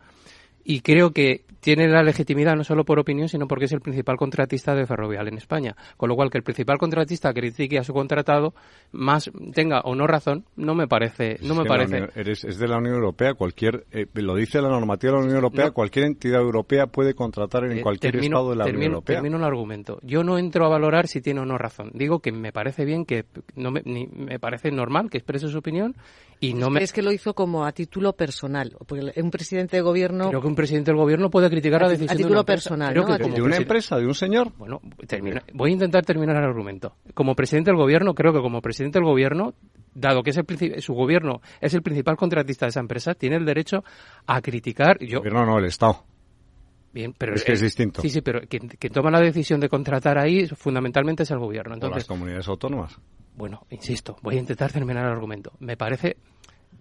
y 0.65 0.81
creo 0.81 1.13
que 1.13 1.45
tiene 1.65 1.89
la 1.89 2.03
legitimidad 2.03 2.57
no 2.57 2.63
solo 2.63 2.85
por 2.85 2.99
opinión, 2.99 3.27
sino 3.31 3.49
porque 3.49 3.65
es 3.65 3.73
el 3.73 3.81
principal 3.81 4.19
contratista 4.19 4.75
de 4.75 4.87
Ferrovial 4.87 5.29
en 5.29 5.39
España. 5.39 5.75
Con 5.97 6.11
lo 6.11 6.15
cual, 6.15 6.29
que 6.29 6.37
el 6.37 6.45
principal 6.45 6.77
contratista 6.77 7.33
critique 7.33 7.79
a 7.79 7.85
su 7.85 7.95
contratado, 7.95 8.53
más 8.93 9.31
tenga 9.55 9.81
o 9.81 9.95
no 9.95 10.07
razón, 10.07 10.45
no 10.57 10.75
me 10.75 10.87
parece. 10.87 11.39
No 11.41 11.55
me 11.55 11.65
parece. 11.65 12.11
es 12.15 12.59
de 12.59 12.69
la 12.69 12.77
Unión 12.77 12.97
Europea, 12.97 13.33
cualquier, 13.33 13.87
eh, 13.93 14.07
lo 14.13 14.35
dice 14.35 14.61
la 14.61 14.69
normativa 14.69 15.13
de 15.13 15.19
la 15.19 15.25
Unión 15.25 15.37
Europea, 15.37 15.71
cualquier 15.71 16.05
entidad 16.05 16.43
europea 16.43 16.87
puede 16.87 17.15
contratar 17.15 17.65
en 17.65 17.79
eh, 17.79 17.81
cualquier 17.81 18.17
estado 18.17 18.51
de 18.51 18.57
la 18.57 18.65
Unión 18.67 18.83
Europea. 18.83 19.17
Termino 19.17 19.39
el 19.39 19.45
argumento. 19.45 20.01
Yo 20.03 20.23
no 20.23 20.37
entro 20.37 20.67
a 20.67 20.69
valorar 20.69 21.09
si 21.09 21.23
tiene 21.23 21.41
o 21.41 21.47
no 21.47 21.57
razón. 21.57 21.93
Digo 21.95 22.19
que 22.19 22.31
me 22.31 22.53
parece 22.53 22.85
bien, 22.85 23.07
que 23.07 23.25
no 23.57 23.71
me, 23.71 23.83
me 23.85 24.39
parece 24.39 24.71
normal 24.71 25.09
que 25.09 25.17
exprese 25.17 25.49
su 25.49 25.57
opinión 25.57 25.95
es 26.81 26.93
que 26.93 27.03
lo 27.03 27.13
hizo 27.13 27.35
como 27.35 27.65
a 27.65 27.73
título 27.73 28.13
personal. 28.15 28.77
Porque 28.87 29.13
un 29.21 29.31
presidente 29.31 29.77
de 29.77 29.83
gobierno. 29.83 30.29
Creo 30.29 30.41
que 30.41 30.47
un 30.47 30.54
presidente 30.55 30.91
del 30.91 30.99
gobierno 30.99 31.31
puede 31.31 31.49
criticar 31.51 31.85
a, 31.85 31.89
decisión 31.89 32.13
a 32.13 32.17
título 32.17 32.45
personal. 32.45 32.95
¿no? 32.95 33.05
de 33.05 33.43
una 33.43 33.57
empresa, 33.57 33.97
de 33.97 34.07
un 34.07 34.15
señor. 34.15 34.53
Bueno, 34.57 34.81
voy 35.53 35.71
a 35.71 35.73
intentar 35.73 36.05
terminar 36.05 36.37
el 36.37 36.45
argumento. 36.45 36.97
Como 37.15 37.35
presidente 37.35 37.71
del 37.71 37.79
gobierno, 37.79 38.15
creo 38.15 38.33
que 38.33 38.41
como 38.41 38.61
presidente 38.61 38.99
del 38.99 39.07
gobierno, 39.07 39.55
dado 39.95 40.23
que 40.23 40.31
es 40.31 40.37
el, 40.37 40.83
su 40.83 40.95
gobierno 40.95 41.41
es 41.61 41.75
el 41.75 41.83
principal 41.83 42.17
contratista 42.17 42.67
de 42.67 42.71
esa 42.71 42.81
empresa, 42.81 43.15
tiene 43.15 43.37
el 43.37 43.45
derecho 43.45 43.85
a 44.27 44.41
criticar. 44.41 44.99
Yo, 44.99 45.21
no, 45.21 45.45
no, 45.45 45.59
el 45.59 45.67
Estado. 45.67 46.05
Bien, 46.93 47.13
pero 47.17 47.35
es 47.35 47.43
que 47.43 47.53
es 47.53 47.61
distinto. 47.61 48.03
Sí, 48.03 48.09
sí, 48.09 48.21
pero 48.21 48.43
quien, 48.49 48.69
toma 48.93 49.11
la 49.11 49.21
decisión 49.21 49.59
de 49.59 49.69
contratar 49.69 50.17
ahí 50.17 50.47
fundamentalmente 50.47 51.25
es 51.25 51.31
el 51.33 51.41
gobierno. 51.41 51.75
Entonces, 51.75 51.97
las 51.97 52.07
comunidades 52.07 52.47
autónomas. 52.47 52.97
Bueno, 53.35 53.67
insisto, 53.71 54.17
voy 54.23 54.37
a 54.37 54.39
intentar 54.39 54.71
terminar 54.71 55.05
el 55.05 55.11
argumento. 55.11 55.53
Me 55.59 55.77
parece 55.77 56.17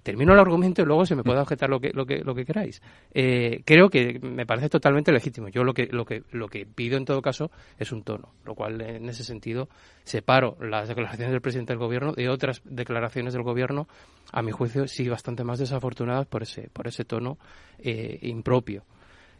termino 0.03 0.33
el 0.33 0.39
argumento 0.39 0.81
y 0.81 0.85
luego 0.85 1.05
se 1.05 1.15
me 1.15 1.23
puede 1.23 1.39
objetar 1.39 1.69
lo 1.69 1.79
que 1.79 1.91
lo 1.93 2.05
que 2.05 2.19
lo 2.19 2.35
que 2.35 2.45
queráis. 2.45 2.81
Eh, 3.13 3.61
creo 3.65 3.89
que 3.89 4.19
me 4.21 4.45
parece 4.45 4.69
totalmente 4.69 5.11
legítimo. 5.11 5.47
Yo 5.47 5.63
lo 5.63 5.73
que 5.73 5.87
lo 5.87 6.05
que 6.05 6.23
lo 6.31 6.47
que 6.47 6.65
pido 6.65 6.97
en 6.97 7.05
todo 7.05 7.21
caso 7.21 7.49
es 7.79 7.91
un 7.91 8.03
tono 8.03 8.33
lo 8.45 8.53
cual 8.53 8.79
en 8.81 9.07
ese 9.09 9.23
sentido 9.23 9.69
separo 10.03 10.57
las 10.59 10.89
declaraciones 10.89 11.31
del 11.31 11.41
presidente 11.41 11.73
del 11.73 11.79
gobierno 11.79 12.13
de 12.13 12.29
otras 12.29 12.61
declaraciones 12.65 13.33
del 13.33 13.43
gobierno 13.43 13.87
a 14.31 14.41
mi 14.41 14.51
juicio 14.51 14.87
sí 14.87 15.07
bastante 15.07 15.43
más 15.43 15.59
desafortunadas 15.59 16.27
por 16.27 16.43
ese 16.43 16.69
por 16.71 16.87
ese 16.87 17.05
tono 17.05 17.37
eh, 17.79 18.19
impropio. 18.21 18.83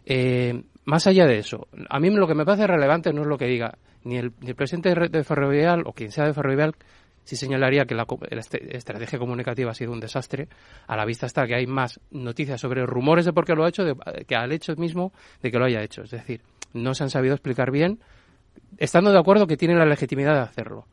Eh, 0.05 0.63
más 0.85 1.07
allá 1.07 1.25
de 1.25 1.37
eso 1.37 1.67
a 1.89 1.99
mí 1.99 2.09
lo 2.09 2.27
que 2.27 2.35
me 2.35 2.45
parece 2.45 2.67
relevante 2.67 3.13
no 3.13 3.21
es 3.21 3.27
lo 3.27 3.37
que 3.37 3.45
diga 3.45 3.77
ni 4.03 4.17
el, 4.17 4.33
ni 4.41 4.49
el 4.49 4.55
presidente 4.55 4.93
de 5.09 5.23
Ferrovial 5.23 5.83
o 5.85 5.93
quien 5.93 6.11
sea 6.11 6.25
de 6.25 6.33
Ferrovial 6.33 6.75
sí 7.23 7.35
señalaría 7.35 7.85
que 7.85 7.95
la, 7.95 8.05
estrategia 8.69 9.19
comunicativa 9.19 9.71
ha 9.71 9.73
sido 9.73 9.91
un 9.91 9.99
desastre. 9.99 10.47
A 10.87 10.95
la 10.95 11.05
vista 11.05 11.25
está 11.25 11.45
que 11.45 11.55
hay 11.55 11.67
más 11.67 11.99
noticias 12.11 12.59
sobre 12.59 12.85
rumores 12.85 13.25
de 13.25 13.33
por 13.33 13.45
qué 13.45 13.55
lo 13.55 13.65
ha 13.65 13.69
hecho 13.69 13.83
que 14.27 14.35
al 14.35 14.51
hecho 14.51 14.75
mismo 14.75 15.13
de 15.41 15.51
que 15.51 15.57
lo 15.57 15.65
haya 15.65 15.81
hecho. 15.81 16.03
Es 16.03 16.11
decir, 16.11 16.41
no 16.73 16.93
se 16.93 17.03
han 17.03 17.09
sabido 17.09 17.33
explicar 17.33 17.71
bien, 17.71 17.99
estando 18.77 19.11
de 19.11 19.19
acuerdo 19.19 19.47
que 19.47 19.57
tienen 19.57 19.79
la 19.79 19.85
legitimidad 19.85 20.33
de 20.33 20.41
hacerlo. 20.41 20.87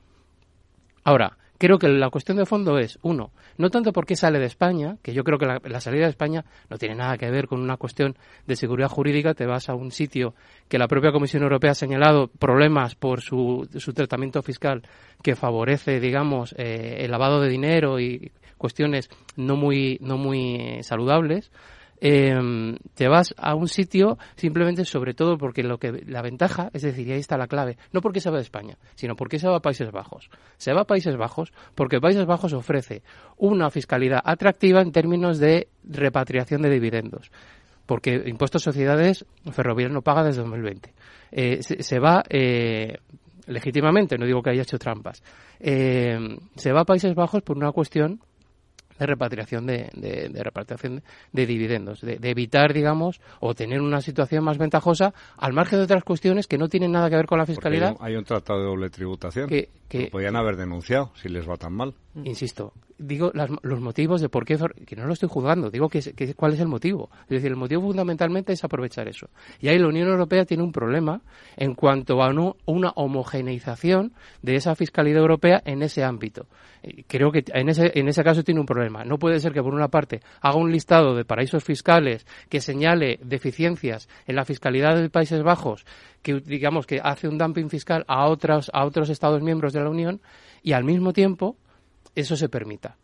Ahora, 1.05 1.39
creo 1.61 1.79
que 1.79 1.89
la 1.89 2.09
cuestión 2.09 2.39
de 2.39 2.47
fondo 2.47 2.79
es, 2.79 2.99
uno, 3.03 3.33
no 3.59 3.69
tanto 3.69 3.93
por 3.93 4.07
qué 4.07 4.17
sale 4.17 4.39
de 4.39 4.47
España, 4.47 4.97
que 5.03 5.13
yo 5.13 5.25
creo 5.25 5.39
que 5.39 5.45
la, 5.45 5.81
salida 5.81 6.05
de 6.05 6.11
España 6.11 6.43
no 6.71 6.79
tiene 6.79 6.95
nada 6.95 7.19
que 7.19 7.31
ver 7.31 7.49
con 7.49 7.61
una 7.61 7.77
cuestión 7.77 8.17
de 8.47 8.57
seguridad 8.57 8.89
jurídica, 8.89 9.35
te 9.35 9.45
vas 9.45 9.69
a 9.69 9.75
un 9.75 9.91
sitio 9.91 10.35
que 10.69 10.79
la 10.79 10.89
propia 10.89 11.13
Comisión 11.13 11.43
Europea 11.43 11.73
ha 11.73 11.75
señalado 11.75 12.29
problemas 12.29 12.95
por 12.95 13.21
su, 13.21 13.69
su 13.77 13.93
tratamiento 13.93 14.41
fiscal 14.43 14.83
que 15.23 15.37
favorece, 15.37 16.01
digamos, 16.01 16.55
eh, 16.57 16.97
el 17.01 17.11
lavado 17.11 17.43
de 17.43 17.51
dinero 17.51 18.01
y 18.01 18.33
cuestiones 18.57 19.11
no 19.37 19.55
muy, 19.57 19.99
no 20.01 20.17
muy 20.17 20.83
saludables 20.83 21.53
eh, 22.01 22.77
te 22.95 23.09
vas 23.09 23.35
a 23.37 23.55
un 23.55 23.69
sitio 23.69 24.19
simplemente 24.37 24.85
sobre 24.85 25.15
todo 25.15 25.37
porque 25.37 25.63
lo 25.63 25.79
que 25.79 26.03
la 26.07 26.23
ventaja, 26.23 26.71
es 26.73 26.83
decir, 26.83 27.07
y 27.07 27.13
ahí 27.13 27.21
está 27.21 27.37
la 27.37 27.47
clave, 27.47 27.77
no 27.93 28.01
porque 28.01 28.21
se 28.21 28.31
va 28.31 28.37
de 28.37 28.43
España, 28.43 28.77
sino 28.95 29.17
porque 29.17 29.39
se 29.39 29.49
va 29.49 29.57
a 29.57 29.61
Países 29.61 29.91
Bajos. 29.91 30.31
Se 30.57 30.73
va 30.73 30.83
a 30.83 30.87
Países 30.87 31.17
Bajos 31.17 31.53
porque 31.75 32.01
Países 32.01 32.27
Bajos 32.27 32.53
ofrece 32.53 33.03
una 33.37 33.71
fiscalidad 33.71 34.21
atractiva 34.25 34.81
en 34.81 34.93
términos 34.93 35.39
de 35.39 35.69
repatriación 35.85 36.63
de 36.63 36.71
dividendos 36.71 37.31
porque 37.91 38.23
impuestos 38.27 38.63
sociedades 38.63 39.27
Ferrovial 39.51 39.93
no 39.93 40.03
paga 40.03 40.23
desde 40.23 40.43
2020. 40.43 40.95
Eh, 41.33 41.61
se, 41.61 41.99
va 41.99 42.23
eh, 42.29 42.99
legítimamente, 43.49 44.17
no 44.17 44.27
digo 44.27 44.43
que 44.43 44.51
haya 44.51 44.63
hecho 44.63 44.79
trampas, 44.79 45.25
eh, 45.59 46.39
se 46.55 46.73
va 46.73 46.83
a 46.83 46.85
Países 46.85 47.17
Bajos 47.17 47.43
por 47.43 47.57
una 47.57 47.73
cuestión 47.73 48.21
de 49.01 49.07
repatriación 49.07 49.67
de, 49.67 49.91
de, 49.95 50.43
repatriación 50.43 51.03
de 51.33 51.47
dividendos, 51.47 52.01
de, 52.03 52.19
evitar, 52.23 52.73
digamos, 52.73 53.21
o 53.41 53.55
tener 53.55 53.81
una 53.81 54.01
situación 54.01 54.45
más 54.45 54.59
ventajosa 54.59 55.13
al 55.37 55.53
margen 55.53 55.79
de 55.79 55.85
otras 55.85 56.05
cuestiones 56.05 56.47
que 56.47 56.59
no 56.59 56.69
tienen 56.69 56.93
nada 56.93 57.09
que 57.09 57.17
ver 57.17 57.27
con 57.27 57.39
la 57.39 57.47
fiscalidad. 57.47 57.97
Hay 58.01 58.15
un, 58.15 58.25
tratado 58.25 58.61
de 58.61 58.67
doble 58.67 58.91
tributación 58.91 59.49
que, 59.49 59.71
que 59.89 60.07
podían 60.07 60.37
haber 60.37 60.57
denunciado 60.57 61.13
si 61.15 61.29
les 61.29 61.49
va 61.49 61.57
tan 61.57 61.73
mal. 61.73 61.95
Insisto, 62.25 62.73
digo 62.99 63.33
los 63.63 63.81
motivos 63.81 64.21
de 64.21 64.29
por 64.29 64.45
qué, 64.45 64.59
que 64.85 64.97
no 64.97 65.07
lo 65.07 65.13
estoy 65.13 65.29
juzgando, 65.29 65.71
digo 65.71 65.89
que, 65.89 66.35
cuál 66.35 66.55
es 66.55 66.61
el 66.61 66.69
motivo. 66.69 67.09
Es 67.23 67.29
decir, 67.29 67.51
el 67.51 67.57
motivo 67.57 67.83
fundamentalmente 67.83 68.53
es 68.53 68.65
aprovechar 68.65 69.09
eso. 69.09 69.29
Y 69.61 69.69
ahí 69.69 69.79
la 69.79 69.89
Unión 69.89 70.09
Europea 70.09 70.45
tiene 70.45 70.63
un 70.63 70.73
problema 70.73 71.23
en 71.57 71.75
cuanto 71.75 72.23
a 72.23 72.31
una 72.67 72.91
homogeneización 72.91 74.13
de 74.43 74.57
esa 74.57 74.75
fiscalidad 74.75 75.21
europea 75.21 75.63
en 75.65 75.83
ese 75.83 76.05
ámbito. 76.05 76.47
Creo 77.07 77.31
que 77.31 77.45
en 77.47 77.69
ese, 77.69 77.93
en 77.95 78.09
ese 78.09 78.25
caso 78.25 78.43
tiene 78.43 78.61
un 78.61 78.67
problema. 78.67 78.89
No 78.91 79.18
puede 79.18 79.41
ser 79.41 79.53
que, 79.53 79.62
por 79.62 79.74
una 79.74 79.88
parte, 79.88 80.20
haga 80.41 80.59
un 80.59 80.70
listado 80.70 81.14
de 81.14 81.24
paraísos 81.24 81.64
fiscales 81.64 82.26
que 82.49 82.61
señale 82.61 83.18
deficiencias 83.22 84.09
en 84.26 84.36
la 84.36 84.45
fiscalidad 84.45 84.97
de 84.97 85.11
Países 85.11 85.43
Bajos, 85.43 85.86
que 86.22 86.41
digamos 86.41 86.86
que 86.86 87.01
hace 87.03 87.28
un 87.28 87.38
dumping 87.38 87.68
fiscal 87.68 88.05
a 88.09 88.26
otros, 88.28 88.70
a 88.74 88.84
otros 88.84 89.09
Estados 89.09 89.43
miembros 89.43 89.72
de 89.72 89.80
la 89.80 89.91
Unión, 89.91 90.20
y 90.62 90.72
al 90.72 90.84
mismo 90.84 91.12
tiempo 91.12 91.57
eso 92.14 92.36
se 92.36 92.49
permita. 92.49 92.97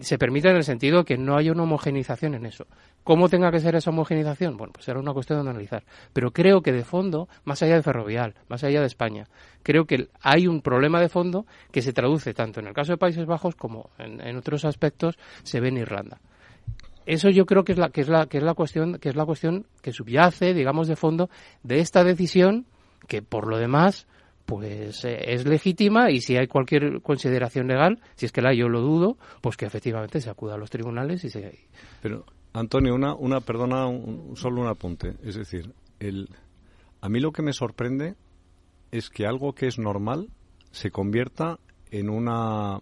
Se 0.00 0.18
permite 0.18 0.48
en 0.50 0.56
el 0.56 0.64
sentido 0.64 1.04
que 1.04 1.16
no 1.16 1.36
haya 1.36 1.52
una 1.52 1.62
homogenización 1.62 2.34
en 2.34 2.46
eso. 2.46 2.66
¿Cómo 3.04 3.28
tenga 3.28 3.50
que 3.50 3.60
ser 3.60 3.74
esa 3.74 3.90
homogenización? 3.90 4.56
Bueno, 4.56 4.72
pues 4.72 4.84
será 4.84 5.00
una 5.00 5.12
cuestión 5.12 5.42
de 5.42 5.50
analizar. 5.50 5.84
Pero 6.12 6.32
creo 6.32 6.62
que 6.62 6.72
de 6.72 6.84
fondo, 6.84 7.28
más 7.44 7.62
allá 7.62 7.76
de 7.76 7.82
Ferrovial, 7.82 8.34
más 8.48 8.64
allá 8.64 8.80
de 8.80 8.86
España, 8.86 9.26
creo 9.62 9.84
que 9.84 10.08
hay 10.20 10.46
un 10.46 10.60
problema 10.62 11.00
de 11.00 11.08
fondo 11.08 11.46
que 11.70 11.82
se 11.82 11.92
traduce 11.92 12.34
tanto 12.34 12.60
en 12.60 12.66
el 12.66 12.74
caso 12.74 12.92
de 12.92 12.98
Países 12.98 13.26
Bajos 13.26 13.54
como 13.54 13.90
en, 13.98 14.36
otros 14.36 14.64
aspectos 14.64 15.18
se 15.42 15.60
ve 15.60 15.68
en 15.68 15.78
Irlanda 15.78 16.20
eso 17.06 17.28
yo 17.30 17.46
creo 17.46 17.64
que 17.64 17.72
es 17.72 17.78
la 17.78 17.90
que 17.90 18.02
es 18.02 18.08
la 18.08 18.26
que 18.26 18.38
es 18.38 18.44
la 18.44 18.54
cuestión 18.54 18.98
que 18.98 19.08
es 19.08 19.16
la 19.16 19.24
cuestión 19.24 19.66
que 19.82 19.92
subyace 19.92 20.54
digamos 20.54 20.88
de 20.88 20.96
fondo 20.96 21.30
de 21.62 21.80
esta 21.80 22.04
decisión 22.04 22.66
que 23.08 23.22
por 23.22 23.48
lo 23.48 23.58
demás 23.58 24.06
pues 24.46 25.04
eh, 25.04 25.32
es 25.32 25.46
legítima 25.46 26.10
y 26.10 26.20
si 26.20 26.36
hay 26.36 26.46
cualquier 26.46 27.00
consideración 27.02 27.68
legal, 27.68 28.00
si 28.16 28.26
es 28.26 28.32
que 28.32 28.42
la 28.42 28.52
yo 28.52 28.68
lo 28.68 28.80
dudo, 28.80 29.16
pues 29.40 29.56
que 29.56 29.66
efectivamente 29.66 30.20
se 30.20 30.30
acuda 30.30 30.54
a 30.54 30.58
los 30.58 30.70
tribunales 30.70 31.24
y 31.24 31.30
se... 31.30 31.58
Pero, 32.02 32.24
Antonio, 32.52 32.94
una, 32.94 33.14
una 33.14 33.40
perdona, 33.40 33.86
solo 34.34 34.62
un 34.62 34.68
apunte. 34.68 35.14
Es 35.22 35.36
decir, 35.36 35.72
el, 36.00 36.28
a 37.00 37.08
mí 37.08 37.20
lo 37.20 37.32
que 37.32 37.42
me 37.42 37.52
sorprende 37.52 38.16
es 38.90 39.08
que 39.08 39.26
algo 39.26 39.54
que 39.54 39.66
es 39.66 39.78
normal 39.78 40.28
se 40.72 40.90
convierta 40.90 41.58
en 41.90 42.10
una 42.10 42.78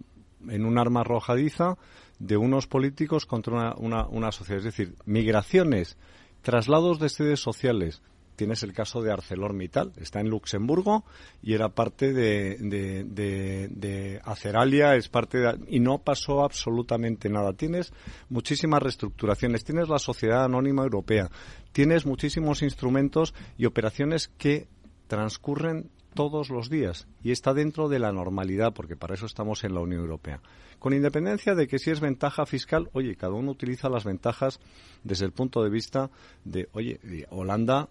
en 0.49 0.65
un 0.65 0.79
arma 0.79 1.01
arrojadiza 1.01 1.77
de 2.19 2.37
unos 2.37 2.67
políticos 2.67 3.27
contra 3.27 3.55
una, 3.55 3.75
una, 3.77 4.07
una 4.07 4.33
sociedad. 4.33 4.59
Es 4.59 4.65
decir, 4.65 4.95
migraciones, 5.05 5.97
traslados 6.43 6.99
de 6.99 7.09
sedes 7.09 7.41
sociales, 7.41 8.03
tienes 8.39 8.63
el 8.63 8.73
caso 8.73 9.03
de 9.03 9.11
ArcelorMittal, 9.11 9.93
está 9.97 10.21
en 10.21 10.31
Luxemburgo 10.31 11.05
y 11.43 11.55
era 11.55 11.71
parte 11.71 12.13
de, 12.13 12.57
de, 12.57 14.21
Aceralia, 14.25 14.95
es 14.95 15.09
parte 15.09 15.43
y 15.67 15.81
no 15.81 15.99
pasó 15.99 16.45
absolutamente 16.45 17.29
nada. 17.29 17.53
Tienes 17.53 17.93
muchísimas 18.29 18.81
reestructuraciones, 18.81 19.65
tienes 19.65 19.89
la 19.89 19.99
Sociedad 19.99 20.45
Anónima 20.45 20.85
Europea, 20.85 21.29
tienes 21.73 22.07
muchísimos 22.07 22.63
instrumentos 22.63 23.35
y 23.59 23.67
operaciones 23.67 24.29
que 24.29 24.69
transcurren 25.09 25.91
todos 26.15 26.49
los 26.49 26.71
días 26.71 27.09
y 27.25 27.33
está 27.33 27.55
dentro 27.55 27.89
de 27.89 27.99
la 27.99 28.13
normalidad 28.13 28.73
porque 28.73 28.95
para 28.95 29.15
eso 29.15 29.27
estamos 29.27 29.65
en 29.65 29.75
la 29.75 29.81
Unión 29.81 30.03
Europea. 30.03 30.41
Con 30.79 30.95
independencia 30.95 31.57
de 31.57 31.67
que 31.67 31.81
si 31.81 31.91
es 31.91 31.99
ventaja 31.99 32.47
fiscal, 32.47 32.89
oye, 32.93 33.17
cada 33.17 33.33
uno 33.33 33.51
utiliza 33.51 33.89
las 33.89 34.05
ventajas 34.05 34.61
desde 35.03 35.25
el 35.25 35.33
punto 35.33 35.65
de 35.65 35.71
vista 35.71 36.11
de, 36.45 36.69
oye, 36.73 37.01
Holanda 37.31 37.89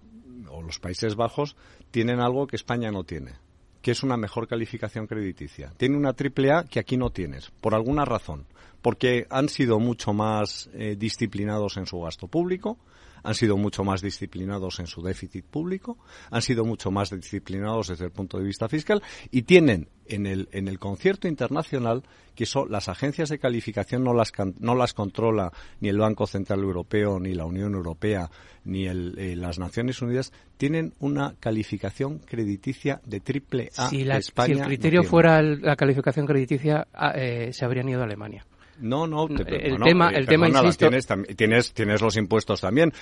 o 0.50 0.62
los 0.62 0.80
Países 0.80 1.16
Bajos 1.16 1.56
tienen 1.92 2.20
algo 2.20 2.48
que 2.48 2.56
España 2.56 2.92
no 2.92 3.04
tiene. 3.04 3.34
que 3.82 3.92
es 3.92 4.04
una 4.04 4.18
mejor 4.18 4.50
calificación 4.50 5.08
crediticia. 5.08 5.72
Tiene 5.78 5.96
una 5.96 6.12
triple 6.12 6.52
A 6.52 6.66
que 6.66 6.80
aquí 6.80 6.98
no 6.98 7.10
tienes, 7.12 7.52
por 7.62 7.74
alguna 7.74 8.04
razón. 8.04 8.46
Porque 8.82 9.26
han 9.30 9.50
sido 9.50 9.80
mucho 9.80 10.14
más 10.14 10.70
eh, 10.74 10.96
disciplinados 10.98 11.78
en 11.78 11.86
su 11.86 12.00
gasto 12.02 12.28
público, 12.28 12.78
han 13.24 13.36
sido 13.36 13.58
mucho 13.58 13.84
más 13.84 14.02
disciplinados 14.02 14.80
en 14.80 14.88
su 14.88 15.02
déficit 15.02 15.46
público, 15.46 15.98
han 16.32 16.42
sido 16.42 16.64
mucho 16.64 16.92
más 16.92 17.10
disciplinados 17.10 17.90
desde 17.90 18.06
el 18.06 18.12
punto 18.12 18.38
de 18.38 18.46
vista 18.46 18.70
fiscal 18.70 19.04
y 19.32 19.42
tienen 19.42 19.90
en 20.06 20.26
el, 20.26 20.48
en 20.54 20.70
el 20.70 20.80
concierto 20.80 21.28
internacional 21.28 22.04
que 22.36 22.46
son 22.46 22.72
las 22.72 22.88
agencias 22.88 23.28
de 23.28 23.40
calificación 23.40 24.04
no 24.04 24.14
las, 24.14 24.32
no 24.60 24.76
las 24.76 24.94
controla 24.94 25.52
ni 25.82 25.90
el 25.90 25.98
Banco 25.98 26.26
Central 26.28 26.62
Europeo, 26.62 27.20
ni 27.20 27.34
la 27.34 27.46
Unión 27.46 27.74
Europea, 27.74 28.30
ni 28.64 28.88
el, 28.88 29.18
eh, 29.18 29.36
las 29.36 29.60
Naciones 29.60 30.02
Unidas, 30.02 30.32
tienen 30.56 30.94
una 31.00 31.36
calificación 31.40 32.20
crediticia 32.20 33.02
de 33.06 33.20
triple 33.20 33.72
A. 33.76 33.90
Si, 33.90 34.10
España 34.10 34.54
si 34.54 34.60
el 34.62 34.66
criterio 34.66 35.04
fuera 35.04 35.42
la 35.42 35.76
calificación 35.76 36.26
crediticia, 36.26 36.88
ah, 36.94 37.12
eh, 37.16 37.52
se 37.52 37.66
habrían 37.66 37.90
ido 37.90 38.02
a 38.02 38.06
Alemania. 38.06 38.46
No, 38.80 39.08
no, 39.08 39.28
el 39.28 39.80
tema, 39.84 40.10
el 40.10 40.26
tema 40.28 40.50
insisto, 40.50 40.90
tienes, 41.36 41.74
tienes, 41.74 42.02
los 42.02 42.18
impuestos 42.18 42.62
también. 42.62 42.94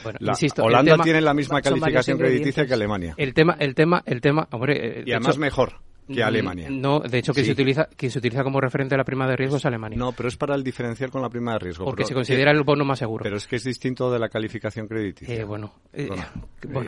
Holanda 0.57 0.97
tiene 0.99 1.21
la 1.21 1.33
misma 1.33 1.61
calificación 1.61 2.17
crediticia 2.17 2.65
que 2.65 2.73
Alemania. 2.73 3.13
El 3.17 3.33
tema, 3.33 3.55
el 3.59 3.75
tema, 3.75 4.03
el 4.05 4.21
tema, 4.21 4.47
hombre, 4.51 4.99
eh, 4.99 5.03
y 5.05 5.11
además 5.11 5.37
mejor 5.37 5.73
que 6.07 6.21
mm, 6.21 6.27
Alemania. 6.27 6.69
No, 6.69 6.99
de 6.99 7.17
hecho, 7.17 7.33
quien, 7.33 7.45
se 7.45 7.51
utiliza, 7.51 7.85
quien 7.95 8.11
se 8.11 8.19
utiliza 8.19 8.43
como 8.43 8.61
referente 8.61 8.95
a 8.95 8.97
la 8.97 9.03
prima 9.03 9.27
de 9.27 9.35
riesgo 9.35 9.57
es 9.57 9.65
Alemania. 9.65 9.97
No, 9.97 10.11
pero 10.11 10.29
es 10.29 10.37
para 10.37 10.55
el 10.55 10.63
diferencial 10.63 11.09
con 11.09 11.21
la 11.21 11.29
prima 11.29 11.53
de 11.53 11.59
riesgo. 11.59 11.85
Porque 11.85 12.05
se 12.05 12.13
considera 12.13 12.51
el 12.51 12.63
bono 12.63 12.85
más 12.85 12.99
seguro. 12.99 13.23
Pero 13.23 13.37
es 13.37 13.47
que 13.47 13.55
es 13.55 13.63
distinto 13.63 14.11
de 14.11 14.19
la 14.19 14.29
calificación 14.29 14.87
crediticia. 14.87 15.33
Eh, 15.33 15.43
bueno, 15.43 15.73
eh, 15.93 16.09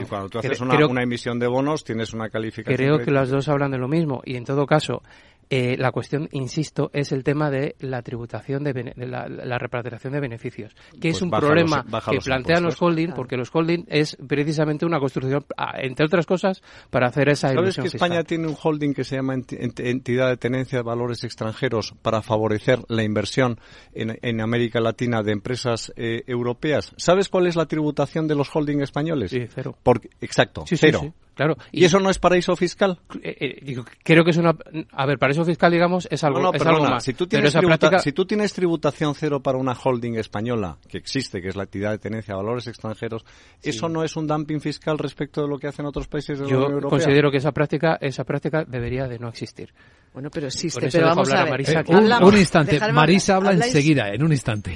cuando 0.07 0.29
tú 0.29 0.39
haces 0.39 0.61
una, 0.61 0.85
una, 0.85 1.03
emisión 1.03 1.39
de 1.39 1.47
bonos, 1.47 1.83
tienes 1.83 2.13
una 2.13 2.29
calificación. 2.29 2.75
Creo 2.75 2.99
que 2.99 3.11
las 3.11 3.29
dos 3.29 3.47
hablan 3.47 3.71
de 3.71 3.77
lo 3.77 3.87
mismo. 3.87 4.21
Y 4.25 4.35
en 4.35 4.45
todo 4.45 4.65
caso, 4.65 5.01
eh, 5.49 5.77
la 5.77 5.91
cuestión, 5.91 6.27
insisto, 6.31 6.89
es 6.93 7.11
el 7.11 7.23
tema 7.23 7.49
de 7.49 7.75
la 7.79 8.01
tributación 8.01 8.63
de, 8.63 8.93
la, 8.97 9.27
la, 9.29 9.57
repatriación 9.57 10.13
de 10.13 10.19
beneficios, 10.19 10.75
que 10.99 11.09
es 11.09 11.15
pues 11.15 11.21
un 11.21 11.31
problema 11.31 11.85
que 12.09 12.19
plantean 12.19 12.63
los 12.63 12.81
holding, 12.81 13.13
porque 13.13 13.37
los 13.37 13.49
holding 13.53 13.85
es 13.87 14.17
precisamente 14.27 14.85
una 14.85 14.99
construcción, 14.99 15.45
entre 15.75 16.05
otras 16.05 16.25
cosas, 16.25 16.61
para 16.89 17.07
hacer 17.07 17.29
esa 17.29 17.53
¿Sabes 17.53 17.77
que 17.77 17.87
España 17.87 18.23
tiene 18.23 18.47
un 18.47 18.57
holding 18.61 18.93
que 18.93 19.03
se 19.03 19.15
llama 19.15 19.35
Entidad 19.35 20.29
de 20.29 20.37
Tenencia 20.37 20.79
de 20.79 20.83
Valores 20.83 21.23
Extranjeros 21.23 21.93
para 22.01 22.21
favorecer 22.21 22.79
la 22.89 23.03
inversión 23.03 23.59
en, 23.93 24.41
América 24.41 24.79
Latina 24.81 25.23
de 25.23 25.31
empresas 25.31 25.93
eh, 25.95 26.23
europeas? 26.27 26.93
¿Sabes 26.97 27.29
cuál 27.29 27.47
es 27.47 27.55
la 27.55 27.67
tributación 27.67 28.27
de 28.27 28.35
los 28.35 28.53
holding 28.53 28.81
españoles? 28.81 29.31
Sí, 29.31 29.45
cero. 29.47 29.77
exacto, 30.19 30.65
cero. 30.67 31.13
Claro. 31.37 31.55
¿Y, 31.71 31.85
eso 31.85 31.99
no 31.99 32.09
es 32.09 32.17
paraíso 32.17 32.55
fiscal? 32.55 32.99
Eh, 33.21 33.61
eh, 33.61 33.75
creo 34.03 34.23
que 34.23 34.31
es 34.31 34.37
una... 34.37 34.55
A 34.91 35.05
ver, 35.05 35.19
paraíso 35.19 35.45
fiscal, 35.45 35.71
digamos, 35.71 36.07
es 36.09 36.23
algo, 36.23 36.51
es 36.51 36.61
algo 36.65 36.83
más. 36.83 37.03
Si 37.03 37.13
tú, 37.13 37.27
tienes 37.27 37.55
si 38.01 38.11
tú 38.11 38.25
tienes 38.25 38.53
tributación 38.53 39.13
cero 39.13 39.41
para 39.41 39.59
una 39.59 39.73
holding 39.73 40.15
española, 40.15 40.77
que 40.89 40.97
existe, 40.97 41.39
que 41.39 41.49
es 41.49 41.55
la 41.55 41.63
actividad 41.63 41.91
de 41.91 41.99
tenencia 41.99 42.33
de 42.33 42.41
valores 42.41 42.65
extranjeros, 42.65 43.23
¿eso 43.61 43.87
no 43.87 44.03
es 44.03 44.15
un 44.15 44.25
dumping 44.25 44.59
fiscal 44.59 44.97
respecto 44.97 45.43
de 45.43 45.47
lo 45.47 45.59
que 45.59 45.67
hacen 45.67 45.85
otros 45.85 46.07
países 46.07 46.39
de 46.39 46.45
la 46.45 46.57
Unión 46.57 46.71
Europea? 46.71 46.99
Yo 46.99 47.05
considero 47.05 47.31
que 47.31 47.37
esa 47.37 47.51
práctica, 47.51 47.99
esa 48.01 48.23
práctica 48.23 48.65
debería 48.65 49.07
de 49.07 49.19
no 49.19 49.29
existir. 49.29 49.71
Bueno, 50.13 50.31
pero 50.31 50.47
existe, 50.47 50.89
pero 50.91 51.05
vamos 51.05 51.31
a, 51.31 51.43
ver. 51.43 51.61
Eh, 51.61 51.83
un, 52.23 52.35
instante, 52.35 52.79
Marisa 52.91 53.35
habla 53.35 53.51
enseguida, 53.51 54.09
en 54.11 54.23
un 54.23 54.31
instante. 54.31 54.75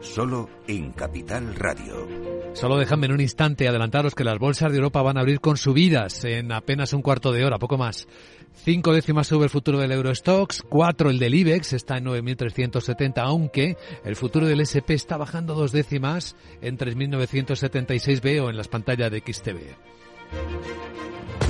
solo 0.00 0.48
en 0.66 0.92
Capital 0.92 1.54
Radio. 1.54 2.06
Solo 2.54 2.78
déjame 2.78 3.06
en 3.06 3.12
un 3.12 3.20
instante 3.20 3.68
adelantaros 3.68 4.14
que 4.14 4.24
las 4.24 4.38
bolsas 4.38 4.72
de 4.72 4.78
Europa 4.78 5.02
van 5.02 5.16
a 5.16 5.20
abrir 5.20 5.40
con 5.40 5.56
subidas 5.56 6.24
en 6.24 6.52
apenas 6.52 6.92
un 6.92 7.02
cuarto 7.02 7.32
de 7.32 7.44
hora, 7.44 7.58
poco 7.58 7.78
más. 7.78 8.08
Cinco 8.54 8.92
décimas 8.92 9.28
sube 9.28 9.44
el 9.44 9.50
futuro 9.50 9.78
del 9.78 9.92
Eurostox, 9.92 10.62
cuatro 10.68 11.10
el 11.10 11.18
del 11.18 11.34
IBEX, 11.34 11.72
está 11.72 11.98
en 11.98 12.06
9.370, 12.06 13.12
aunque 13.18 13.76
el 14.04 14.16
futuro 14.16 14.46
del 14.46 14.60
SP 14.66 14.94
está 14.94 15.16
bajando 15.16 15.54
dos 15.54 15.72
décimas 15.72 16.36
en 16.60 16.76
3.976 16.76 18.20
veo 18.20 18.50
en 18.50 18.56
las 18.56 18.68
pantallas 18.68 19.10
de 19.10 19.20
XTV. 19.20 21.49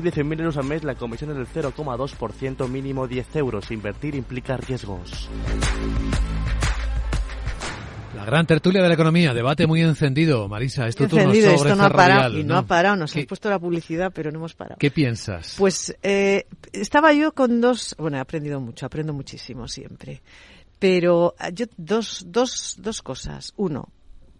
de 0.00 0.12
100.000 0.12 0.40
euros 0.40 0.56
al 0.56 0.64
mes, 0.64 0.84
la 0.84 0.94
comisión 0.94 1.30
es 1.30 1.36
del 1.36 1.46
0,2%, 1.46 2.68
mínimo 2.68 3.06
10 3.06 3.36
euros. 3.36 3.70
Invertir 3.70 4.14
implica 4.14 4.56
riesgos. 4.56 5.28
La 8.14 8.26
gran 8.26 8.46
tertulia 8.46 8.82
de 8.82 8.88
la 8.88 8.94
economía, 8.94 9.34
debate 9.34 9.66
muy 9.66 9.80
encendido. 9.82 10.48
Marisa, 10.48 10.86
es 10.86 10.94
tu 10.94 11.08
turno 11.08 11.34
sobre 11.34 11.54
esto 11.54 11.74
no 11.74 11.84
ha 11.84 11.90
parado, 11.90 12.38
y 12.38 12.44
no, 12.44 12.56
ha 12.56 12.62
parado, 12.62 12.94
nos 12.94 13.16
han 13.16 13.24
puesto 13.24 13.50
la 13.50 13.58
publicidad, 13.58 14.12
pero 14.14 14.30
no 14.30 14.38
hemos 14.38 14.54
parado. 14.54 14.76
¿Qué 14.78 14.90
piensas? 14.90 15.56
Pues 15.58 15.96
eh, 16.02 16.46
estaba 16.72 17.12
yo 17.12 17.32
con 17.32 17.60
dos, 17.60 17.96
bueno, 17.98 18.18
he 18.18 18.20
aprendido 18.20 18.60
mucho, 18.60 18.86
aprendo 18.86 19.12
muchísimo 19.12 19.66
siempre. 19.66 20.22
Pero 20.78 21.34
eh, 21.40 21.50
yo 21.52 21.66
dos, 21.76 22.24
dos, 22.28 22.76
dos 22.78 23.02
cosas. 23.02 23.54
Uno, 23.56 23.88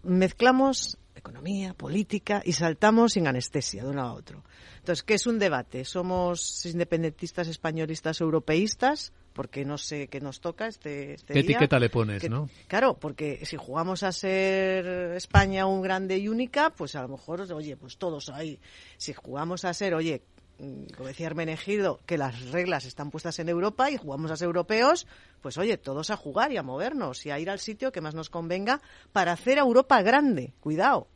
mezclamos 0.03 0.97
economía, 1.23 1.73
política 1.73 2.41
y 2.43 2.51
saltamos 2.51 3.13
sin 3.13 3.27
anestesia 3.27 3.83
de 3.83 3.89
uno 3.89 4.01
a 4.01 4.13
otro. 4.13 4.43
Entonces, 4.79 5.03
¿qué 5.03 5.13
es 5.13 5.25
un 5.25 5.39
debate? 5.39 5.85
¿Somos 5.85 6.65
independentistas, 6.65 7.47
españolistas, 7.47 8.19
europeístas? 8.19 9.13
Porque 9.31 9.63
no 9.63 9.77
sé 9.77 10.09
qué 10.09 10.19
nos 10.19 10.41
toca 10.41 10.67
este, 10.67 11.13
este 11.13 11.33
¿Qué 11.33 11.39
etiqueta 11.39 11.79
le 11.79 11.89
pones, 11.89 12.29
no? 12.29 12.49
Claro, 12.67 12.95
porque 12.99 13.45
si 13.45 13.55
jugamos 13.55 14.03
a 14.03 14.11
ser 14.11 14.85
España 15.15 15.65
un 15.65 15.81
grande 15.81 16.17
y 16.17 16.27
única, 16.27 16.69
pues 16.69 16.95
a 16.95 17.01
lo 17.01 17.07
mejor, 17.07 17.41
oye, 17.53 17.77
pues 17.77 17.97
todos 17.97 18.29
ahí. 18.29 18.59
Si 18.97 19.13
jugamos 19.13 19.63
a 19.63 19.73
ser, 19.73 19.95
oye, 19.95 20.21
mm, 20.59 20.87
como 20.97 21.07
decía 21.07 21.27
Hermenegido, 21.27 22.01
que 22.05 22.17
las 22.17 22.51
reglas 22.51 22.85
están 22.85 23.09
puestas 23.09 23.39
en 23.39 23.47
Europa 23.47 23.89
y 23.89 23.95
jugamos 23.95 24.29
a 24.29 24.35
ser 24.35 24.47
europeos, 24.47 25.07
pues 25.41 25.57
oye, 25.57 25.77
todos 25.77 26.09
a 26.09 26.17
jugar 26.17 26.51
y 26.51 26.57
a 26.57 26.63
movernos 26.63 27.25
y 27.25 27.31
a 27.31 27.39
ir 27.39 27.49
al 27.49 27.59
sitio 27.59 27.93
que 27.93 28.01
más 28.01 28.13
nos 28.13 28.29
convenga 28.29 28.81
para 29.13 29.31
hacer 29.31 29.57
a 29.57 29.61
Europa 29.61 30.01
grande. 30.01 30.53
Cuidado. 30.59 31.07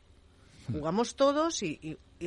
Jugamos 0.72 1.16
todos 1.16 1.62
y, 1.62 1.78
y, 2.18 2.26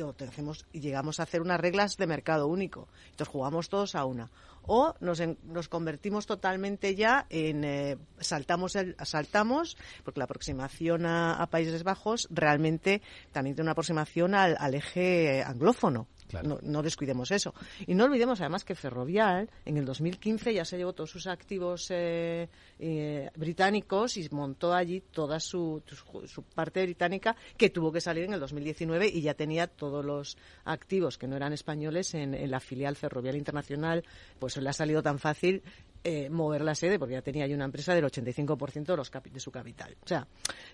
llegamos 0.72 1.20
a 1.20 1.22
hacer 1.22 1.42
unas 1.42 1.60
reglas 1.60 1.96
de 1.96 2.06
mercado 2.06 2.46
único. 2.46 2.88
Entonces 3.10 3.28
jugamos 3.28 3.68
todos 3.68 3.94
a 3.94 4.04
una. 4.04 4.30
O 4.64 4.94
nos, 5.00 5.20
nos 5.44 5.68
convertimos 5.68 6.26
totalmente 6.26 6.94
ya 6.94 7.26
en 7.30 7.64
eh, 7.64 7.98
saltamos 8.20 8.76
el, 8.76 8.94
saltamos 9.04 9.76
porque 10.04 10.20
la 10.20 10.24
aproximación 10.24 11.04
a, 11.04 11.46
Países 11.50 11.82
Bajos 11.82 12.28
realmente 12.30 13.02
también 13.32 13.56
tiene 13.56 13.66
una 13.66 13.72
aproximación 13.72 14.34
al, 14.34 14.74
eje 14.74 15.42
anglófono. 15.42 16.06
No, 16.42 16.58
no 16.62 16.82
descuidemos 16.82 17.30
eso. 17.30 17.54
Y 17.86 17.94
no 17.94 18.04
olvidemos 18.04 18.40
además 18.40 18.64
que 18.64 18.74
Ferrovial 18.74 19.50
en 19.64 19.76
el 19.76 19.84
2015 19.84 20.54
ya 20.54 20.64
se 20.64 20.76
llevó 20.76 20.92
todos 20.92 21.10
sus 21.10 21.26
activos 21.26 21.88
eh, 21.90 22.48
eh, 22.78 23.30
británicos 23.36 24.16
y 24.16 24.28
montó 24.30 24.72
allí 24.72 25.00
toda 25.00 25.40
su, 25.40 25.82
su, 26.26 26.42
parte 26.42 26.82
británica 26.82 27.36
que 27.56 27.70
tuvo 27.70 27.92
que 27.92 28.00
salir 28.00 28.24
en 28.24 28.34
el 28.34 28.40
2019 28.40 29.08
y 29.08 29.22
ya 29.22 29.34
tenía 29.34 29.66
todos 29.66 30.04
los 30.04 30.36
activos 30.64 31.18
que 31.18 31.26
no 31.26 31.36
eran 31.36 31.52
españoles 31.52 32.14
en, 32.14 32.34
en 32.34 32.50
la 32.50 32.60
filial 32.60 32.96
Ferrovial 32.96 33.36
Internacional. 33.36 34.04
Pues 34.38 34.56
le 34.56 34.68
ha 34.68 34.72
salido 34.72 35.02
tan 35.02 35.18
fácil 35.18 35.62
eh, 36.04 36.28
mover 36.30 36.62
la 36.62 36.74
sede, 36.74 36.98
porque 36.98 37.14
ya 37.14 37.22
tenía 37.22 37.44
ahí 37.44 37.54
una 37.54 37.64
empresa 37.64 37.94
del 37.94 38.04
85% 38.04 38.86
de, 38.86 38.96
los 38.96 39.10
de 39.10 39.40
su 39.40 39.52
capital. 39.52 39.96
O 40.02 40.08
sea, 40.08 40.26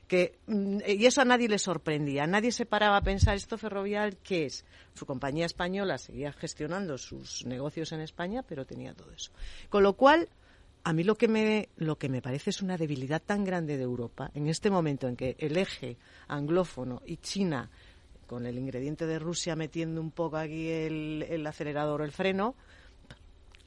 que, 0.07 0.39
mm, 0.47 0.79
y 0.87 1.05
eso 1.05 1.21
a 1.21 1.27
nadie 1.27 1.49
le 1.49 1.59
sorprendía. 1.59 2.27
Nadie 2.27 2.51
se 2.51 2.65
paraba 2.65 2.97
a 2.97 3.03
pensar 3.03 3.37
esto 3.37 3.59
ferrovial, 3.59 4.17
¿qué 4.23 4.47
es? 4.47 4.65
Su 4.95 5.05
compañía 5.05 5.45
española 5.45 5.99
seguía 5.99 6.33
gestionando 6.33 6.97
sus 6.97 7.45
negocios 7.45 7.93
en 7.93 8.01
España, 8.01 8.43
pero 8.43 8.65
tenía 8.65 8.95
todo 8.95 9.13
eso. 9.13 9.31
Con 9.69 9.83
lo 9.83 9.93
cual, 9.95 10.31
a 10.85 10.95
mí 10.95 11.05
lo 11.05 11.17
que 11.17 11.29
me 11.29 11.69
lo 11.77 11.99
que 11.99 12.09
me 12.09 12.23
parece 12.23 12.49
es 12.49 12.63
una 12.63 12.79
debilidad 12.79 13.21
tan 13.21 13.45
grande 13.45 13.77
de 13.77 13.83
Europa 13.83 14.31
en 14.33 14.47
este 14.47 14.71
momento 14.71 15.09
en 15.09 15.17
que 15.17 15.37
el 15.39 15.59
eje 15.59 15.99
anglófono 16.29 17.03
y 17.05 17.19
China 17.19 17.69
con 18.27 18.47
el 18.47 18.57
ingrediente 18.59 19.07
de 19.07 19.19
Rusia 19.19 19.57
metiendo 19.57 20.01
un 20.01 20.11
poco 20.11 20.39
aquí 20.39 20.71
el, 20.71 21.27
el 21.29 21.47
acelerador 21.47 22.01
el 22.01 22.13
freno 22.13 22.55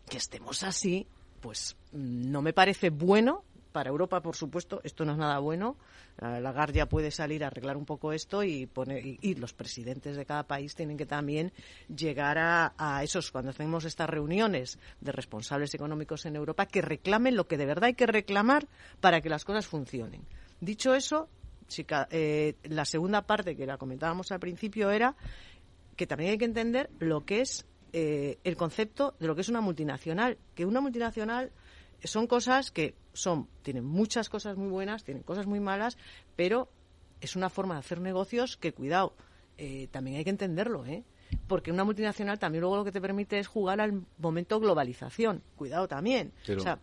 que 0.09 0.18
estemos 0.18 0.64
así 0.64 1.05
pues 1.42 1.76
no 1.92 2.42
me 2.42 2.54
parece 2.54 2.89
bueno 2.89 3.44
para 3.72 3.89
Europa, 3.89 4.22
por 4.22 4.36
supuesto, 4.36 4.82
esto 4.84 5.06
no 5.06 5.14
es 5.14 5.18
nada 5.18 5.39
bueno. 5.39 5.78
La 6.20 6.68
ya 6.74 6.88
puede 6.88 7.10
salir 7.10 7.44
a 7.44 7.48
arreglar 7.48 7.78
un 7.78 7.86
poco 7.86 8.12
esto 8.12 8.44
y, 8.44 8.66
poner, 8.66 9.02
y, 9.06 9.36
los 9.36 9.54
presidentes 9.54 10.18
de 10.18 10.26
cada 10.26 10.44
país 10.44 10.76
tienen 10.76 10.98
que 10.98 11.06
también 11.06 11.54
llegar 11.88 12.38
a, 12.38 12.74
a 12.78 13.02
esos, 13.02 13.32
cuando 13.32 13.52
hacemos 13.52 13.86
estas 13.86 14.10
reuniones 14.10 14.78
de 15.00 15.14
responsables 15.14 15.74
económicos 15.74 16.26
en 16.26 16.36
Europa, 16.36 16.66
que 16.66 16.82
reclamen 16.82 17.38
lo 17.38 17.48
que 17.48 17.58
de 17.58 17.66
verdad 17.66 17.86
hay 17.86 17.94
que 17.94 18.08
reclamar 18.08 18.68
para 19.00 19.22
que 19.22 19.30
las 19.30 19.46
cosas 19.46 19.68
funcionen. 19.68 20.22
Dicho 20.60 20.94
eso, 20.94 21.30
eh, 22.12 22.56
la 22.64 22.86
segunda 22.86 23.22
parte 23.22 23.56
que 23.56 23.66
la 23.66 23.78
comentábamos 23.78 24.32
al 24.32 24.39
principio 24.39 24.92
era 24.92 25.16
que 25.96 26.08
también 26.08 26.32
hay 26.32 26.38
que 26.38 26.46
entender 26.46 26.89
lo 27.00 27.26
que 27.26 27.42
es 27.42 27.66
eh, 27.94 28.39
el 28.44 28.56
concepto 28.58 29.16
de 29.20 29.28
lo 29.28 29.36
que 29.36 29.42
es 29.42 29.50
una 29.50 29.62
multinacional. 29.62 30.38
Que 30.56 30.66
una 30.66 30.82
multinacional 30.82 31.52
son 32.04 32.28
cosas 32.28 32.72
que 32.72 32.96
son, 33.14 33.48
tienen 33.62 33.86
muchas 33.86 34.30
cosas 34.30 34.58
muy 34.58 34.70
buenas, 34.70 35.04
tienen 35.04 35.24
cosas 35.24 35.46
muy 35.48 35.60
malas, 35.60 35.98
pero 36.36 36.70
es 37.20 37.36
una 37.36 37.50
forma 37.50 37.76
de 37.76 37.80
hacer 37.82 38.00
negocios 38.02 38.58
que, 38.58 38.74
cuidado, 38.74 39.14
eh, 39.58 39.88
también 39.92 40.18
hay 40.18 40.24
que 40.24 40.30
entenderlo, 40.32 40.86
¿eh? 40.86 41.04
Porque 41.48 41.72
una 41.72 41.84
multinacional 41.84 42.39
también 42.39 42.62
luego 42.62 42.76
lo 42.78 42.84
que 42.84 42.92
te 42.92 43.00
permite 43.00 43.39
es 43.39 43.48
jugar 43.48 43.80
al 43.80 44.04
momento 44.18 44.60
globalización. 44.60 45.44
Cuidado 45.56 45.88
también. 45.88 46.34
Pero- 46.46 46.60
O 46.62 46.64
sea, 46.64 46.80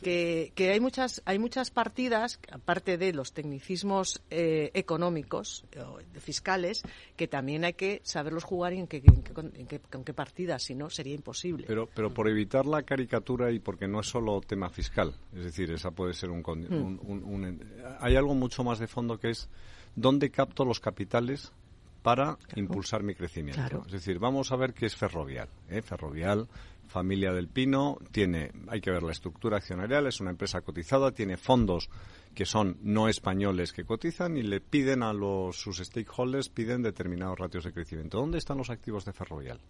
que, 0.00 0.52
que 0.54 0.70
hay 0.70 0.80
muchas 0.80 1.22
hay 1.24 1.38
muchas 1.38 1.70
partidas 1.70 2.38
aparte 2.50 2.98
de 2.98 3.12
los 3.12 3.32
tecnicismos 3.32 4.22
eh, 4.30 4.70
económicos 4.74 5.64
eh, 5.72 5.80
fiscales 6.20 6.82
que 7.16 7.28
también 7.28 7.64
hay 7.64 7.74
que 7.74 8.00
saberlos 8.04 8.44
jugar 8.44 8.72
y 8.72 8.78
en 8.78 8.86
qué, 8.86 9.02
en 9.04 9.22
qué, 9.22 9.32
en 9.60 9.66
qué- 9.66 9.80
con 9.80 10.04
qué 10.04 10.14
partidas 10.14 10.62
si 10.62 10.74
no 10.74 10.90
sería 10.90 11.14
imposible 11.14 11.64
Pero, 11.66 11.88
pero 11.94 12.12
por 12.12 12.28
evitar 12.28 12.66
la 12.66 12.82
caricatura 12.82 13.50
y 13.50 13.58
porque 13.58 13.88
no 13.88 14.00
es 14.00 14.06
solo 14.06 14.40
tema 14.40 14.68
fiscal, 14.70 15.14
es 15.34 15.44
decir, 15.44 15.70
esa 15.72 15.90
puede 15.90 16.14
ser 16.14 16.30
un, 16.30 16.42
Hmm. 16.42 16.74
un- 16.74 17.00
un- 17.02 17.24
un- 17.24 17.60
Hay 18.00 18.16
algo 18.16 18.34
mucho 18.34 18.62
más 18.64 18.78
de 18.78 18.86
fondo 18.86 19.18
que 19.18 19.30
es 19.30 19.48
dónde 19.96 20.30
capto 20.30 20.64
los 20.64 20.80
capitales 20.80 21.52
para 22.02 22.36
impulsar 22.56 23.02
mi 23.04 23.14
crecimiento. 23.14 23.60
Claro. 23.60 23.84
Es 23.86 23.92
decir, 23.92 24.18
vamos 24.18 24.50
a 24.50 24.56
ver 24.56 24.74
qué 24.74 24.86
es 24.86 24.96
Ferrovial. 24.96 25.48
¿eh? 25.70 25.82
Ferrovial, 25.82 26.48
familia 26.92 27.32
del 27.32 27.48
Pino, 27.48 27.98
tiene, 28.12 28.52
hay 28.68 28.82
que 28.82 28.90
ver 28.90 29.02
la 29.02 29.12
estructura 29.12 29.56
accionarial, 29.56 30.06
es 30.06 30.20
una 30.20 30.30
empresa 30.30 30.60
cotizada, 30.60 31.10
tiene 31.10 31.38
fondos 31.38 31.88
que 32.34 32.44
son 32.44 32.76
no 32.82 33.08
españoles 33.08 33.72
que 33.72 33.84
cotizan 33.84 34.36
y 34.36 34.42
le 34.42 34.60
piden 34.60 35.02
a 35.02 35.14
los, 35.14 35.56
sus 35.56 35.78
stakeholders, 35.78 36.50
piden 36.50 36.82
determinados 36.82 37.38
ratios 37.38 37.64
de 37.64 37.72
crecimiento. 37.72 38.18
¿Dónde 38.18 38.38
están 38.38 38.58
los 38.58 38.70
activos 38.70 39.04
de 39.06 39.12
Ferrovial? 39.12 39.60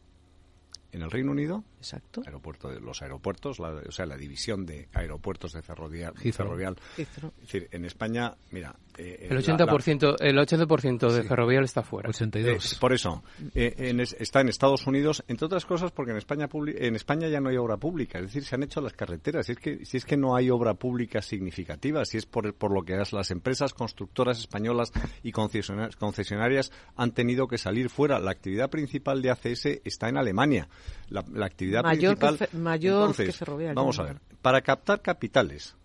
En 0.93 1.03
el 1.03 1.11
Reino 1.11 1.33
Unido, 1.33 1.65
Exacto. 1.79 2.23
aeropuerto 2.27 2.69
de 2.69 2.79
los 2.81 3.01
aeropuertos, 3.03 3.59
la- 3.59 3.71
o 3.89 3.91
sea, 3.91 4.05
la 4.07 4.17
división 4.17 4.67
de 4.67 4.89
aeropuertos 4.93 5.53
de 5.53 5.63
Ferrovial. 5.63 6.13
Heathrow. 6.17 6.33
ferrovial. 6.49 6.77
Heathrow. 6.99 7.33
Es 7.41 7.41
decir, 7.53 7.69
en 7.73 7.85
España, 7.87 8.35
mira, 8.51 8.77
eh, 8.99 9.27
El 9.31 9.35
la- 9.37 9.41
80%, 9.41 10.17
el 10.21 10.39
80% 10.39 11.11
de 11.11 11.23
Sí. 11.23 11.29
Ferrovial 11.29 11.65
está 11.65 11.83
fuera. 11.83 12.11
82. 12.11 12.75
eh, 12.75 12.77
por 12.79 12.93
eso, 12.93 13.23
eh, 13.55 13.75
en 13.79 14.01
está 14.01 14.43
en 14.43 14.49
Estados 14.51 14.87
Unidos, 14.87 15.25
entre 15.29 15.47
otras 15.47 15.65
cosas 15.65 15.93
porque 15.93 16.11
en 16.13 16.19
España 16.19 16.49
en 16.53 16.95
España 16.95 17.29
ya 17.29 17.41
no 17.41 17.49
hay 17.49 17.57
obra 17.57 17.79
pública, 17.79 18.19
es 18.19 18.27
decir, 18.27 18.45
se 18.45 18.55
han 18.55 18.63
hecho 18.63 18.81
las 18.83 18.93
carreteras, 18.93 19.47
si 19.47 19.53
es 19.53 19.59
que 19.59 19.87
si 19.87 19.97
es 19.97 20.05
que 20.05 20.17
no 20.19 20.37
hay 20.37 20.51
obra 20.51 20.75
pública 20.75 21.23
significativa, 21.23 22.05
si 22.05 22.19
es 22.19 22.27
por, 22.27 22.53
por 22.55 22.71
lo 22.71 22.83
que 22.83 23.01
es 23.01 23.13
las 23.15 23.31
empresas 23.31 23.73
constructoras 23.73 24.39
españolas 24.39 24.93
y 25.23 25.33
concesionar- 25.33 25.97
concesionarias 25.97 26.71
han 26.97 27.13
tenido 27.13 27.49
que 27.49 27.57
salir 27.59 27.89
fuera. 27.89 28.19
La 28.19 28.31
actividad 28.33 28.69
principal 28.69 29.23
de 29.23 29.31
ACS 29.31 29.81
está 29.85 30.09
en 30.11 30.19
Alemania. 30.19 30.69
La, 31.09 31.25
la 31.33 31.47
actividad 31.47 31.83
Mayor 31.83 32.17
que 32.17 32.27
principal. 32.27 32.61
mayor 32.61 33.01
Entonces, 33.03 33.27
que 33.27 33.33
Ferrovial, 33.33 33.75
Vamos 33.75 33.99
a 33.99 34.05
ver, 34.05 34.21
para 34.41 34.61
captar 34.63 35.03
capitales 35.03 35.77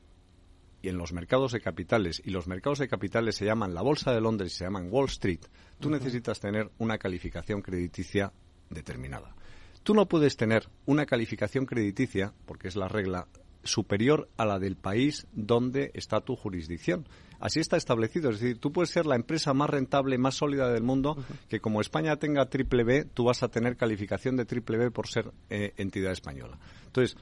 y 0.82 0.89
en 0.89 0.98
los 0.98 1.12
mercados 1.12 1.52
de 1.52 1.62
capitales, 1.62 2.22
y 2.24 2.30
los 2.30 2.48
mercados 2.48 2.80
de 2.80 2.88
capitales 2.88 3.36
se 3.36 3.45
llaman 3.45 3.74
la 3.74 3.82
Bolsa 3.82 4.12
de 4.14 4.22
Londres 4.22 4.54
y 4.54 4.58
se 4.58 4.66
llaman 4.66 4.89
Wall 4.91 5.08
Street, 5.08 5.41
tú 5.80 5.89
necesitas 5.89 6.39
tener 6.39 6.70
una 6.78 6.98
calificación 6.98 7.62
crediticia 7.62 8.32
determinada. 8.70 9.36
Tú 9.84 9.93
no 9.93 10.08
puedes 10.08 10.38
tener 10.38 10.68
una 10.86 11.06
calificación 11.06 11.66
crediticia, 11.66 12.34
porque 12.45 12.68
es 12.68 12.76
la 12.76 12.88
regla, 12.88 13.28
superior 13.68 14.30
a 14.38 14.45
la 14.45 14.59
del 14.59 14.76
país 14.76 15.28
donde 15.34 15.91
está 15.93 16.22
tu 16.22 16.36
jurisdicción. 16.36 17.07
Así 17.39 17.59
está 17.59 17.78
establecido. 17.78 18.32
Es 18.32 18.39
decir, 18.39 18.57
tú 18.57 18.72
puedes 18.72 18.89
ser 18.89 19.05
la 19.05 19.15
empresa 19.15 19.53
más 19.53 19.70
rentable, 19.70 20.18
más 20.18 20.36
sólida 20.36 20.72
del 20.72 20.84
mundo, 20.84 21.18
que 21.49 21.59
como 21.59 21.82
España 21.82 22.15
tenga 22.15 22.49
triple 22.49 22.84
B, 22.84 23.05
tú 23.05 23.26
vas 23.26 23.43
a 23.43 23.49
tener 23.49 23.78
calificación 23.78 24.36
de 24.36 24.45
triple 24.45 24.78
B 24.78 24.91
por 24.91 25.07
ser 25.07 25.32
eh, 25.49 25.74
entidad 25.78 26.11
española. 26.11 26.57
Entonces, 26.88 27.15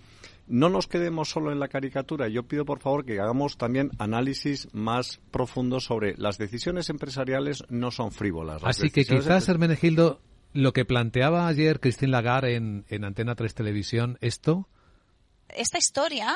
no 0.47 0.69
nos 0.69 0.87
quedemos 0.87 1.29
solo 1.29 1.51
en 1.51 1.59
la 1.59 1.67
caricatura. 1.67 2.27
Yo 2.27 2.43
pido, 2.43 2.65
por 2.65 2.79
favor, 2.79 3.03
que 3.03 3.19
hagamos 3.19 3.57
también 3.57 3.91
análisis 3.97 4.67
más 4.73 5.19
profundos 5.31 5.85
sobre 5.85 6.15
las 6.17 6.37
decisiones 6.37 6.89
empresariales 6.89 7.63
no 7.69 7.91
son 7.91 8.11
frívolas. 8.11 8.61
Las 8.61 8.77
Así 8.77 8.89
que 8.89 9.03
quizás, 9.03 9.49
Hermenegildo, 9.49 10.21
lo 10.53 10.71
que 10.71 10.85
planteaba 10.85 11.47
ayer 11.47 11.79
Christine 11.79 12.11
Lagarde 12.11 12.55
en, 12.55 12.85
en 12.89 13.03
Antena 13.03 13.35
3 13.35 13.53
Televisión, 13.53 14.17
esto, 14.21 14.69
esta 15.49 15.77
historia 15.77 16.35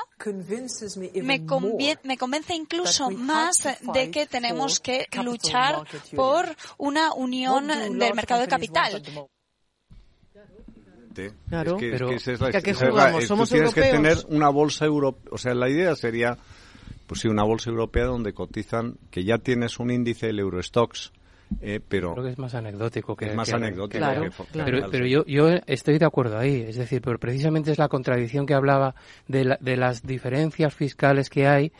me, 1.21 1.45
convie- 1.45 1.99
me 2.03 2.17
convence 2.17 2.53
incluso 2.55 3.09
más 3.09 3.57
de 3.93 4.11
que 4.11 4.25
tenemos 4.27 4.79
que 4.79 5.07
luchar 5.23 5.83
por 6.15 6.45
una 6.77 7.13
unión 7.13 7.67
del 7.67 8.13
mercado 8.13 8.41
de 8.41 8.47
capital. 8.47 9.03
Claro. 11.49 11.73
Es 11.75 11.79
que, 11.79 11.87
es 11.87 11.91
Pero- 11.93 12.09
que 12.09 12.15
esa 12.15 12.31
es 12.31 12.39
la- 12.39 12.51
¿que 12.51 12.57
a 12.57 12.61
qué 12.61 12.71
esa 12.71 12.87
es 12.87 12.93
la- 12.93 13.01
jugamos? 13.01 13.25
¿Somos 13.25 13.49
tú 13.49 13.55
tienes 13.55 13.73
que 13.73 13.81
tener 13.81 14.17
una 14.29 14.49
bolsa 14.49 14.85
europea. 14.85 15.31
O 15.33 15.37
sea, 15.37 15.53
la 15.53 15.69
idea 15.69 15.95
sería, 15.95 16.37
pues 17.07 17.19
sí, 17.21 17.27
una 17.27 17.43
bolsa 17.43 17.69
europea 17.71 18.05
donde 18.05 18.33
cotizan, 18.33 18.97
que 19.11 19.25
ya 19.25 19.37
tienes 19.37 19.79
un 19.79 19.91
índice, 19.91 20.29
el 20.29 20.39
Eurostox, 20.39 21.11
eh, 21.61 21.79
pero 21.87 22.13
Creo 22.13 22.25
que 22.25 22.31
es 22.31 22.37
más 22.37 22.53
anecdótico 22.55 23.15
que 23.15 23.25
es 23.29 23.35
más 23.35 23.49
que- 23.49 23.55
anecdótico. 23.55 23.97
Claro, 23.99 24.21
que 24.23 24.29
que 24.29 24.63
Pero, 24.63 24.89
pero 24.91 25.05
yo, 25.05 25.25
yo 25.25 25.49
estoy 25.67 25.97
de 25.97 26.05
acuerdo 26.05 26.37
ahí. 26.37 26.61
Es 26.67 26.75
decir, 26.77 27.01
pero 27.01 27.19
precisamente 27.19 27.71
es 27.71 27.77
la 27.77 27.87
contradicción 27.87 28.45
que 28.45 28.53
hablaba 28.53 28.95
de, 29.27 29.43
la- 29.45 29.57
de 29.59 29.75
las 29.77 30.03
diferencias 30.05 30.73
fiscales 30.73 31.29
que 31.29 31.47
hay 31.47 31.71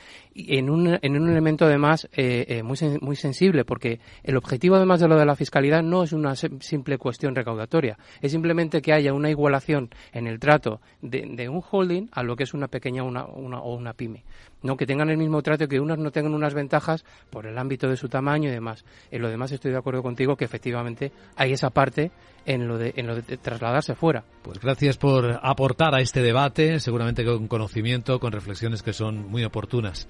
en 0.48 0.70
un, 0.70 0.98
en 1.02 1.16
un 1.22 1.30
elemento 1.30 1.66
además 1.66 2.08
eh, 2.14 2.46
eh, 2.48 2.64
muy, 2.64 2.76
sen- 2.78 3.00
muy 3.02 3.16
sensible, 3.16 3.66
porque 3.66 4.00
el 4.24 4.38
objetivo 4.38 4.76
además 4.76 5.00
de 5.00 5.08
lo 5.08 5.18
de 5.18 5.26
la 5.26 5.36
fiscalidad 5.36 5.84
no 5.84 6.04
es 6.04 6.14
una 6.14 6.36
sim- 6.36 6.60
simple 6.62 6.98
cuestión 6.98 7.36
recaudatoria, 7.36 7.98
es 8.22 8.32
simplemente 8.32 8.82
que 8.82 8.94
haya 8.94 9.14
una 9.14 9.30
igualación 9.30 9.90
en 10.14 10.28
el 10.28 10.40
trato 10.40 10.82
de, 11.02 11.48
un 11.50 11.64
holding 11.70 12.08
a 12.12 12.24
lo 12.24 12.36
que 12.36 12.44
es 12.44 12.54
una 12.54 12.68
pequeña 12.68 13.04
una, 13.04 13.26
una, 13.26 13.60
o 13.60 13.76
una 13.76 13.94
pyme. 13.94 14.24
No 14.62 14.76
que 14.76 14.86
tengan 14.86 15.10
el 15.10 15.18
mismo 15.18 15.42
trato, 15.42 15.70
que 15.70 15.80
unas 15.80 15.98
no 16.00 16.12
tengan 16.12 16.34
unas 16.34 16.54
ventajas 16.54 17.06
por 17.30 17.46
el 17.46 17.58
ámbito 17.58 17.88
de 17.88 17.96
su 17.96 18.10
tamaño 18.10 18.50
y 18.50 18.52
demás. 18.52 18.84
En 19.10 19.22
lo 19.22 19.30
demás 19.30 19.54
estoy 19.54 19.72
de 19.72 19.78
acuerdo 19.78 20.04
contigo 20.04 20.36
que 20.36 20.44
efectivamente 20.44 21.14
hay 21.38 21.54
esa 21.54 21.70
parte 21.70 22.12
en 22.46 22.68
lo 22.68 22.78
de, 22.78 22.94
en 22.98 23.08
lo 23.08 23.16
de 23.16 23.38
trasladarse 23.38 23.96
fuera. 23.96 24.26
Pues 24.42 24.60
gracias 24.60 24.98
por 24.98 25.40
aportar 25.42 25.96
a 25.96 26.02
este 26.02 26.22
debate, 26.22 26.82
seguramente 26.82 27.24
con 27.24 27.48
conocimiento, 27.48 28.20
con 28.20 28.34
reflexiones 28.34 28.84
que 28.84 28.92
son 28.92 29.30
muy 29.30 29.46
oportunas. 29.46 30.10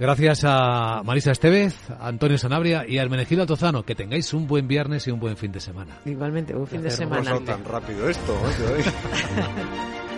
Gracias 0.00 0.44
a 0.46 1.02
Marisa 1.04 1.30
Estevez, 1.30 1.74
a 1.90 2.08
Antonio 2.08 2.38
Sanabria 2.38 2.86
y 2.88 2.96
a 2.96 3.02
Hermenegildo 3.02 3.42
Altozano. 3.42 3.82
Que 3.82 3.94
tengáis 3.94 4.32
un 4.32 4.46
buen 4.46 4.66
viernes 4.66 5.06
y 5.06 5.10
un 5.10 5.20
buen 5.20 5.36
fin 5.36 5.52
de 5.52 5.60
semana. 5.60 5.98
Igualmente, 6.06 6.54
buen 6.54 6.66
fin 6.66 6.80
de 6.82 6.88
No 6.88 6.96
semana. 6.96 7.30
son 7.30 7.44
tan 7.44 7.62
rápido 7.66 8.08
esto. 8.08 8.32
¿eh? 8.32 8.82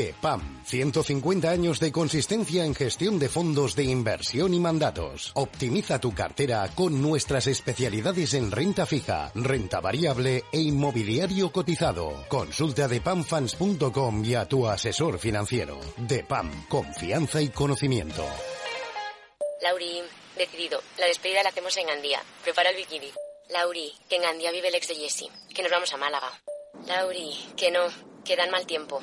De 0.00 0.14
PAM, 0.18 0.62
150 0.64 1.50
años 1.50 1.78
de 1.78 1.92
consistencia 1.92 2.64
en 2.64 2.74
gestión 2.74 3.18
de 3.18 3.28
fondos 3.28 3.76
de 3.76 3.84
inversión 3.84 4.54
y 4.54 4.58
mandatos. 4.58 5.30
Optimiza 5.34 6.00
tu 6.00 6.14
cartera 6.14 6.66
con 6.74 7.02
nuestras 7.02 7.46
especialidades 7.46 8.32
en 8.32 8.50
renta 8.50 8.86
fija, 8.86 9.30
renta 9.34 9.78
variable 9.80 10.44
e 10.52 10.58
inmobiliario 10.58 11.52
cotizado. 11.52 12.24
Consulta 12.28 12.88
de 12.88 13.02
pamfans.com 13.02 14.24
y 14.24 14.34
a 14.36 14.46
tu 14.46 14.66
asesor 14.66 15.18
financiero. 15.18 15.78
De 15.98 16.24
PAM, 16.24 16.66
confianza 16.66 17.42
y 17.42 17.50
conocimiento. 17.50 18.24
Lauri, 19.60 20.00
decidido. 20.34 20.80
La 20.98 21.08
despedida 21.08 21.42
la 21.42 21.50
hacemos 21.50 21.76
en 21.76 21.88
Gandía. 21.88 22.22
Prepara 22.42 22.70
el 22.70 22.76
bikini. 22.76 23.10
Lauri, 23.50 23.92
que 24.08 24.16
en 24.16 24.22
Gandía 24.22 24.50
vive 24.50 24.68
el 24.68 24.76
ex 24.76 24.88
de 24.88 24.94
Jesse. 24.94 25.28
Que 25.54 25.62
nos 25.62 25.70
vamos 25.70 25.92
a 25.92 25.98
Málaga. 25.98 26.32
Lauri, 26.86 27.36
que 27.54 27.70
no, 27.70 27.82
que 28.24 28.34
dan 28.34 28.50
mal 28.50 28.66
tiempo. 28.66 29.02